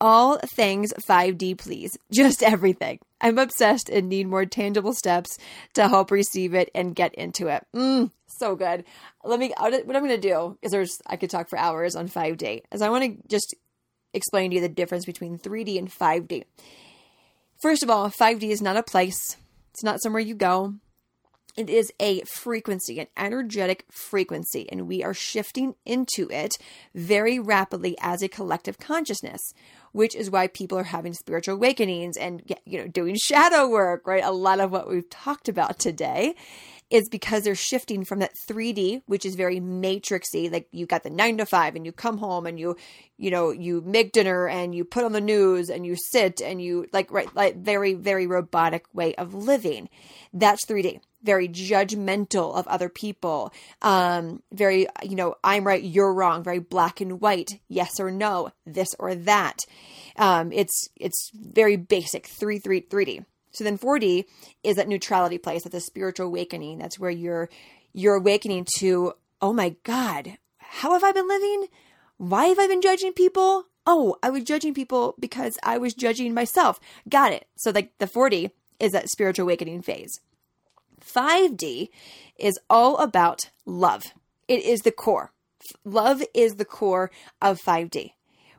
All 0.00 0.38
things 0.54 0.92
5D, 1.08 1.58
please. 1.58 1.98
Just 2.12 2.44
everything. 2.44 3.00
I'm 3.24 3.38
obsessed 3.38 3.88
and 3.88 4.10
need 4.10 4.28
more 4.28 4.44
tangible 4.44 4.92
steps 4.92 5.38
to 5.72 5.88
help 5.88 6.10
receive 6.10 6.52
it 6.52 6.70
and 6.74 6.94
get 6.94 7.14
into 7.14 7.48
it. 7.48 7.66
Mm, 7.74 8.10
so 8.26 8.54
good. 8.54 8.84
Let 9.24 9.40
me, 9.40 9.54
what 9.56 9.72
I'm 9.74 9.86
going 9.86 10.08
to 10.08 10.18
do 10.18 10.58
is 10.60 10.72
there's, 10.72 10.98
I 11.06 11.16
could 11.16 11.30
talk 11.30 11.48
for 11.48 11.58
hours 11.58 11.96
on 11.96 12.06
5D, 12.06 12.64
as 12.70 12.82
I 12.82 12.90
want 12.90 13.04
to 13.04 13.28
just 13.28 13.54
explain 14.12 14.50
to 14.50 14.56
you 14.56 14.60
the 14.60 14.68
difference 14.68 15.06
between 15.06 15.38
3D 15.38 15.78
and 15.78 15.90
5D. 15.90 16.44
First 17.62 17.82
of 17.82 17.88
all, 17.88 18.10
5D 18.10 18.50
is 18.50 18.60
not 18.60 18.76
a 18.76 18.82
place, 18.82 19.38
it's 19.72 19.82
not 19.82 20.02
somewhere 20.02 20.20
you 20.20 20.34
go. 20.34 20.74
It 21.56 21.70
is 21.70 21.92
a 22.00 22.20
frequency, 22.22 22.98
an 22.98 23.06
energetic 23.16 23.86
frequency, 23.90 24.68
and 24.70 24.88
we 24.88 25.04
are 25.04 25.14
shifting 25.14 25.76
into 25.86 26.28
it 26.30 26.56
very 26.94 27.38
rapidly 27.38 27.96
as 28.00 28.22
a 28.22 28.28
collective 28.28 28.78
consciousness 28.78 29.54
which 29.94 30.14
is 30.14 30.28
why 30.28 30.48
people 30.48 30.76
are 30.76 30.82
having 30.82 31.14
spiritual 31.14 31.54
awakenings 31.54 32.16
and 32.16 32.42
you 32.66 32.78
know 32.78 32.88
doing 32.88 33.16
shadow 33.16 33.68
work, 33.68 34.06
right? 34.06 34.24
A 34.24 34.32
lot 34.32 34.60
of 34.60 34.70
what 34.72 34.88
we've 34.88 35.08
talked 35.08 35.48
about 35.48 35.78
today 35.78 36.34
is 36.94 37.08
because 37.08 37.42
they're 37.42 37.56
shifting 37.56 38.04
from 38.04 38.20
that 38.20 38.36
3D, 38.48 39.02
which 39.06 39.26
is 39.26 39.34
very 39.34 39.58
matrixy, 39.58 40.50
like 40.50 40.68
you 40.70 40.86
got 40.86 41.02
the 41.02 41.10
9 41.10 41.38
to 41.38 41.46
5 41.46 41.74
and 41.74 41.84
you 41.84 41.90
come 41.90 42.18
home 42.18 42.46
and 42.46 42.58
you 42.58 42.76
you 43.16 43.30
know, 43.30 43.50
you 43.50 43.80
make 43.80 44.12
dinner 44.12 44.48
and 44.48 44.74
you 44.74 44.84
put 44.84 45.04
on 45.04 45.12
the 45.12 45.20
news 45.20 45.70
and 45.70 45.86
you 45.86 45.96
sit 45.96 46.40
and 46.40 46.62
you 46.62 46.86
like 46.92 47.10
right 47.10 47.34
like 47.34 47.56
very 47.56 47.94
very 47.94 48.28
robotic 48.28 48.84
way 48.94 49.14
of 49.16 49.34
living. 49.34 49.88
That's 50.32 50.64
3D 50.66 51.00
very 51.24 51.48
judgmental 51.48 52.54
of 52.54 52.68
other 52.68 52.90
people, 52.90 53.50
um, 53.80 54.42
very, 54.52 54.86
you 55.02 55.16
know, 55.16 55.34
I'm 55.42 55.66
right, 55.66 55.82
you're 55.82 56.12
wrong, 56.12 56.44
very 56.44 56.58
black 56.58 57.00
and 57.00 57.18
white, 57.18 57.60
yes 57.66 57.98
or 57.98 58.10
no, 58.10 58.50
this 58.66 58.88
or 58.98 59.14
that. 59.14 59.56
Um, 60.16 60.52
it's 60.52 60.88
it's 60.96 61.30
very 61.34 61.76
basic, 61.76 62.26
3 62.26 62.58
3 62.58 62.82
3D. 62.82 63.24
So 63.54 63.64
then 63.64 63.78
4D 63.78 64.24
is 64.62 64.76
that 64.76 64.88
neutrality 64.88 65.38
place, 65.38 65.62
that's 65.62 65.74
a 65.74 65.80
spiritual 65.80 66.26
awakening. 66.26 66.78
That's 66.78 66.98
where 66.98 67.10
you're 67.10 67.48
you're 67.92 68.16
awakening 68.16 68.66
to, 68.78 69.12
oh 69.40 69.52
my 69.52 69.76
God, 69.84 70.38
how 70.58 70.92
have 70.92 71.04
I 71.04 71.12
been 71.12 71.28
living? 71.28 71.68
Why 72.16 72.46
have 72.46 72.58
I 72.58 72.66
been 72.66 72.82
judging 72.82 73.12
people? 73.12 73.66
Oh, 73.86 74.16
I 74.22 74.30
was 74.30 74.44
judging 74.44 74.74
people 74.74 75.14
because 75.20 75.56
I 75.62 75.78
was 75.78 75.94
judging 75.94 76.34
myself. 76.34 76.80
Got 77.08 77.32
it. 77.32 77.46
So 77.56 77.70
like 77.70 77.92
the 77.98 78.06
4D 78.06 78.50
is 78.80 78.92
that 78.92 79.08
spiritual 79.08 79.44
awakening 79.44 79.82
phase. 79.82 80.20
5D 81.00 81.90
is 82.38 82.58
all 82.68 82.96
about 82.98 83.50
love. 83.64 84.04
It 84.48 84.64
is 84.64 84.80
the 84.80 84.90
core. 84.90 85.32
Love 85.84 86.22
is 86.34 86.56
the 86.56 86.64
core 86.64 87.10
of 87.40 87.60
5D, 87.60 88.12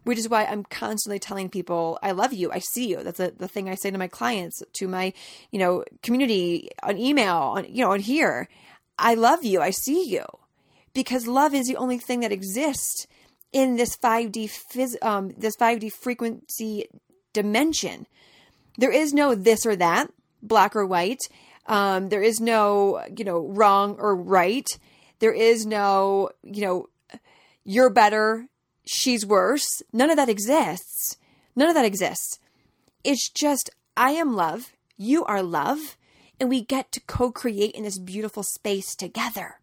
which 0.05 0.19
is 0.19 0.29
why 0.29 0.45
I'm 0.45 0.63
constantly 0.63 1.19
telling 1.19 1.49
people, 1.49 1.99
I 2.01 2.11
love 2.11 2.31
you. 2.31 2.51
I 2.51 2.59
see 2.59 2.87
you. 2.87 3.03
That's 3.03 3.19
a, 3.19 3.31
the 3.31 3.47
thing 3.47 3.67
I 3.67 3.75
say 3.75 3.89
to 3.91 3.97
my 3.97 4.07
clients, 4.07 4.61
to 4.73 4.87
my, 4.87 5.13
you 5.51 5.59
know, 5.59 5.83
community 6.03 6.69
on 6.83 6.97
email, 6.97 7.35
on, 7.35 7.65
you 7.67 7.83
know, 7.83 7.91
on 7.91 7.99
here. 7.99 8.47
I 8.97 9.15
love 9.15 9.43
you. 9.43 9.61
I 9.61 9.71
see 9.71 10.07
you 10.07 10.23
because 10.93 11.27
love 11.27 11.53
is 11.55 11.67
the 11.67 11.75
only 11.75 11.97
thing 11.97 12.19
that 12.21 12.31
exists 12.31 13.07
in 13.51 13.77
this 13.77 13.97
5D 13.97 14.49
phys- 14.71 15.03
um, 15.03 15.31
this 15.37 15.55
5D 15.57 15.91
frequency 15.91 16.85
dimension. 17.33 18.05
There 18.77 18.91
is 18.91 19.11
no 19.11 19.33
this 19.33 19.65
or 19.65 19.75
that, 19.75 20.11
black 20.41 20.75
or 20.75 20.85
white. 20.85 21.21
Um, 21.65 22.09
there 22.09 22.21
is 22.21 22.39
no, 22.39 23.03
you 23.17 23.25
know, 23.25 23.39
wrong 23.39 23.95
or 23.97 24.15
right. 24.15 24.67
There 25.19 25.33
is 25.33 25.65
no, 25.65 26.29
you 26.43 26.61
know, 26.61 26.89
you're 27.63 27.89
better, 27.89 28.47
she's 28.85 29.25
worse. 29.25 29.81
None 29.91 30.09
of 30.09 30.17
that 30.17 30.29
exists. 30.29 31.17
None 31.55 31.69
of 31.69 31.75
that 31.75 31.85
exists. 31.85 32.39
It's 33.03 33.29
just, 33.29 33.69
I 33.95 34.11
am 34.11 34.35
love, 34.35 34.73
you 34.97 35.23
are 35.25 35.43
love, 35.43 35.97
and 36.39 36.49
we 36.49 36.61
get 36.61 36.91
to 36.93 37.01
co 37.01 37.31
create 37.31 37.75
in 37.75 37.83
this 37.83 37.99
beautiful 37.99 38.43
space 38.43 38.95
together. 38.95 39.59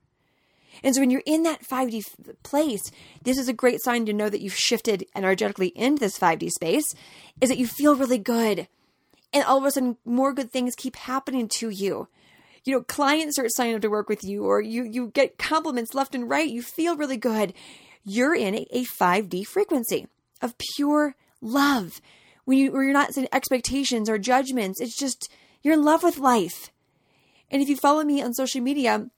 And 0.82 0.94
so 0.94 1.00
when 1.00 1.10
you're 1.10 1.22
in 1.26 1.42
that 1.42 1.62
5D 1.62 2.04
place, 2.42 2.90
this 3.22 3.38
is 3.38 3.48
a 3.48 3.52
great 3.52 3.82
sign 3.82 4.06
to 4.06 4.12
know 4.12 4.30
that 4.30 4.40
you've 4.40 4.54
shifted 4.54 5.06
energetically 5.14 5.68
into 5.68 6.00
this 6.00 6.18
5D 6.18 6.50
space, 6.50 6.94
is 7.40 7.50
that 7.50 7.58
you 7.58 7.66
feel 7.66 7.94
really 7.94 8.18
good 8.18 8.68
and 9.32 9.44
all 9.44 9.58
of 9.58 9.64
a 9.64 9.70
sudden 9.70 9.96
more 10.04 10.32
good 10.32 10.50
things 10.50 10.74
keep 10.74 10.96
happening 10.96 11.48
to 11.48 11.70
you 11.70 12.08
you 12.64 12.74
know 12.74 12.82
clients 12.82 13.36
start 13.36 13.52
signing 13.52 13.74
up 13.74 13.82
to 13.82 13.90
work 13.90 14.08
with 14.08 14.22
you 14.22 14.44
or 14.44 14.60
you 14.60 14.84
you 14.84 15.08
get 15.08 15.38
compliments 15.38 15.94
left 15.94 16.14
and 16.14 16.28
right 16.28 16.48
you 16.48 16.62
feel 16.62 16.96
really 16.96 17.16
good 17.16 17.52
you're 18.04 18.34
in 18.34 18.54
a, 18.54 18.66
a 18.70 18.84
5d 18.84 19.46
frequency 19.46 20.06
of 20.40 20.54
pure 20.76 21.14
love 21.40 22.00
when 22.44 22.58
you 22.58 22.72
where 22.72 22.84
you're 22.84 22.92
not 22.92 23.12
setting 23.12 23.28
expectations 23.32 24.08
or 24.08 24.18
judgments 24.18 24.80
it's 24.80 24.98
just 24.98 25.30
you're 25.62 25.74
in 25.74 25.84
love 25.84 26.02
with 26.02 26.18
life 26.18 26.70
and 27.50 27.62
if 27.62 27.68
you 27.68 27.76
follow 27.76 28.02
me 28.02 28.22
on 28.22 28.32
social 28.34 28.60
media 28.60 29.08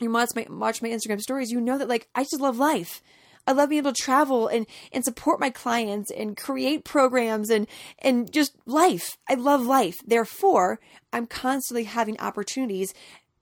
and 0.00 0.12
watch 0.12 0.30
my 0.34 0.46
watch 0.50 0.82
my 0.82 0.88
instagram 0.88 1.20
stories 1.20 1.50
you 1.50 1.60
know 1.60 1.78
that 1.78 1.88
like 1.88 2.08
i 2.14 2.22
just 2.22 2.40
love 2.40 2.58
life 2.58 3.02
I 3.48 3.52
love 3.52 3.70
being 3.70 3.78
able 3.78 3.94
to 3.94 4.02
travel 4.02 4.46
and 4.46 4.66
and 4.92 5.02
support 5.02 5.40
my 5.40 5.48
clients 5.48 6.10
and 6.10 6.36
create 6.36 6.84
programs 6.84 7.48
and 7.48 7.66
and 7.98 8.30
just 8.30 8.54
life. 8.66 9.16
I 9.26 9.34
love 9.34 9.64
life. 9.64 9.96
Therefore, 10.06 10.78
I'm 11.14 11.26
constantly 11.26 11.84
having 11.84 12.20
opportunities 12.20 12.92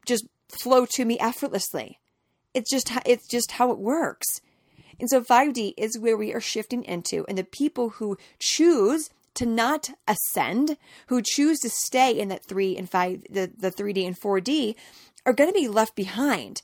just 0.06 0.28
flow 0.48 0.86
to 0.90 1.04
me 1.04 1.18
effortlessly. 1.18 1.98
It's 2.54 2.70
just 2.70 2.88
it's 3.04 3.26
just 3.26 3.50
how 3.52 3.72
it 3.72 3.78
works. 3.78 4.40
And 4.98 5.10
so 5.10 5.20
5D 5.22 5.74
is 5.76 5.98
where 5.98 6.16
we 6.16 6.32
are 6.32 6.40
shifting 6.40 6.84
into 6.84 7.24
and 7.28 7.36
the 7.36 7.44
people 7.44 7.90
who 7.90 8.16
choose 8.38 9.10
to 9.34 9.44
not 9.44 9.90
ascend, 10.08 10.78
who 11.08 11.20
choose 11.22 11.58
to 11.60 11.68
stay 11.68 12.18
in 12.18 12.28
that 12.28 12.46
3 12.46 12.76
and 12.76 12.88
5 12.88 13.24
the 13.30 13.50
the 13.56 13.70
3D 13.70 14.06
and 14.06 14.18
4D 14.18 14.74
are 15.26 15.32
going 15.32 15.50
to 15.50 15.60
be 15.60 15.68
left 15.68 15.94
behind 15.94 16.62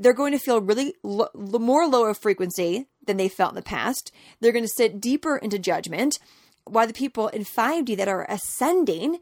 they're 0.00 0.14
going 0.14 0.32
to 0.32 0.38
feel 0.38 0.62
really 0.62 0.94
lo- 1.02 1.28
more 1.34 1.86
lower 1.86 2.14
frequency 2.14 2.86
than 3.06 3.18
they 3.18 3.28
felt 3.28 3.52
in 3.52 3.56
the 3.56 3.62
past. 3.62 4.10
They're 4.40 4.50
going 4.50 4.64
to 4.64 4.72
sit 4.74 5.00
deeper 5.00 5.36
into 5.36 5.58
judgment 5.58 6.18
while 6.64 6.86
the 6.86 6.94
people 6.94 7.28
in 7.28 7.44
5D 7.44 7.96
that 7.98 8.08
are 8.08 8.26
ascending 8.28 9.18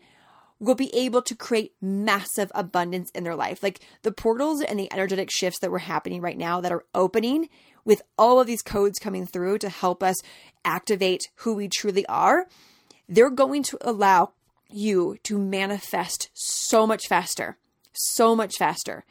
will 0.61 0.77
be 0.77 0.95
able 0.95 1.23
to 1.23 1.35
create 1.35 1.75
massive 1.81 2.51
abundance 2.55 3.11
in 3.11 3.25
their 3.25 3.35
life. 3.35 3.63
Like 3.63 3.81
the 4.03 4.13
portals 4.13 4.63
and 4.63 4.79
the 4.79 4.93
energetic 4.93 5.31
shifts 5.31 5.59
that 5.61 5.71
were 5.71 5.79
happening 5.81 6.21
right 6.21 6.39
now 6.39 6.61
that 6.61 6.73
are 6.73 6.85
opening 6.95 7.49
with 7.89 8.03
all 8.19 8.39
of 8.39 8.47
these 8.47 8.61
codes 8.61 8.99
coming 8.99 9.25
through 9.25 9.57
to 9.57 9.71
help 9.71 10.03
us 10.03 10.17
activate 10.63 11.23
who 11.37 11.55
we 11.55 11.69
truly 11.69 12.05
are, 12.05 12.47
they're 13.09 13.31
going 13.31 13.63
to 13.63 13.79
allow 13.81 14.33
you 14.69 15.17
to 15.23 15.39
manifest 15.39 16.29
so 16.35 16.87
much 16.87 17.09
faster, 17.09 17.57
so 17.95 18.37
much 18.37 18.53
faster. 18.59 19.07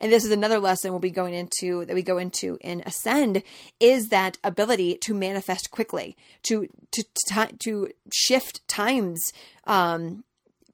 And 0.00 0.10
this 0.10 0.24
is 0.24 0.30
another 0.30 0.58
lesson 0.58 0.90
we'll 0.90 0.98
be 0.98 1.10
going 1.10 1.34
into 1.34 1.84
that 1.84 1.94
we 1.94 2.02
go 2.02 2.16
into 2.16 2.56
in 2.62 2.82
Ascend 2.86 3.42
is 3.78 4.08
that 4.08 4.38
ability 4.42 4.96
to 5.02 5.12
manifest 5.12 5.70
quickly, 5.70 6.16
to 6.44 6.66
to 6.92 7.04
to, 7.26 7.48
to 7.64 7.90
shift 8.10 8.66
times, 8.66 9.20
um, 9.64 10.24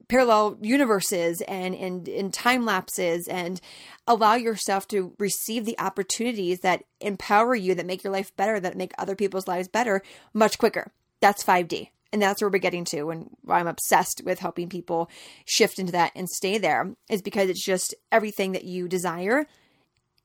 parallel 0.09 0.57
universes 0.61 1.41
and 1.47 1.73
and 1.73 2.09
in 2.09 2.31
time 2.31 2.65
lapses 2.65 3.27
and 3.27 3.61
allow 4.05 4.35
yourself 4.35 4.87
to 4.89 5.13
receive 5.17 5.65
the 5.65 5.79
opportunities 5.79 6.59
that 6.59 6.83
empower 6.99 7.55
you 7.55 7.73
that 7.75 7.85
make 7.85 8.03
your 8.03 8.11
life 8.11 8.35
better 8.35 8.59
that 8.59 8.75
make 8.75 8.91
other 8.97 9.15
people's 9.15 9.47
lives 9.47 9.69
better 9.69 10.01
much 10.33 10.57
quicker. 10.57 10.91
That's 11.21 11.43
5d 11.43 11.89
and 12.11 12.21
that's 12.21 12.41
where 12.41 12.49
we're 12.49 12.57
getting 12.57 12.85
to. 12.85 13.11
And 13.11 13.29
why 13.43 13.59
i'm 13.59 13.67
obsessed 13.67 14.21
with 14.25 14.39
helping 14.39 14.67
people 14.67 15.09
shift 15.45 15.79
into 15.79 15.93
that 15.93 16.11
and 16.15 16.27
stay 16.27 16.57
there 16.57 16.93
is 17.09 17.21
because 17.21 17.49
it's 17.49 17.63
just 17.63 17.95
everything 18.11 18.51
that 18.51 18.65
you 18.65 18.87
desire 18.89 19.45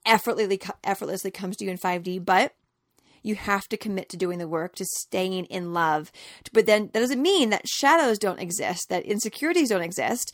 effortlessly 0.06 0.60
effortlessly 0.82 1.30
comes 1.30 1.56
to 1.56 1.64
you 1.64 1.70
in 1.70 1.78
5d 1.78 2.24
but 2.24 2.54
you 3.24 3.34
have 3.34 3.66
to 3.68 3.76
commit 3.76 4.08
to 4.10 4.16
doing 4.16 4.38
the 4.38 4.46
work, 4.46 4.76
to 4.76 4.84
staying 4.84 5.46
in 5.46 5.72
love. 5.72 6.12
But 6.52 6.66
then 6.66 6.90
that 6.92 7.00
doesn't 7.00 7.20
mean 7.20 7.50
that 7.50 7.66
shadows 7.66 8.18
don't 8.18 8.38
exist, 8.38 8.88
that 8.90 9.04
insecurities 9.04 9.70
don't 9.70 9.82
exist. 9.82 10.32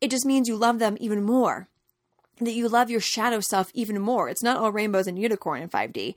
It 0.00 0.10
just 0.10 0.24
means 0.24 0.48
you 0.48 0.56
love 0.56 0.78
them 0.78 0.96
even 1.00 1.24
more. 1.24 1.68
That 2.40 2.52
you 2.52 2.68
love 2.68 2.88
your 2.88 3.00
shadow 3.00 3.40
self 3.40 3.70
even 3.74 4.00
more. 4.00 4.28
It's 4.28 4.44
not 4.44 4.56
all 4.56 4.70
rainbows 4.70 5.08
and 5.08 5.18
unicorn 5.18 5.60
in 5.60 5.68
5D. 5.68 6.14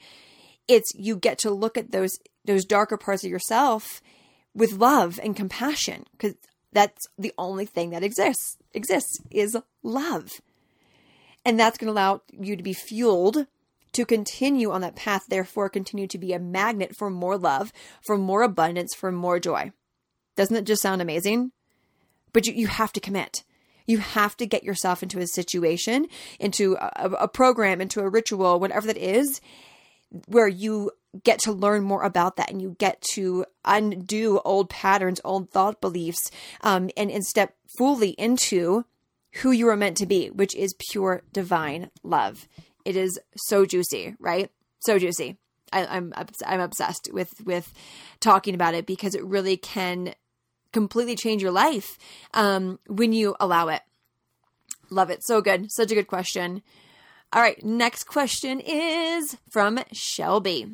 It's 0.68 0.94
you 0.94 1.16
get 1.16 1.40
to 1.40 1.50
look 1.50 1.78
at 1.78 1.92
those 1.92 2.12
those 2.46 2.64
darker 2.64 2.98
parts 2.98 3.24
of 3.24 3.32
yourself 3.32 4.02
with 4.54 4.74
love 4.74 5.20
and 5.22 5.36
compassion 5.36 6.06
because 6.12 6.36
that's 6.72 7.08
the 7.18 7.34
only 7.38 7.66
thing 7.66 7.90
that 7.90 8.04
exists 8.04 8.58
exists 8.74 9.20
is 9.32 9.58
love. 9.82 10.30
And 11.44 11.60
that's 11.60 11.80
going 11.80 11.88
to 11.88 11.92
allow 11.92 12.22
you 12.32 12.56
to 12.56 12.62
be 12.62 12.74
fueled 12.74 13.48
to 13.94 14.06
continue 14.06 14.72
on 14.72 14.82
that 14.82 14.96
path, 14.96 15.26
therefore, 15.28 15.70
continue 15.70 16.08
to 16.08 16.18
be 16.18 16.34
a 16.34 16.40
magnet 16.40 16.96
for 16.96 17.10
more 17.10 17.38
love, 17.38 17.74
for 18.02 18.18
more 18.18 18.42
abundance, 18.42 18.94
for 18.94 19.12
more 19.12 19.40
joy. 19.40 19.72
Doesn't 20.36 20.56
it 20.56 20.66
just 20.66 20.82
sound 20.82 21.02
amazing? 21.02 21.52
But 22.34 22.48
you, 22.48 22.54
you 22.54 22.68
have 22.68 22.94
to 22.94 23.00
commit. 23.00 23.44
You 23.86 23.98
have 23.98 24.38
to 24.38 24.46
get 24.46 24.64
yourself 24.64 25.04
into 25.04 25.20
a 25.20 25.28
situation, 25.28 26.08
into 26.40 26.76
a, 26.76 27.12
a 27.20 27.28
program, 27.28 27.82
into 27.82 28.00
a 28.00 28.10
ritual, 28.10 28.60
whatever 28.60 28.88
that 28.88 28.98
is, 28.98 29.42
where 30.28 30.48
you 30.48 30.92
get 31.24 31.40
to 31.40 31.52
learn 31.52 31.84
more 31.84 32.04
about 32.04 32.38
that 32.38 32.50
and 32.50 32.62
you 32.62 32.76
get 32.80 33.02
to 33.14 33.46
undo 33.66 34.40
old 34.46 34.70
patterns, 34.70 35.20
old 35.26 35.50
thought 35.50 35.82
beliefs, 35.82 36.32
um, 36.62 36.90
and, 36.96 37.12
and 37.12 37.26
step 37.26 37.56
fully 37.78 38.12
into 38.12 38.86
who 39.36 39.52
you 39.52 39.68
are 39.68 39.78
meant 39.78 39.98
to 39.98 40.06
be, 40.06 40.30
which 40.30 40.56
is 40.56 40.76
pure 40.92 41.24
divine 41.32 41.90
love. 42.04 42.48
It 42.86 42.96
is 42.96 43.20
so 43.36 43.66
juicy, 43.66 44.16
right? 44.20 44.50
So 44.80 44.98
juicy. 45.00 45.38
I, 45.74 45.86
I'm 45.86 46.14
I'm 46.46 46.60
obsessed 46.60 47.10
with 47.14 47.46
with 47.46 47.74
talking 48.20 48.56
about 48.56 48.74
it 48.74 48.86
because 48.86 49.16
it 49.16 49.24
really 49.24 49.58
can 49.58 50.14
completely 50.74 51.16
change 51.16 51.42
your 51.42 51.52
life 51.52 51.98
um, 52.34 52.80
when 52.88 53.14
you 53.14 53.36
allow 53.40 53.68
it. 53.70 53.82
Love 54.90 55.10
it. 55.10 55.24
So 55.24 55.42
good. 55.42 55.72
Such 55.72 55.92
a 55.92 55.96
good 55.96 56.08
question. 56.08 56.62
All 57.34 57.42
right. 57.42 57.64
Next 57.64 58.04
question 58.06 58.60
is 58.60 59.38
from 59.50 59.80
Shelby. 59.94 60.68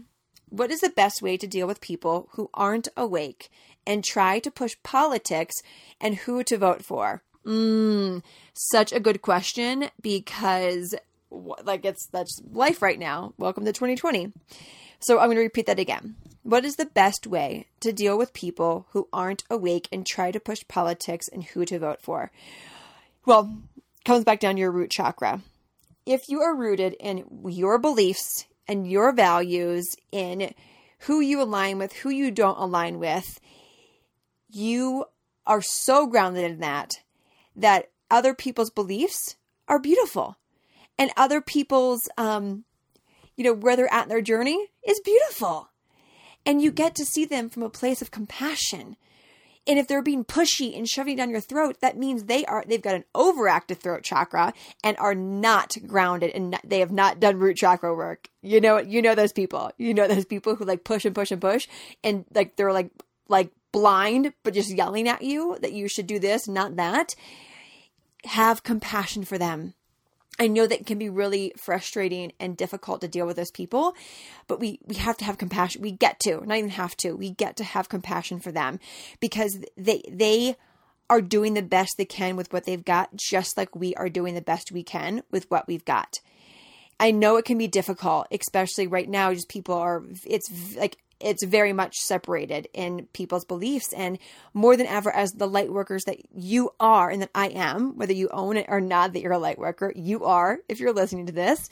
What 0.49 0.71
is 0.71 0.79
the 0.79 0.89
best 0.89 1.21
way 1.21 1.37
to 1.37 1.45
deal 1.45 1.67
with 1.67 1.81
people 1.81 2.29
who 2.33 2.49
aren't 2.53 2.87
awake 2.95 3.49
and 3.85 4.03
try 4.03 4.39
to 4.39 4.49
push 4.49 4.75
politics 4.81 5.55
and 5.99 6.15
who 6.15 6.43
to 6.43 6.57
vote 6.57 6.83
for? 6.83 7.21
Mm, 7.45 8.23
such 8.53 8.91
a 8.91 8.99
good 8.99 9.21
question 9.21 9.89
because 10.01 10.95
like 11.29 11.85
it's 11.85 12.07
that's 12.07 12.41
life 12.51 12.81
right 12.81 12.99
now. 12.99 13.33
Welcome 13.37 13.65
to 13.65 13.73
2020. 13.73 14.31
So 14.99 15.19
I'm 15.19 15.27
going 15.27 15.37
to 15.37 15.41
repeat 15.41 15.67
that 15.67 15.79
again. 15.79 16.15
What 16.43 16.65
is 16.65 16.75
the 16.75 16.85
best 16.85 17.27
way 17.27 17.67
to 17.81 17.93
deal 17.93 18.17
with 18.17 18.33
people 18.33 18.87
who 18.91 19.07
aren't 19.11 19.43
awake 19.49 19.87
and 19.91 20.05
try 20.05 20.31
to 20.31 20.39
push 20.39 20.59
politics 20.67 21.27
and 21.27 21.43
who 21.43 21.65
to 21.65 21.79
vote 21.79 22.01
for? 22.01 22.31
Well, 23.25 23.57
comes 24.05 24.23
back 24.23 24.39
down 24.39 24.55
to 24.55 24.61
your 24.61 24.71
root 24.71 24.89
chakra. 24.89 25.41
If 26.05 26.29
you 26.29 26.41
are 26.41 26.55
rooted 26.55 26.95
in 26.99 27.25
your 27.45 27.77
beliefs 27.77 28.45
and 28.67 28.89
your 28.89 29.11
values 29.11 29.85
in 30.11 30.53
who 30.99 31.19
you 31.19 31.41
align 31.41 31.77
with, 31.77 31.93
who 31.93 32.09
you 32.09 32.31
don't 32.31 32.57
align 32.57 32.97
with, 32.97 33.39
you 34.49 35.05
are 35.45 35.61
so 35.61 36.07
grounded 36.07 36.49
in 36.49 36.59
that 36.59 36.93
that 37.55 37.89
other 38.09 38.33
people's 38.33 38.69
beliefs 38.69 39.35
are 39.67 39.79
beautiful 39.79 40.37
and 40.97 41.11
other 41.17 41.41
people's, 41.41 42.09
um, 42.17 42.65
you 43.35 43.43
know, 43.43 43.53
where 43.53 43.75
they're 43.75 43.93
at 43.93 44.03
in 44.03 44.09
their 44.09 44.21
journey 44.21 44.67
is 44.87 44.99
beautiful. 44.99 45.69
And 46.45 46.61
you 46.61 46.71
get 46.71 46.95
to 46.95 47.05
see 47.05 47.25
them 47.25 47.49
from 47.49 47.63
a 47.63 47.69
place 47.69 48.01
of 48.01 48.11
compassion. 48.11 48.95
And 49.67 49.77
if 49.77 49.87
they're 49.87 50.01
being 50.01 50.23
pushy 50.23 50.77
and 50.77 50.87
shoving 50.87 51.17
down 51.17 51.29
your 51.29 51.41
throat, 51.41 51.81
that 51.81 51.97
means 51.97 52.23
they 52.23 52.45
are 52.45 52.63
they've 52.65 52.81
got 52.81 52.95
an 52.95 53.03
overactive 53.13 53.77
throat 53.77 54.01
chakra 54.03 54.53
and 54.81 54.97
are 54.97 55.13
not 55.13 55.75
grounded 55.85 56.31
and 56.33 56.51
not, 56.51 56.61
they 56.63 56.79
have 56.79 56.91
not 56.91 57.19
done 57.19 57.37
root 57.37 57.57
chakra 57.57 57.93
work. 57.93 58.29
You 58.41 58.61
know, 58.61 58.77
you 58.77 59.01
know 59.01 59.13
those 59.13 59.33
people. 59.33 59.71
You 59.77 59.93
know 59.93 60.07
those 60.07 60.23
people 60.25 60.55
who 60.55 60.63
like 60.63 60.85
push 60.85 61.03
and 61.03 61.13
push 61.13 61.31
and 61.31 61.41
push 61.41 61.67
and 62.01 62.23
like 62.33 62.55
they're 62.55 62.71
like 62.71 62.91
like 63.27 63.51
blind 63.73 64.33
but 64.43 64.53
just 64.53 64.73
yelling 64.73 65.09
at 65.09 65.21
you 65.21 65.57
that 65.61 65.73
you 65.73 65.89
should 65.89 66.07
do 66.07 66.17
this, 66.17 66.47
not 66.47 66.77
that. 66.77 67.13
Have 68.23 68.63
compassion 68.63 69.25
for 69.25 69.37
them. 69.37 69.73
I 70.39 70.47
know 70.47 70.67
that 70.67 70.85
can 70.85 70.99
be 70.99 71.09
really 71.09 71.53
frustrating 71.57 72.31
and 72.39 72.55
difficult 72.55 73.01
to 73.01 73.07
deal 73.07 73.25
with 73.25 73.37
those 73.37 73.51
people, 73.51 73.95
but 74.47 74.59
we, 74.59 74.79
we 74.85 74.95
have 74.95 75.17
to 75.17 75.25
have 75.25 75.37
compassion. 75.37 75.81
We 75.81 75.91
get 75.91 76.19
to, 76.21 76.45
not 76.45 76.57
even 76.57 76.69
have 76.71 76.95
to, 76.97 77.13
we 77.13 77.31
get 77.31 77.57
to 77.57 77.63
have 77.63 77.89
compassion 77.89 78.39
for 78.39 78.51
them 78.51 78.79
because 79.19 79.59
they, 79.75 80.03
they 80.09 80.55
are 81.09 81.21
doing 81.21 81.53
the 81.53 81.61
best 81.61 81.95
they 81.97 82.05
can 82.05 82.35
with 82.35 82.51
what 82.53 82.65
they've 82.65 82.85
got, 82.85 83.15
just 83.15 83.57
like 83.57 83.75
we 83.75 83.95
are 83.95 84.09
doing 84.09 84.35
the 84.35 84.41
best 84.41 84.71
we 84.71 84.83
can 84.83 85.23
with 85.31 85.49
what 85.49 85.67
we've 85.67 85.85
got. 85.85 86.19
I 86.99 87.11
know 87.11 87.37
it 87.37 87.45
can 87.45 87.57
be 87.57 87.67
difficult, 87.67 88.27
especially 88.31 88.87
right 88.87 89.07
now, 89.07 89.33
just 89.33 89.49
people 89.49 89.75
are, 89.75 90.03
it's 90.25 90.75
like 90.75 90.97
it's 91.19 91.43
very 91.43 91.73
much 91.73 91.95
separated 91.95 92.67
in 92.73 93.07
people's 93.13 93.45
beliefs 93.45 93.93
and 93.93 94.19
more 94.53 94.77
than 94.77 94.87
ever 94.87 95.13
as 95.13 95.31
the 95.31 95.47
light 95.47 95.71
workers 95.71 96.03
that 96.05 96.19
you 96.35 96.71
are 96.79 97.09
and 97.09 97.21
that 97.21 97.31
I 97.33 97.47
am, 97.47 97.97
whether 97.97 98.13
you 98.13 98.29
own 98.29 98.57
it 98.57 98.67
or 98.69 98.81
not 98.81 99.13
that 99.13 99.21
you're 99.21 99.31
a 99.31 99.39
light 99.39 99.59
worker, 99.59 99.91
you 99.95 100.25
are 100.25 100.59
if 100.69 100.79
you're 100.79 100.93
listening 100.93 101.25
to 101.27 101.33
this, 101.33 101.69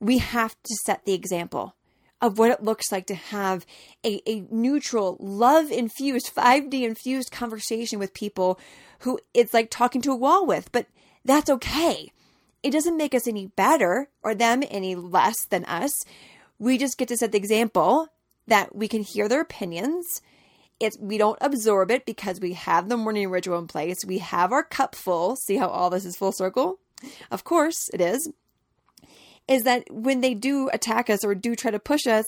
we 0.00 0.18
have 0.18 0.54
to 0.62 0.74
set 0.84 1.04
the 1.04 1.12
example 1.12 1.74
of 2.20 2.38
what 2.38 2.50
it 2.50 2.62
looks 2.62 2.92
like 2.92 3.06
to 3.06 3.14
have 3.14 3.64
a, 4.04 4.20
a 4.28 4.44
neutral, 4.50 5.16
love 5.20 5.70
infused, 5.70 6.34
5D 6.34 6.82
infused 6.82 7.30
conversation 7.30 7.98
with 7.98 8.12
people 8.14 8.58
who 9.00 9.18
it's 9.32 9.54
like 9.54 9.70
talking 9.70 10.02
to 10.02 10.12
a 10.12 10.16
wall 10.16 10.46
with, 10.46 10.70
but 10.72 10.86
that's 11.24 11.50
okay. 11.50 12.12
It 12.62 12.72
doesn't 12.72 12.96
make 12.96 13.14
us 13.14 13.26
any 13.26 13.46
better 13.46 14.10
or 14.22 14.34
them 14.34 14.62
any 14.70 14.94
less 14.94 15.46
than 15.48 15.64
us. 15.64 15.92
We 16.58 16.76
just 16.76 16.98
get 16.98 17.08
to 17.08 17.16
set 17.16 17.32
the 17.32 17.38
example 17.38 18.08
that 18.46 18.74
we 18.74 18.88
can 18.88 19.02
hear 19.02 19.28
their 19.28 19.40
opinions. 19.40 20.22
It's 20.78 20.98
we 20.98 21.18
don't 21.18 21.38
absorb 21.40 21.90
it 21.90 22.06
because 22.06 22.40
we 22.40 22.54
have 22.54 22.88
the 22.88 22.96
morning 22.96 23.28
ritual 23.30 23.58
in 23.58 23.66
place. 23.66 23.98
We 24.06 24.18
have 24.18 24.52
our 24.52 24.62
cup 24.62 24.94
full. 24.94 25.36
See 25.36 25.56
how 25.56 25.68
all 25.68 25.90
this 25.90 26.04
is 26.04 26.16
full 26.16 26.32
circle? 26.32 26.78
Of 27.30 27.44
course 27.44 27.88
it 27.92 28.00
is. 28.00 28.30
Is 29.46 29.62
that 29.64 29.84
when 29.90 30.20
they 30.20 30.34
do 30.34 30.70
attack 30.72 31.10
us 31.10 31.24
or 31.24 31.34
do 31.34 31.54
try 31.54 31.70
to 31.70 31.78
push 31.78 32.06
us, 32.06 32.24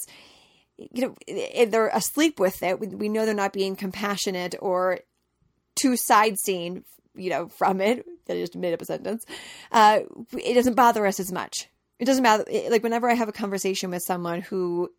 you 0.76 1.02
know, 1.02 1.14
if 1.26 1.70
they're 1.70 1.88
asleep 1.88 2.40
with 2.40 2.62
it, 2.62 2.80
we 2.80 3.08
know 3.08 3.24
they're 3.24 3.34
not 3.34 3.52
being 3.52 3.76
compassionate 3.76 4.54
or 4.60 5.00
too 5.80 5.96
side 5.96 6.36
seeing, 6.44 6.84
you 7.14 7.30
know, 7.30 7.48
from 7.48 7.80
it. 7.80 8.04
I 8.28 8.34
just 8.34 8.56
made 8.56 8.74
up 8.74 8.82
a 8.82 8.86
sentence. 8.86 9.24
Uh, 9.70 10.00
it 10.32 10.54
doesn't 10.54 10.74
bother 10.74 11.06
us 11.06 11.20
as 11.20 11.32
much. 11.32 11.68
It 11.98 12.06
doesn't 12.06 12.22
matter. 12.22 12.44
Like 12.68 12.82
whenever 12.82 13.08
I 13.08 13.14
have 13.14 13.28
a 13.28 13.32
conversation 13.32 13.90
with 13.90 14.02
someone 14.02 14.40
who 14.40 14.90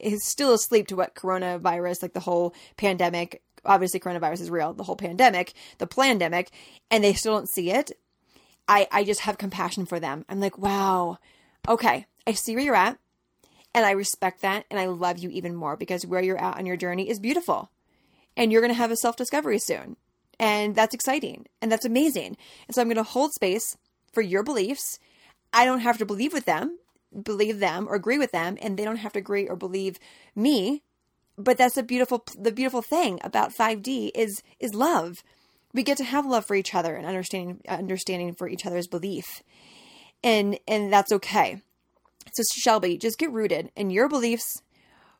is 0.00 0.24
still 0.24 0.52
asleep 0.52 0.88
to 0.88 0.96
what 0.96 1.14
coronavirus, 1.14 2.02
like 2.02 2.12
the 2.12 2.20
whole 2.20 2.54
pandemic, 2.76 3.42
obviously 3.64 4.00
coronavirus 4.00 4.40
is 4.40 4.50
real, 4.50 4.72
the 4.72 4.84
whole 4.84 4.96
pandemic, 4.96 5.52
the 5.78 5.86
pandemic, 5.86 6.50
and 6.90 7.04
they 7.04 7.12
still 7.14 7.34
don't 7.34 7.48
see 7.48 7.70
it. 7.70 7.92
I, 8.68 8.86
I 8.92 9.04
just 9.04 9.20
have 9.20 9.38
compassion 9.38 9.86
for 9.86 10.00
them. 10.00 10.24
I'm 10.28 10.40
like, 10.40 10.58
wow, 10.58 11.18
okay, 11.68 12.06
I 12.26 12.32
see 12.32 12.54
where 12.54 12.64
you're 12.64 12.74
at, 12.76 12.98
and 13.74 13.84
I 13.86 13.92
respect 13.92 14.42
that, 14.42 14.64
and 14.70 14.78
I 14.80 14.86
love 14.86 15.18
you 15.18 15.30
even 15.30 15.54
more 15.54 15.76
because 15.76 16.06
where 16.06 16.22
you're 16.22 16.40
at 16.40 16.58
on 16.58 16.66
your 16.66 16.76
journey 16.76 17.08
is 17.08 17.18
beautiful. 17.20 17.70
and 18.36 18.50
you're 18.52 18.60
going 18.60 18.72
to 18.72 18.78
have 18.78 18.90
a 18.90 18.96
self 18.96 19.16
discovery 19.16 19.58
soon. 19.58 19.96
And 20.38 20.74
that's 20.74 20.94
exciting 20.94 21.46
and 21.60 21.70
that's 21.70 21.84
amazing. 21.84 22.36
And 22.66 22.74
so 22.74 22.80
I'm 22.80 22.88
going 22.88 22.96
to 22.96 23.02
hold 23.02 23.32
space 23.34 23.76
for 24.12 24.22
your 24.22 24.42
beliefs. 24.42 24.98
I 25.52 25.64
don't 25.64 25.80
have 25.80 25.98
to 25.98 26.06
believe 26.06 26.32
with 26.32 26.46
them, 26.46 26.78
believe 27.22 27.58
them 27.58 27.88
or 27.88 27.94
agree 27.94 28.18
with 28.18 28.32
them, 28.32 28.56
and 28.60 28.76
they 28.76 28.84
don't 28.84 28.96
have 28.96 29.12
to 29.14 29.18
agree 29.18 29.48
or 29.48 29.56
believe 29.56 29.98
me. 30.34 30.82
But 31.36 31.56
that's 31.56 31.76
a 31.76 31.82
beautiful 31.82 32.24
the 32.38 32.52
beautiful 32.52 32.82
thing 32.82 33.18
about 33.24 33.54
5D 33.54 34.10
is 34.14 34.42
is 34.58 34.74
love. 34.74 35.16
We 35.72 35.82
get 35.82 35.96
to 35.98 36.04
have 36.04 36.26
love 36.26 36.44
for 36.46 36.54
each 36.54 36.74
other 36.74 36.94
and 36.94 37.06
understanding 37.06 37.60
understanding 37.68 38.34
for 38.34 38.48
each 38.48 38.66
other's 38.66 38.86
belief. 38.86 39.42
And 40.22 40.58
and 40.68 40.92
that's 40.92 41.12
okay. 41.12 41.62
So 42.32 42.42
Shelby, 42.54 42.98
just 42.98 43.18
get 43.18 43.32
rooted 43.32 43.70
in 43.74 43.90
your 43.90 44.08
beliefs, 44.08 44.62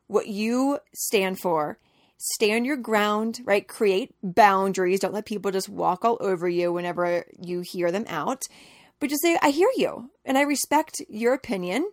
what 0.06 0.28
you 0.28 0.78
stand 0.94 1.40
for, 1.40 1.78
stand 2.18 2.66
your 2.66 2.76
ground, 2.76 3.40
right? 3.44 3.66
Create 3.66 4.14
boundaries. 4.22 5.00
Don't 5.00 5.14
let 5.14 5.24
people 5.24 5.50
just 5.50 5.68
walk 5.68 6.04
all 6.04 6.18
over 6.20 6.48
you 6.48 6.72
whenever 6.72 7.24
you 7.40 7.62
hear 7.64 7.90
them 7.90 8.04
out. 8.08 8.42
But 9.00 9.10
just 9.10 9.22
say, 9.22 9.38
I 9.42 9.50
hear 9.50 9.70
you 9.76 10.10
and 10.24 10.38
I 10.38 10.42
respect 10.42 11.02
your 11.08 11.34
opinion. 11.34 11.90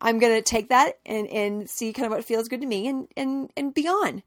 I'm 0.00 0.18
going 0.18 0.34
to 0.34 0.42
take 0.42 0.68
that 0.70 0.98
and, 1.06 1.28
and 1.28 1.70
see 1.70 1.92
kind 1.92 2.06
of 2.06 2.12
what 2.12 2.24
feels 2.24 2.48
good 2.48 2.60
to 2.60 2.66
me 2.66 2.88
and, 2.88 3.08
and, 3.16 3.50
and 3.56 3.72
be 3.72 3.86
on. 3.86 4.22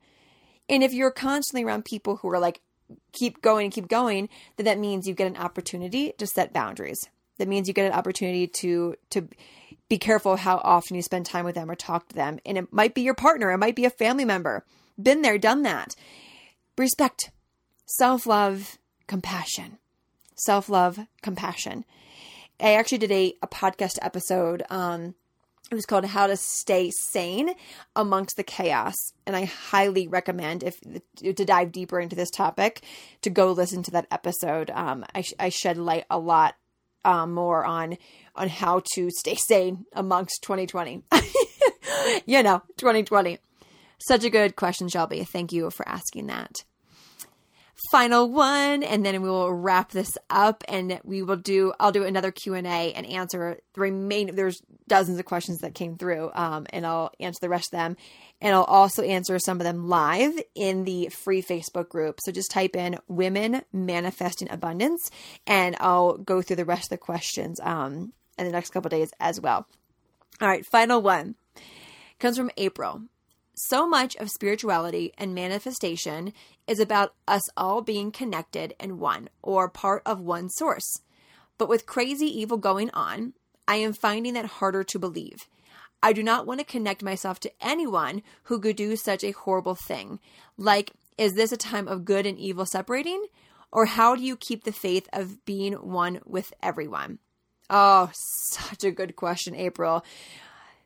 And 0.69 0.83
if 0.83 0.93
you're 0.93 1.11
constantly 1.11 1.63
around 1.63 1.85
people 1.85 2.17
who 2.17 2.29
are 2.29 2.39
like, 2.39 2.61
keep 3.11 3.41
going 3.41 3.71
keep 3.71 3.87
going, 3.87 4.29
then 4.55 4.65
that 4.65 4.79
means 4.79 5.07
you 5.07 5.13
get 5.13 5.27
an 5.27 5.37
opportunity 5.37 6.13
to 6.17 6.25
set 6.27 6.53
boundaries. 6.53 7.09
That 7.37 7.47
means 7.47 7.67
you 7.67 7.73
get 7.73 7.87
an 7.87 7.97
opportunity 7.97 8.47
to, 8.47 8.95
to 9.09 9.27
be 9.89 9.97
careful 9.97 10.37
how 10.37 10.61
often 10.63 10.95
you 10.95 11.01
spend 11.01 11.25
time 11.25 11.45
with 11.45 11.55
them 11.55 11.69
or 11.69 11.75
talk 11.75 12.07
to 12.09 12.15
them. 12.15 12.39
And 12.45 12.57
it 12.57 12.71
might 12.71 12.95
be 12.95 13.01
your 13.01 13.13
partner, 13.13 13.51
it 13.51 13.57
might 13.57 13.75
be 13.75 13.85
a 13.85 13.89
family 13.89 14.23
member 14.23 14.63
been 15.01 15.21
there, 15.21 15.37
done 15.37 15.63
that. 15.63 15.95
Respect, 16.77 17.31
self 17.85 18.25
love, 18.25 18.77
compassion. 19.07 19.77
Self 20.35 20.69
love, 20.69 20.99
compassion. 21.21 21.85
I 22.59 22.73
actually 22.73 22.99
did 22.99 23.11
a, 23.11 23.35
a 23.41 23.47
podcast 23.47 23.97
episode. 24.01 24.63
Um, 24.69 25.15
it 25.71 25.75
was 25.75 25.85
called 25.85 26.05
How 26.05 26.27
to 26.27 26.37
Stay 26.37 26.91
Sane 26.91 27.55
Amongst 27.95 28.37
the 28.37 28.43
Chaos. 28.43 28.95
And 29.25 29.35
I 29.35 29.45
highly 29.45 30.07
recommend, 30.07 30.63
if 30.63 30.79
to 31.21 31.45
dive 31.45 31.71
deeper 31.71 31.99
into 31.99 32.15
this 32.15 32.29
topic, 32.29 32.83
to 33.23 33.29
go 33.29 33.51
listen 33.51 33.81
to 33.83 33.91
that 33.91 34.07
episode. 34.11 34.69
Um, 34.69 35.03
I, 35.15 35.23
I 35.39 35.49
shed 35.49 35.77
light 35.77 36.05
a 36.09 36.19
lot 36.19 36.55
um, 37.03 37.33
more 37.33 37.63
on 37.63 37.97
on 38.35 38.49
how 38.49 38.81
to 38.93 39.09
stay 39.11 39.35
sane 39.35 39.85
amongst 39.93 40.41
2020. 40.43 41.03
you 42.25 42.43
know, 42.43 42.61
2020. 42.77 43.39
Such 43.97 44.23
a 44.23 44.29
good 44.29 44.55
question, 44.55 44.89
Shelby. 44.89 45.23
Thank 45.23 45.51
you 45.53 45.69
for 45.71 45.87
asking 45.87 46.27
that. 46.27 46.63
Final 47.91 48.31
one, 48.31 48.83
and 48.83 49.05
then 49.05 49.21
we 49.21 49.29
will 49.29 49.53
wrap 49.53 49.91
this 49.91 50.17
up, 50.29 50.63
and 50.67 50.97
we 51.03 51.21
will 51.21 51.35
do. 51.35 51.73
I'll 51.77 51.91
do 51.91 52.05
another 52.05 52.31
Q 52.31 52.53
and 52.53 52.65
answer 52.65 53.59
the 53.73 53.79
remain. 53.81 54.33
There's 54.33 54.61
dozens 54.87 55.19
of 55.19 55.25
questions 55.25 55.59
that 55.59 55.75
came 55.75 55.97
through, 55.97 56.31
um, 56.33 56.67
and 56.69 56.85
I'll 56.85 57.11
answer 57.19 57.39
the 57.41 57.49
rest 57.49 57.73
of 57.73 57.77
them, 57.77 57.97
and 58.39 58.55
I'll 58.55 58.63
also 58.63 59.03
answer 59.03 59.37
some 59.39 59.59
of 59.59 59.65
them 59.65 59.89
live 59.89 60.39
in 60.55 60.85
the 60.85 61.09
free 61.09 61.41
Facebook 61.41 61.89
group. 61.89 62.19
So 62.23 62.31
just 62.31 62.49
type 62.49 62.77
in 62.77 62.97
"Women 63.09 63.63
Manifesting 63.73 64.49
Abundance," 64.49 65.11
and 65.45 65.75
I'll 65.81 66.17
go 66.17 66.41
through 66.41 66.55
the 66.55 66.65
rest 66.65 66.85
of 66.85 66.89
the 66.91 66.97
questions 66.97 67.59
um, 67.61 68.13
in 68.37 68.45
the 68.45 68.51
next 68.53 68.69
couple 68.69 68.89
days 68.89 69.11
as 69.19 69.41
well. 69.41 69.67
All 70.39 70.47
right, 70.47 70.65
final 70.65 71.01
one 71.01 71.35
comes 72.19 72.37
from 72.37 72.51
April. 72.55 73.01
So 73.57 73.87
much 73.87 74.17
of 74.17 74.29
spirituality 74.29 75.13
and 75.17 75.33
manifestation 75.33 76.33
is 76.67 76.79
about 76.79 77.13
us 77.27 77.49
all 77.55 77.81
being 77.81 78.11
connected 78.11 78.73
and 78.79 78.99
one, 78.99 79.29
or 79.41 79.69
part 79.69 80.01
of 80.05 80.19
one 80.19 80.49
source. 80.49 81.01
But 81.57 81.69
with 81.69 81.85
crazy 81.85 82.25
evil 82.25 82.57
going 82.57 82.89
on, 82.91 83.33
I 83.67 83.77
am 83.77 83.93
finding 83.93 84.33
that 84.33 84.45
harder 84.45 84.83
to 84.83 84.99
believe. 84.99 85.47
I 86.03 86.13
do 86.13 86.21
not 86.21 86.45
want 86.45 86.59
to 86.59 86.65
connect 86.65 87.01
myself 87.01 87.39
to 87.41 87.51
anyone 87.61 88.21
who 88.43 88.59
could 88.59 88.75
do 88.75 88.95
such 88.95 89.23
a 89.23 89.31
horrible 89.31 89.75
thing. 89.75 90.19
Like, 90.57 90.91
is 91.17 91.33
this 91.33 91.51
a 91.51 91.57
time 91.57 91.87
of 91.87 92.05
good 92.05 92.25
and 92.25 92.37
evil 92.37 92.65
separating? 92.65 93.25
Or 93.71 93.85
how 93.85 94.15
do 94.15 94.23
you 94.23 94.35
keep 94.35 94.63
the 94.63 94.71
faith 94.71 95.07
of 95.13 95.43
being 95.45 95.73
one 95.73 96.19
with 96.25 96.53
everyone? 96.61 97.19
Oh, 97.69 98.11
such 98.13 98.83
a 98.83 98.91
good 98.91 99.15
question, 99.15 99.55
April 99.55 100.03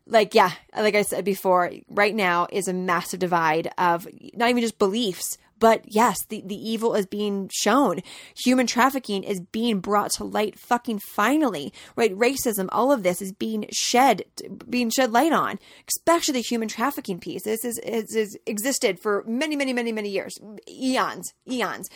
like 0.09 0.33
yeah 0.33 0.51
like 0.75 0.95
i 0.95 1.01
said 1.01 1.23
before 1.23 1.71
right 1.87 2.15
now 2.15 2.47
is 2.51 2.67
a 2.67 2.73
massive 2.73 3.19
divide 3.19 3.71
of 3.77 4.07
not 4.33 4.49
even 4.49 4.61
just 4.61 4.79
beliefs 4.79 5.37
but 5.59 5.83
yes 5.85 6.17
the, 6.29 6.41
the 6.45 6.55
evil 6.55 6.95
is 6.95 7.05
being 7.05 7.49
shown. 7.53 7.99
Human 8.43 8.67
trafficking 8.67 9.23
is 9.23 9.39
being 9.39 9.79
brought 9.79 10.11
to 10.13 10.23
light 10.23 10.57
fucking 10.59 10.99
finally 10.99 11.73
right? 11.95 12.15
Racism 12.17 12.67
all 12.71 12.91
of 12.91 13.03
this 13.03 13.21
is 13.21 13.31
being 13.31 13.65
shed 13.71 14.23
being 14.69 14.89
shed 14.89 15.11
light 15.11 15.33
on 15.33 15.59
especially 15.87 16.33
the 16.33 16.41
human 16.41 16.67
trafficking 16.67 17.19
piece. 17.19 17.43
This 17.43 17.65
is 17.65 17.79
has 17.85 18.37
existed 18.45 18.99
for 18.99 19.23
many 19.27 19.55
many 19.55 19.73
many 19.73 19.91
many 19.91 20.09
years 20.09 20.39
eons 20.67 21.33
eons. 21.49 21.89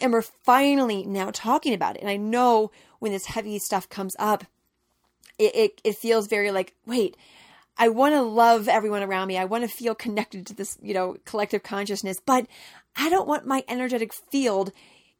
And 0.00 0.12
we're 0.12 0.22
finally 0.22 1.04
now 1.04 1.30
talking 1.30 1.74
about 1.74 1.96
it. 1.96 2.02
And 2.02 2.10
i 2.10 2.16
know 2.16 2.70
when 2.98 3.12
this 3.12 3.26
heavy 3.26 3.58
stuff 3.58 3.88
comes 3.88 4.14
up 4.18 4.44
it, 5.38 5.54
it, 5.54 5.80
it 5.84 5.96
feels 5.96 6.26
very 6.28 6.50
like 6.50 6.74
wait 6.86 7.16
I 7.76 7.88
want 7.88 8.14
to 8.14 8.22
love 8.22 8.68
everyone 8.68 9.02
around 9.02 9.28
me. 9.28 9.38
I 9.38 9.44
want 9.44 9.64
to 9.64 9.68
feel 9.68 9.94
connected 9.94 10.46
to 10.46 10.54
this, 10.54 10.76
you 10.82 10.94
know, 10.94 11.16
collective 11.24 11.62
consciousness, 11.62 12.18
but 12.24 12.46
I 12.96 13.08
don't 13.08 13.28
want 13.28 13.46
my 13.46 13.64
energetic 13.68 14.12
field 14.30 14.72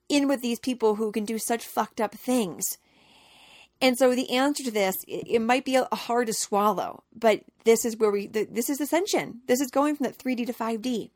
in 0.09 0.29
with 0.29 0.43
these 0.43 0.61
people 0.61 0.97
who 0.97 1.11
can 1.13 1.25
do 1.25 1.39
such 1.39 1.65
fucked 1.65 2.01
up 2.01 2.15
things. 2.15 2.79
And 3.81 3.99
so 3.99 4.15
the 4.15 4.31
answer 4.31 4.63
to 4.63 4.71
this, 4.71 4.95
it, 5.09 5.41
might 5.41 5.65
be 5.65 5.81
hard 5.93 6.29
to 6.29 6.35
swallow, 6.35 7.03
but 7.13 7.43
this 7.65 7.85
is 7.85 7.97
where 7.97 8.13
we, 8.13 8.29
this 8.29 8.71
is 8.71 8.81
ascension. 8.81 9.41
This 9.49 9.61
is 9.61 9.73
going 9.73 9.97
from 9.97 10.05
that 10.05 10.19
3D 10.19 10.47
to 10.47 10.53
5D. 10.53 11.11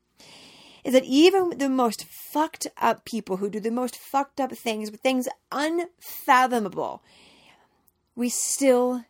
Is 0.83 0.93
that 0.93 1.05
even 1.05 1.59
the 1.59 1.69
most 1.69 2.05
fucked 2.05 2.67
up 2.77 3.05
people 3.05 3.37
who 3.37 3.51
do 3.51 3.61
the 3.61 3.71
most 3.71 3.97
fucked 3.97 4.41
up 4.41 4.53
things, 4.53 4.91
with 4.91 5.01
things 5.01 5.29
unfathomable, 5.53 7.05
we 8.17 8.29
still 8.29 9.05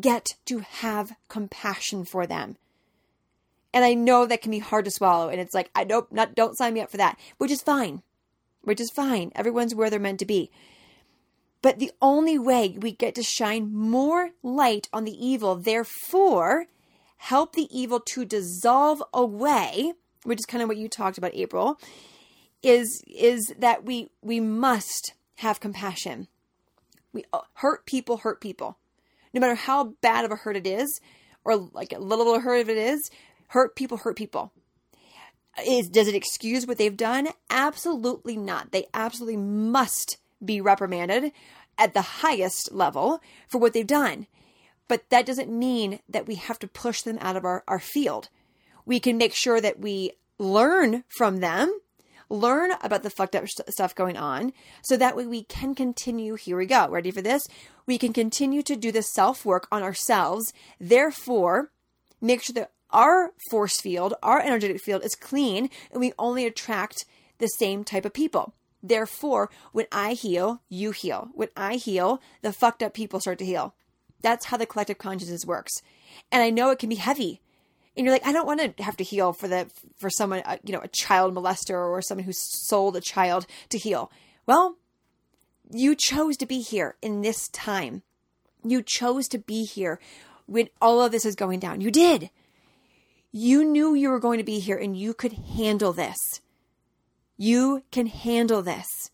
get 0.00 0.36
to 0.46 0.60
have 0.60 1.12
compassion 1.28 2.04
for 2.04 2.26
them. 2.26 2.56
And 3.74 3.84
I 3.84 3.94
know 3.94 4.26
that 4.26 4.42
can 4.42 4.50
be 4.50 4.58
hard 4.58 4.84
to 4.84 4.90
swallow. 4.90 5.28
And 5.28 5.40
it's 5.40 5.54
like, 5.54 5.70
I 5.74 5.84
don't, 5.84 6.10
not, 6.12 6.34
don't 6.34 6.56
sign 6.56 6.74
me 6.74 6.80
up 6.80 6.90
for 6.90 6.98
that, 6.98 7.18
which 7.38 7.50
is 7.50 7.62
fine, 7.62 8.02
which 8.62 8.80
is 8.80 8.90
fine. 8.90 9.32
Everyone's 9.34 9.74
where 9.74 9.90
they're 9.90 9.98
meant 9.98 10.18
to 10.20 10.26
be. 10.26 10.50
But 11.62 11.78
the 11.78 11.92
only 12.02 12.38
way 12.38 12.76
we 12.80 12.92
get 12.92 13.14
to 13.14 13.22
shine 13.22 13.72
more 13.72 14.30
light 14.42 14.88
on 14.92 15.04
the 15.04 15.26
evil, 15.26 15.54
therefore, 15.54 16.66
help 17.18 17.54
the 17.54 17.68
evil 17.70 18.00
to 18.00 18.24
dissolve 18.24 19.02
away, 19.14 19.92
which 20.24 20.40
is 20.40 20.46
kind 20.46 20.62
of 20.62 20.68
what 20.68 20.76
you 20.76 20.88
talked 20.88 21.18
about, 21.18 21.34
April, 21.34 21.78
is, 22.62 23.02
is 23.06 23.54
that 23.58 23.84
we, 23.84 24.10
we 24.22 24.40
must 24.40 25.14
have 25.36 25.60
compassion. 25.60 26.26
We 27.12 27.24
uh, 27.32 27.40
hurt 27.54 27.86
people, 27.86 28.18
hurt 28.18 28.40
people 28.40 28.78
no 29.32 29.40
matter 29.40 29.54
how 29.54 29.94
bad 30.00 30.24
of 30.24 30.30
a 30.30 30.36
hurt 30.36 30.56
it 30.56 30.66
is, 30.66 31.00
or 31.44 31.56
like 31.56 31.92
a 31.92 31.98
little 31.98 32.26
little 32.26 32.40
hurt 32.40 32.60
of 32.60 32.70
it 32.70 32.76
is, 32.76 33.10
hurt 33.48 33.76
people 33.76 33.98
hurt 33.98 34.16
people. 34.16 34.52
Is 35.66 35.88
does 35.88 36.08
it 36.08 36.14
excuse 36.14 36.66
what 36.66 36.78
they've 36.78 36.96
done? 36.96 37.28
Absolutely 37.50 38.36
not. 38.36 38.72
They 38.72 38.86
absolutely 38.94 39.36
must 39.36 40.18
be 40.44 40.60
reprimanded 40.60 41.32
at 41.78 41.94
the 41.94 42.02
highest 42.02 42.72
level 42.72 43.20
for 43.48 43.58
what 43.58 43.72
they've 43.72 43.86
done. 43.86 44.26
But 44.88 45.08
that 45.10 45.26
doesn't 45.26 45.50
mean 45.50 46.00
that 46.08 46.26
we 46.26 46.34
have 46.34 46.58
to 46.60 46.68
push 46.68 47.02
them 47.02 47.18
out 47.20 47.36
of 47.36 47.44
our, 47.44 47.64
our 47.66 47.78
field. 47.78 48.28
We 48.84 49.00
can 49.00 49.16
make 49.16 49.34
sure 49.34 49.60
that 49.60 49.78
we 49.78 50.12
learn 50.38 51.04
from 51.08 51.38
them 51.38 51.80
learn 52.32 52.72
about 52.82 53.02
the 53.02 53.10
fucked 53.10 53.36
up 53.36 53.44
stuff 53.48 53.94
going 53.94 54.16
on 54.16 54.52
so 54.82 54.96
that 54.96 55.16
way 55.16 55.26
we 55.26 55.44
can 55.44 55.74
continue. 55.74 56.34
Here 56.34 56.56
we 56.56 56.66
go. 56.66 56.88
Ready 56.88 57.10
for 57.10 57.22
this? 57.22 57.46
We 57.86 57.98
can 57.98 58.12
continue 58.12 58.62
to 58.62 58.76
do 58.76 58.90
the 58.90 59.02
self 59.02 59.44
work 59.44 59.68
on 59.70 59.82
ourselves. 59.82 60.52
Therefore, 60.80 61.70
make 62.20 62.42
sure 62.42 62.54
that 62.54 62.72
our 62.90 63.32
force 63.50 63.80
field, 63.80 64.14
our 64.22 64.40
energetic 64.40 64.80
field 64.80 65.04
is 65.04 65.14
clean 65.14 65.68
and 65.90 66.00
we 66.00 66.12
only 66.18 66.46
attract 66.46 67.04
the 67.38 67.48
same 67.48 67.84
type 67.84 68.04
of 68.04 68.12
people. 68.12 68.54
Therefore, 68.82 69.50
when 69.72 69.86
I 69.92 70.14
heal, 70.14 70.62
you 70.68 70.90
heal. 70.90 71.28
When 71.34 71.48
I 71.56 71.76
heal, 71.76 72.20
the 72.40 72.52
fucked 72.52 72.82
up 72.82 72.94
people 72.94 73.20
start 73.20 73.38
to 73.38 73.44
heal. 73.44 73.74
That's 74.22 74.46
how 74.46 74.56
the 74.56 74.66
collective 74.66 74.98
consciousness 74.98 75.46
works. 75.46 75.82
And 76.30 76.42
I 76.42 76.50
know 76.50 76.70
it 76.70 76.78
can 76.78 76.88
be 76.88 76.96
heavy 76.96 77.40
and 77.96 78.06
you're 78.06 78.14
like, 78.14 78.26
I 78.26 78.32
don't 78.32 78.46
want 78.46 78.76
to 78.76 78.82
have 78.82 78.96
to 78.96 79.04
heal 79.04 79.32
for 79.32 79.48
the 79.48 79.70
for 79.98 80.08
someone, 80.08 80.42
uh, 80.44 80.56
you 80.64 80.72
know, 80.72 80.80
a 80.80 80.88
child 80.88 81.34
molester 81.34 81.74
or 81.74 82.00
someone 82.02 82.24
who 82.24 82.32
sold 82.34 82.96
a 82.96 83.00
child 83.00 83.46
to 83.68 83.78
heal. 83.78 84.10
Well, 84.46 84.76
you 85.70 85.94
chose 85.94 86.36
to 86.38 86.46
be 86.46 86.60
here 86.60 86.96
in 87.02 87.22
this 87.22 87.48
time. 87.48 88.02
You 88.64 88.82
chose 88.82 89.28
to 89.28 89.38
be 89.38 89.64
here 89.64 90.00
when 90.46 90.68
all 90.80 91.02
of 91.02 91.12
this 91.12 91.24
is 91.24 91.34
going 91.34 91.60
down. 91.60 91.80
You 91.80 91.90
did. 91.90 92.30
You 93.30 93.64
knew 93.64 93.94
you 93.94 94.10
were 94.10 94.20
going 94.20 94.38
to 94.38 94.44
be 94.44 94.58
here 94.58 94.76
and 94.76 94.96
you 94.96 95.14
could 95.14 95.32
handle 95.32 95.92
this. 95.92 96.16
You 97.36 97.82
can 97.90 98.06
handle 98.06 98.62
this. 98.62 99.10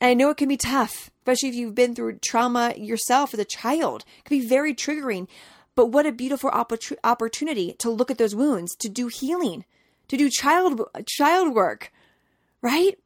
And 0.00 0.08
I 0.08 0.14
know 0.14 0.30
it 0.30 0.36
can 0.36 0.48
be 0.48 0.56
tough, 0.56 1.10
especially 1.18 1.50
if 1.50 1.54
you've 1.54 1.74
been 1.74 1.94
through 1.94 2.18
trauma 2.18 2.74
yourself 2.76 3.34
as 3.34 3.40
a 3.40 3.44
child. 3.44 4.04
It 4.18 4.24
can 4.24 4.38
be 4.40 4.46
very 4.46 4.74
triggering. 4.74 5.28
But 5.74 5.86
what 5.86 6.06
a 6.06 6.12
beautiful 6.12 6.50
opportunity 6.50 7.74
to 7.78 7.90
look 7.90 8.10
at 8.10 8.18
those 8.18 8.34
wounds, 8.34 8.74
to 8.76 8.88
do 8.88 9.08
healing, 9.08 9.64
to 10.08 10.16
do 10.16 10.28
child 10.28 10.82
child 11.06 11.54
work, 11.54 11.92
right? 12.60 12.98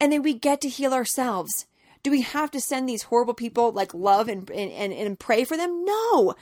And 0.00 0.12
then 0.12 0.22
we 0.22 0.34
get 0.34 0.60
to 0.62 0.68
heal 0.68 0.94
ourselves. 0.94 1.66
Do 2.02 2.10
we 2.10 2.22
have 2.22 2.50
to 2.50 2.60
send 2.60 2.88
these 2.88 3.04
horrible 3.04 3.34
people 3.34 3.72
like 3.72 3.94
love 3.94 4.28
and, 4.28 4.50
and, 4.50 4.92
and 4.92 5.18
pray 5.18 5.44
for 5.44 5.56
them? 5.56 5.84
No. 5.84 6.34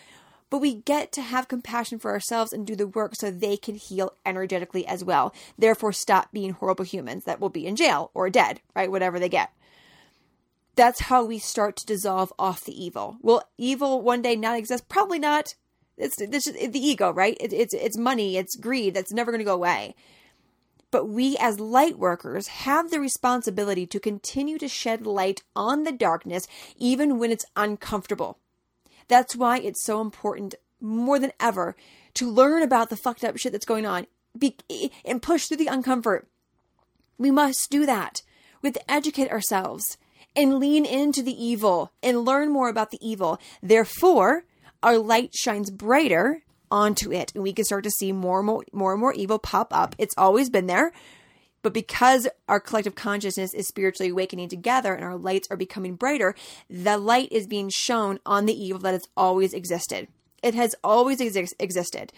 But 0.50 0.58
we 0.58 0.74
get 0.74 1.12
to 1.12 1.22
have 1.22 1.48
compassion 1.48 1.98
for 1.98 2.10
ourselves 2.10 2.52
and 2.52 2.66
do 2.66 2.76
the 2.76 2.86
work 2.86 3.14
so 3.14 3.30
they 3.30 3.56
can 3.56 3.74
heal 3.74 4.14
energetically 4.26 4.86
as 4.86 5.04
well. 5.04 5.32
Therefore, 5.56 5.92
stop 5.92 6.30
being 6.32 6.50
horrible 6.50 6.84
humans 6.84 7.24
that 7.24 7.40
will 7.40 7.48
be 7.48 7.66
in 7.66 7.76
jail 7.76 8.10
or 8.12 8.28
dead, 8.28 8.60
right? 8.74 8.90
Whatever 8.90 9.18
they 9.18 9.28
get. 9.28 9.50
That's 10.74 11.02
how 11.02 11.24
we 11.24 11.38
start 11.38 11.76
to 11.76 11.86
dissolve 11.86 12.32
off 12.38 12.64
the 12.64 12.84
evil. 12.84 13.18
Will 13.20 13.42
evil 13.58 14.00
one 14.00 14.22
day 14.22 14.36
not 14.36 14.58
exist? 14.58 14.88
Probably 14.88 15.18
not. 15.18 15.54
It's, 15.98 16.20
it's, 16.20 16.50
the 16.50 16.78
ego, 16.78 17.12
right? 17.12 17.36
It, 17.38 17.52
it's 17.52 17.74
it's 17.74 17.98
money, 17.98 18.36
it's 18.38 18.56
greed. 18.56 18.94
That's 18.94 19.12
never 19.12 19.30
going 19.30 19.40
to 19.40 19.44
go 19.44 19.54
away. 19.54 19.94
But 20.90 21.08
we, 21.08 21.36
as 21.38 21.60
light 21.60 21.98
workers, 21.98 22.48
have 22.48 22.90
the 22.90 23.00
responsibility 23.00 23.86
to 23.86 24.00
continue 24.00 24.58
to 24.58 24.68
shed 24.68 25.06
light 25.06 25.42
on 25.54 25.84
the 25.84 25.92
darkness, 25.92 26.46
even 26.76 27.18
when 27.18 27.30
it's 27.30 27.46
uncomfortable. 27.56 28.38
That's 29.08 29.36
why 29.36 29.58
it's 29.58 29.84
so 29.84 30.00
important, 30.00 30.54
more 30.80 31.18
than 31.18 31.32
ever, 31.38 31.76
to 32.14 32.30
learn 32.30 32.62
about 32.62 32.90
the 32.90 32.96
fucked 32.96 33.24
up 33.24 33.36
shit 33.38 33.52
that's 33.52 33.64
going 33.64 33.86
on 33.86 34.06
be, 34.38 34.56
and 35.04 35.22
push 35.22 35.46
through 35.46 35.58
the 35.58 35.66
uncomfort. 35.66 36.24
We 37.18 37.30
must 37.30 37.70
do 37.70 37.86
that. 37.86 38.22
We 38.60 38.68
have 38.68 38.74
to 38.74 38.90
educate 38.90 39.30
ourselves 39.30 39.98
and 40.34 40.58
lean 40.58 40.84
into 40.84 41.22
the 41.22 41.44
evil 41.44 41.92
and 42.02 42.24
learn 42.24 42.50
more 42.50 42.68
about 42.68 42.90
the 42.90 43.06
evil. 43.06 43.40
Therefore, 43.62 44.44
our 44.82 44.98
light 44.98 45.34
shines 45.34 45.70
brighter 45.70 46.42
onto 46.70 47.12
it 47.12 47.32
and 47.34 47.42
we 47.42 47.52
can 47.52 47.64
start 47.64 47.84
to 47.84 47.90
see 47.90 48.12
more 48.12 48.38
and 48.38 48.46
more, 48.46 48.64
more 48.72 48.92
and 48.92 49.00
more 49.00 49.12
evil 49.12 49.38
pop 49.38 49.68
up. 49.72 49.94
It's 49.98 50.14
always 50.16 50.50
been 50.50 50.66
there. 50.66 50.92
But 51.62 51.74
because 51.74 52.26
our 52.48 52.58
collective 52.58 52.96
consciousness 52.96 53.54
is 53.54 53.68
spiritually 53.68 54.10
awakening 54.10 54.48
together 54.48 54.94
and 54.94 55.04
our 55.04 55.16
lights 55.16 55.46
are 55.50 55.56
becoming 55.56 55.94
brighter, 55.94 56.34
the 56.68 56.98
light 56.98 57.30
is 57.30 57.46
being 57.46 57.70
shown 57.72 58.18
on 58.26 58.46
the 58.46 58.60
evil 58.60 58.80
that 58.80 58.94
has 58.94 59.06
always 59.16 59.54
existed. 59.54 60.08
It 60.42 60.54
has 60.54 60.74
always 60.82 61.20
exi- 61.20 61.52
existed. 61.60 62.12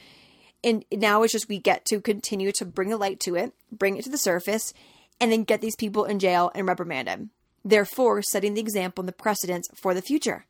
And 0.63 0.83
now 0.91 1.23
it's 1.23 1.33
just 1.35 1.49
we 1.49 1.59
get 1.59 1.85
to 1.87 2.01
continue 2.01 2.51
to 2.53 2.65
bring 2.65 2.89
the 2.89 2.97
light 2.97 3.21
to 3.21 3.35
it, 3.35 3.53
bring 3.71 3.99
it 3.99 4.05
to 4.05 4.11
the 4.11 4.17
surface, 4.17 4.73
and 5.21 5.31
then 5.31 5.45
get 5.45 5.61
these 5.61 5.77
people 5.77 6.05
in 6.05 6.19
jail 6.19 6.51
and 6.55 6.67
reprimanded. 6.67 7.29
Therefore, 7.65 8.23
setting 8.23 8.55
the 8.55 8.61
example 8.61 9.03
and 9.03 9.09
the 9.09 9.13
precedence 9.13 9.69
for 9.75 9.95
the 9.95 10.03
future. 10.03 10.47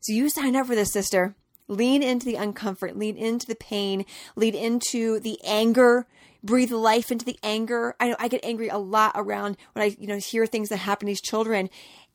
So 0.00 0.12
you 0.12 0.28
sign 0.28 0.54
up 0.54 0.66
for 0.66 0.74
this, 0.74 0.92
sister. 0.92 1.34
Lean 1.68 2.00
into 2.02 2.26
the 2.26 2.34
uncomfort, 2.34 2.96
lean 2.96 3.16
into 3.16 3.44
the 3.44 3.56
pain, 3.56 4.04
lean 4.36 4.54
into 4.54 5.18
the 5.18 5.36
anger, 5.44 6.06
breathe 6.44 6.70
life 6.70 7.10
into 7.10 7.24
the 7.24 7.38
anger. 7.42 7.96
I 7.98 8.10
know 8.10 8.16
I 8.20 8.28
get 8.28 8.44
angry 8.44 8.68
a 8.68 8.78
lot 8.78 9.12
around 9.16 9.56
when 9.72 9.82
I, 9.82 9.96
you 9.98 10.06
know, 10.06 10.18
hear 10.18 10.46
things 10.46 10.68
that 10.68 10.76
happen 10.76 11.06
to 11.06 11.10
these 11.10 11.20
children 11.20 11.68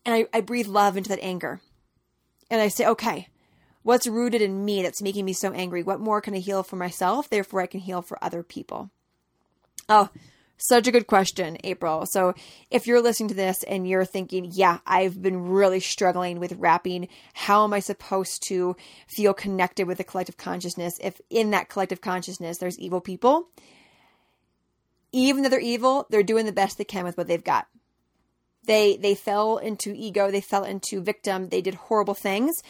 and 0.05 0.15
I, 0.15 0.25
I 0.37 0.41
breathe 0.41 0.67
love 0.67 0.97
into 0.97 1.09
that 1.09 1.21
anger. 1.21 1.61
And 2.49 2.61
I 2.61 2.69
say, 2.69 2.85
okay, 2.85 3.27
what's 3.83 4.07
rooted 4.07 4.41
in 4.41 4.65
me 4.65 4.81
that's 4.81 5.01
making 5.01 5.25
me 5.25 5.33
so 5.33 5.51
angry? 5.51 5.83
What 5.83 5.99
more 5.99 6.21
can 6.21 6.33
I 6.33 6.39
heal 6.39 6.63
for 6.63 6.75
myself? 6.75 7.29
Therefore, 7.29 7.61
I 7.61 7.67
can 7.67 7.81
heal 7.81 8.01
for 8.01 8.21
other 8.23 8.43
people. 8.43 8.89
Oh, 9.87 10.09
such 10.61 10.87
a 10.87 10.91
good 10.91 11.07
question, 11.07 11.57
April. 11.63 12.05
So, 12.05 12.35
if 12.69 12.85
you're 12.85 13.01
listening 13.01 13.29
to 13.29 13.35
this 13.35 13.63
and 13.63 13.87
you're 13.87 14.05
thinking, 14.05 14.51
yeah, 14.53 14.77
I've 14.85 15.21
been 15.21 15.49
really 15.49 15.79
struggling 15.79 16.39
with 16.39 16.53
wrapping, 16.53 17.07
how 17.33 17.63
am 17.63 17.73
I 17.73 17.79
supposed 17.79 18.43
to 18.47 18.75
feel 19.07 19.33
connected 19.33 19.87
with 19.87 19.97
the 19.97 20.03
collective 20.03 20.37
consciousness 20.37 20.99
if 21.01 21.19
in 21.29 21.51
that 21.51 21.69
collective 21.69 22.01
consciousness 22.01 22.59
there's 22.59 22.77
evil 22.77 23.01
people? 23.01 23.49
Even 25.11 25.41
though 25.41 25.49
they're 25.49 25.59
evil, 25.59 26.05
they're 26.09 26.23
doing 26.23 26.45
the 26.45 26.51
best 26.51 26.77
they 26.77 26.83
can 26.83 27.05
with 27.05 27.17
what 27.17 27.27
they've 27.27 27.43
got. 27.43 27.67
They 28.65 28.97
they 28.97 29.15
fell 29.15 29.57
into 29.57 29.93
ego, 29.95 30.29
they 30.29 30.41
fell 30.41 30.63
into 30.63 31.01
victim, 31.01 31.49
they 31.49 31.61
did 31.61 31.73
horrible 31.73 32.13
things. 32.13 32.61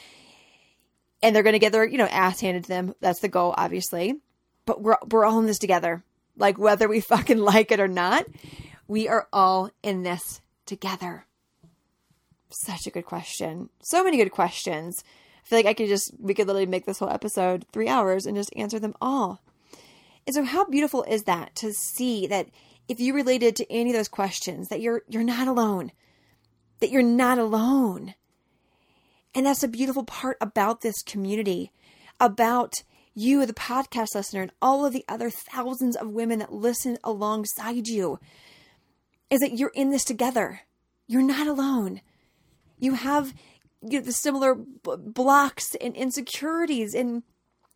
And 1.22 1.36
they're 1.36 1.44
going 1.44 1.54
to 1.54 1.60
get 1.60 1.72
their, 1.72 1.86
you 1.86 2.00
know, 2.00 2.08
ass 2.08 2.40
handed 2.40 2.64
to 2.64 2.70
them. 2.70 2.96
That's 3.00 3.20
the 3.20 3.28
goal, 3.28 3.54
obviously. 3.56 4.22
But 4.66 4.82
we're 4.82 4.98
we're 5.10 5.26
all 5.26 5.40
in 5.40 5.46
this 5.46 5.60
together 5.60 6.04
like 6.42 6.58
whether 6.58 6.90
we 6.90 7.00
fucking 7.00 7.38
like 7.38 7.72
it 7.72 7.80
or 7.80 7.88
not, 7.88 8.26
we 8.88 9.08
are 9.08 9.28
all 9.32 9.70
in 9.82 10.04
this 10.04 10.42
together. 10.66 11.26
Such 12.50 12.86
a 12.86 12.92
good 12.92 13.06
question. 13.06 13.70
So 13.82 14.04
many 14.04 14.18
good 14.18 14.32
questions. 14.32 15.04
I 15.44 15.48
feel 15.48 15.60
like 15.60 15.66
I 15.66 15.74
could 15.74 15.88
just, 15.88 16.12
we 16.20 16.34
could 16.34 16.48
literally 16.48 16.66
make 16.66 16.86
this 16.86 17.00
whole 17.00 17.10
episode 17.10 17.66
three 17.72 17.88
hours 17.88 18.26
and 18.26 18.36
just 18.36 18.56
answer 18.56 18.80
them 18.80 18.96
all. 19.02 19.42
And 20.28 20.36
so, 20.36 20.44
how 20.44 20.66
beautiful 20.66 21.04
is 21.04 21.24
that 21.24 21.56
to 21.56 21.74
see 21.74 22.28
that 22.28 22.48
if 22.88 23.00
you 23.00 23.14
related 23.14 23.56
to 23.56 23.72
any 23.72 23.90
of 23.90 23.96
those 23.96 24.08
questions, 24.08 24.68
that 24.68 24.82
you're 24.82 25.02
you're 25.08 25.24
not 25.24 25.48
alone, 25.48 25.92
that 26.80 26.92
you're 26.92 27.02
not 27.02 27.40
alone, 27.40 28.14
and 29.34 29.46
that's 29.46 29.64
a 29.64 29.68
beautiful 29.68 30.04
part 30.04 30.38
about 30.40 30.82
this 30.82 31.02
community, 31.02 31.72
about 32.20 32.84
you, 33.14 33.46
the 33.46 33.54
podcast 33.54 34.16
listener, 34.16 34.42
and 34.42 34.52
all 34.62 34.86
of 34.86 34.94
the 34.94 35.06
other 35.08 35.30
thousands 35.30 35.96
of 35.96 36.12
women 36.12 36.40
that 36.40 36.54
listen 36.54 36.98
alongside 37.04 37.88
you 37.88 38.20
is 39.30 39.40
that 39.40 39.58
you're 39.58 39.72
in 39.74 39.90
this 39.90 40.04
together. 40.04 40.62
You're 41.08 41.22
not 41.22 41.48
alone. 41.48 42.02
You 42.80 42.94
have 42.94 43.34
you 43.82 44.00
know, 44.00 44.06
the 44.06 44.12
similar 44.12 44.56
b- 44.56 44.96
blocks 44.98 45.76
and 45.76 45.96
insecurities. 45.96 46.94
And 46.94 47.24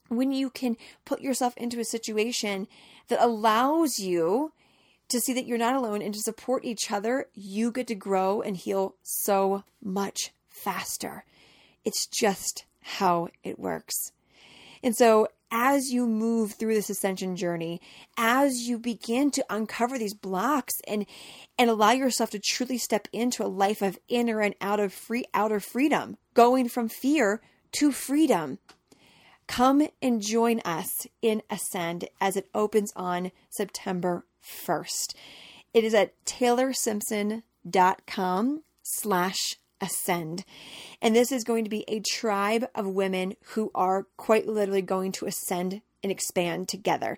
when 0.08 0.32
you 0.32 0.50
can 0.50 0.78
put 1.04 1.22
yourself 1.22 1.56
into 1.58 1.80
a 1.80 1.86
situation 1.86 2.68
that 3.08 3.24
allows 3.24 4.00
you 4.00 4.52
to 5.10 5.20
see 5.20 5.34
that 5.34 5.46
you're 5.46 5.58
not 5.58 5.76
alone 5.76 6.02
and 6.02 6.14
to 6.14 6.20
support 6.20 6.66
each 6.66 6.92
other, 6.92 7.28
you 7.34 7.72
get 7.72 7.88
to 7.88 7.96
grow 7.96 8.42
and 8.42 8.58
heal 8.58 8.96
so 9.04 9.64
much 9.84 10.32
faster. 10.50 11.26
It's 11.84 12.08
just 12.08 12.66
how 12.82 13.30
it 13.44 13.60
works. 13.60 14.12
And 14.86 14.96
so, 14.96 15.28
as 15.50 15.92
you 15.92 16.06
move 16.06 16.54
through 16.54 16.76
this 16.76 16.92
ascension 16.92 17.36
journey, 17.36 17.82
as 18.18 18.68
you 18.68 18.78
begin 18.78 19.32
to 19.32 19.44
uncover 19.50 19.98
these 19.98 20.14
blocks 20.14 20.76
and 20.88 21.08
and 21.58 21.72
allow 21.72 21.92
yourself 21.92 22.30
to 22.32 22.40
truly 22.40 22.78
step 22.78 23.08
into 23.12 23.44
a 23.44 23.48
life 23.48 23.82
of 23.82 23.98
inner 24.08 24.42
and 24.42 24.54
out 24.62 24.80
of 24.80 24.94
free 24.94 25.26
outer 25.34 25.60
freedom, 25.60 26.18
going 26.36 26.70
from 26.70 26.88
fear 26.88 27.42
to 27.74 27.92
freedom. 27.92 28.60
Come 29.48 29.88
and 30.04 30.22
join 30.22 30.60
us 30.60 31.08
in 31.22 31.42
Ascend 31.50 32.08
as 32.22 32.38
it 32.38 32.48
opens 32.54 32.94
on 32.96 33.32
September 33.50 34.28
1st. 34.44 35.16
It 35.74 35.84
is 35.84 35.96
at 35.96 36.14
taylorsimpson.com 36.26 38.62
slash 38.84 39.56
ascend. 39.82 40.46
And 41.02 41.16
this 41.16 41.32
is 41.32 41.44
going 41.44 41.64
to 41.64 41.70
be 41.70 41.86
a 41.88 42.00
tribe 42.00 42.68
of 42.74 42.88
women 42.88 43.36
who 43.54 43.72
are 43.76 44.08
quite 44.18 44.48
literally 44.48 44.82
going 44.82 45.12
to 45.14 45.26
ascend 45.26 45.82
and 46.04 46.12
expand 46.12 46.68
together 46.68 47.18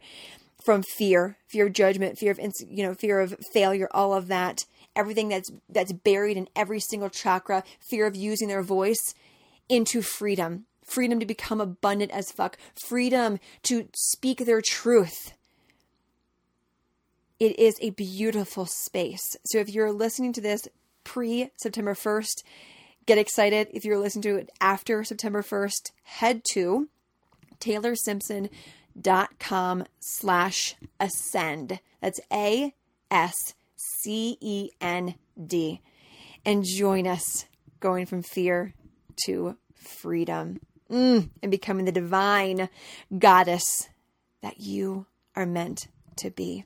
from 0.63 0.83
fear, 0.97 1.37
fear 1.47 1.67
of 1.67 1.73
judgment, 1.73 2.17
fear 2.17 2.31
of 2.31 2.39
you 2.39 2.83
know, 2.83 2.93
fear 2.93 3.19
of 3.19 3.35
failure, 3.53 3.87
all 3.91 4.13
of 4.13 4.27
that, 4.27 4.65
everything 4.95 5.29
that's 5.29 5.49
that's 5.69 5.93
buried 5.93 6.37
in 6.37 6.49
every 6.55 6.79
single 6.79 7.09
chakra, 7.09 7.63
fear 7.79 8.05
of 8.05 8.15
using 8.15 8.47
their 8.47 8.63
voice 8.63 9.13
into 9.69 10.01
freedom. 10.01 10.65
Freedom 10.83 11.19
to 11.19 11.25
become 11.25 11.59
abundant 11.59 12.11
as 12.11 12.31
fuck, 12.31 12.57
freedom 12.87 13.39
to 13.63 13.89
speak 13.93 14.39
their 14.39 14.61
truth. 14.61 15.33
It 17.39 17.59
is 17.59 17.75
a 17.81 17.89
beautiful 17.89 18.65
space. 18.65 19.35
So 19.45 19.59
if 19.59 19.69
you're 19.69 19.91
listening 19.91 20.31
to 20.33 20.41
this, 20.41 20.61
pre 21.07 21.49
September 21.55 21.95
1st. 21.95 22.43
Get 23.05 23.17
excited. 23.17 23.69
If 23.71 23.85
you're 23.85 23.97
listening 23.97 24.23
to 24.23 24.35
it 24.35 24.49
after 24.59 25.05
September 25.05 25.41
1st, 25.41 25.91
head 26.03 26.41
to 26.51 26.89
taylorsimpson.com 27.61 29.85
slash 30.01 30.75
ascend. 30.99 31.79
That's 32.01 32.19
A 32.31 32.73
S 33.09 33.53
C 33.77 34.37
E 34.41 34.71
N 34.81 35.15
D. 35.41 35.79
And 36.45 36.65
join 36.65 37.07
us 37.07 37.45
going 37.79 38.05
from 38.05 38.21
fear 38.21 38.73
to 39.25 39.55
freedom 39.73 40.59
mm, 40.91 41.29
and 41.41 41.51
becoming 41.51 41.85
the 41.85 41.93
divine 41.93 42.67
goddess 43.17 43.87
that 44.41 44.59
you 44.59 45.05
are 45.35 45.45
meant 45.45 45.87
to 46.17 46.29
be. 46.29 46.65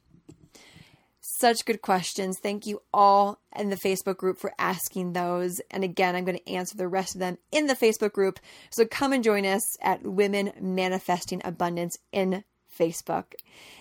Such 1.42 1.66
good 1.66 1.82
questions. 1.82 2.38
Thank 2.38 2.68
you 2.68 2.84
all 2.94 3.40
in 3.58 3.72
the 3.72 3.76
Facebook 3.76 4.18
group 4.18 4.38
for 4.38 4.54
asking 4.60 5.14
those. 5.14 5.60
And 5.72 5.84
again, 5.84 6.16
I'm 6.16 6.24
going 6.24 6.38
to 6.38 6.48
answer 6.48 6.78
the 6.78 6.88
rest 6.88 7.16
of 7.16 7.20
them 7.20 7.40
in 7.52 7.66
the 7.66 7.74
Facebook 7.74 8.14
group. 8.14 8.40
So 8.70 8.86
come 8.86 9.12
and 9.12 9.24
join 9.24 9.44
us 9.48 9.76
at 9.82 10.04
Women 10.04 10.54
Manifesting 10.62 11.42
Abundance 11.44 11.98
in 12.12 12.44
Facebook. 12.78 13.34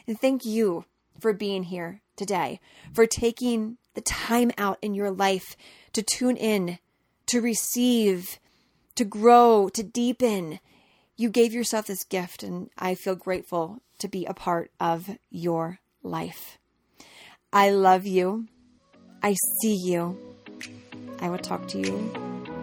And 0.07 0.19
thank 0.19 0.47
you 0.47 0.87
for 1.19 1.35
being 1.35 1.65
here 1.65 2.01
today, 2.17 2.61
for 2.95 3.07
taking 3.07 3.77
the 3.93 4.01
time 4.01 4.53
out 4.57 4.79
in 4.81 4.95
your 4.95 5.11
life 5.11 5.55
to 5.93 6.01
tune 6.01 6.39
in, 6.39 6.79
to 7.27 7.43
receive, 7.43 8.39
to 8.95 9.05
grow, 9.05 9.69
to 9.75 9.83
deepen. 9.83 10.61
You 11.15 11.29
gave 11.29 11.53
yourself 11.53 11.89
this 11.89 12.05
gift, 12.05 12.43
and 12.43 12.71
I 12.79 12.95
feel 12.95 13.17
grateful 13.17 13.83
to 13.99 14.09
be 14.09 14.25
a 14.25 14.33
part 14.33 14.71
of 14.81 15.19
your 15.29 15.81
life. 16.03 16.57
I 17.53 17.71
love 17.71 18.07
you. 18.07 18.47
I 19.25 19.35
see 19.61 19.75
you. 19.75 20.17
I 21.21 21.29
will 21.29 21.39
talk 21.39 21.67
to 21.69 21.79
you 21.79 22.13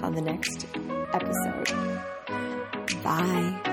on 0.01 0.15
the 0.15 0.21
next 0.21 0.65
episode. 1.11 1.67
Bye. 3.03 3.67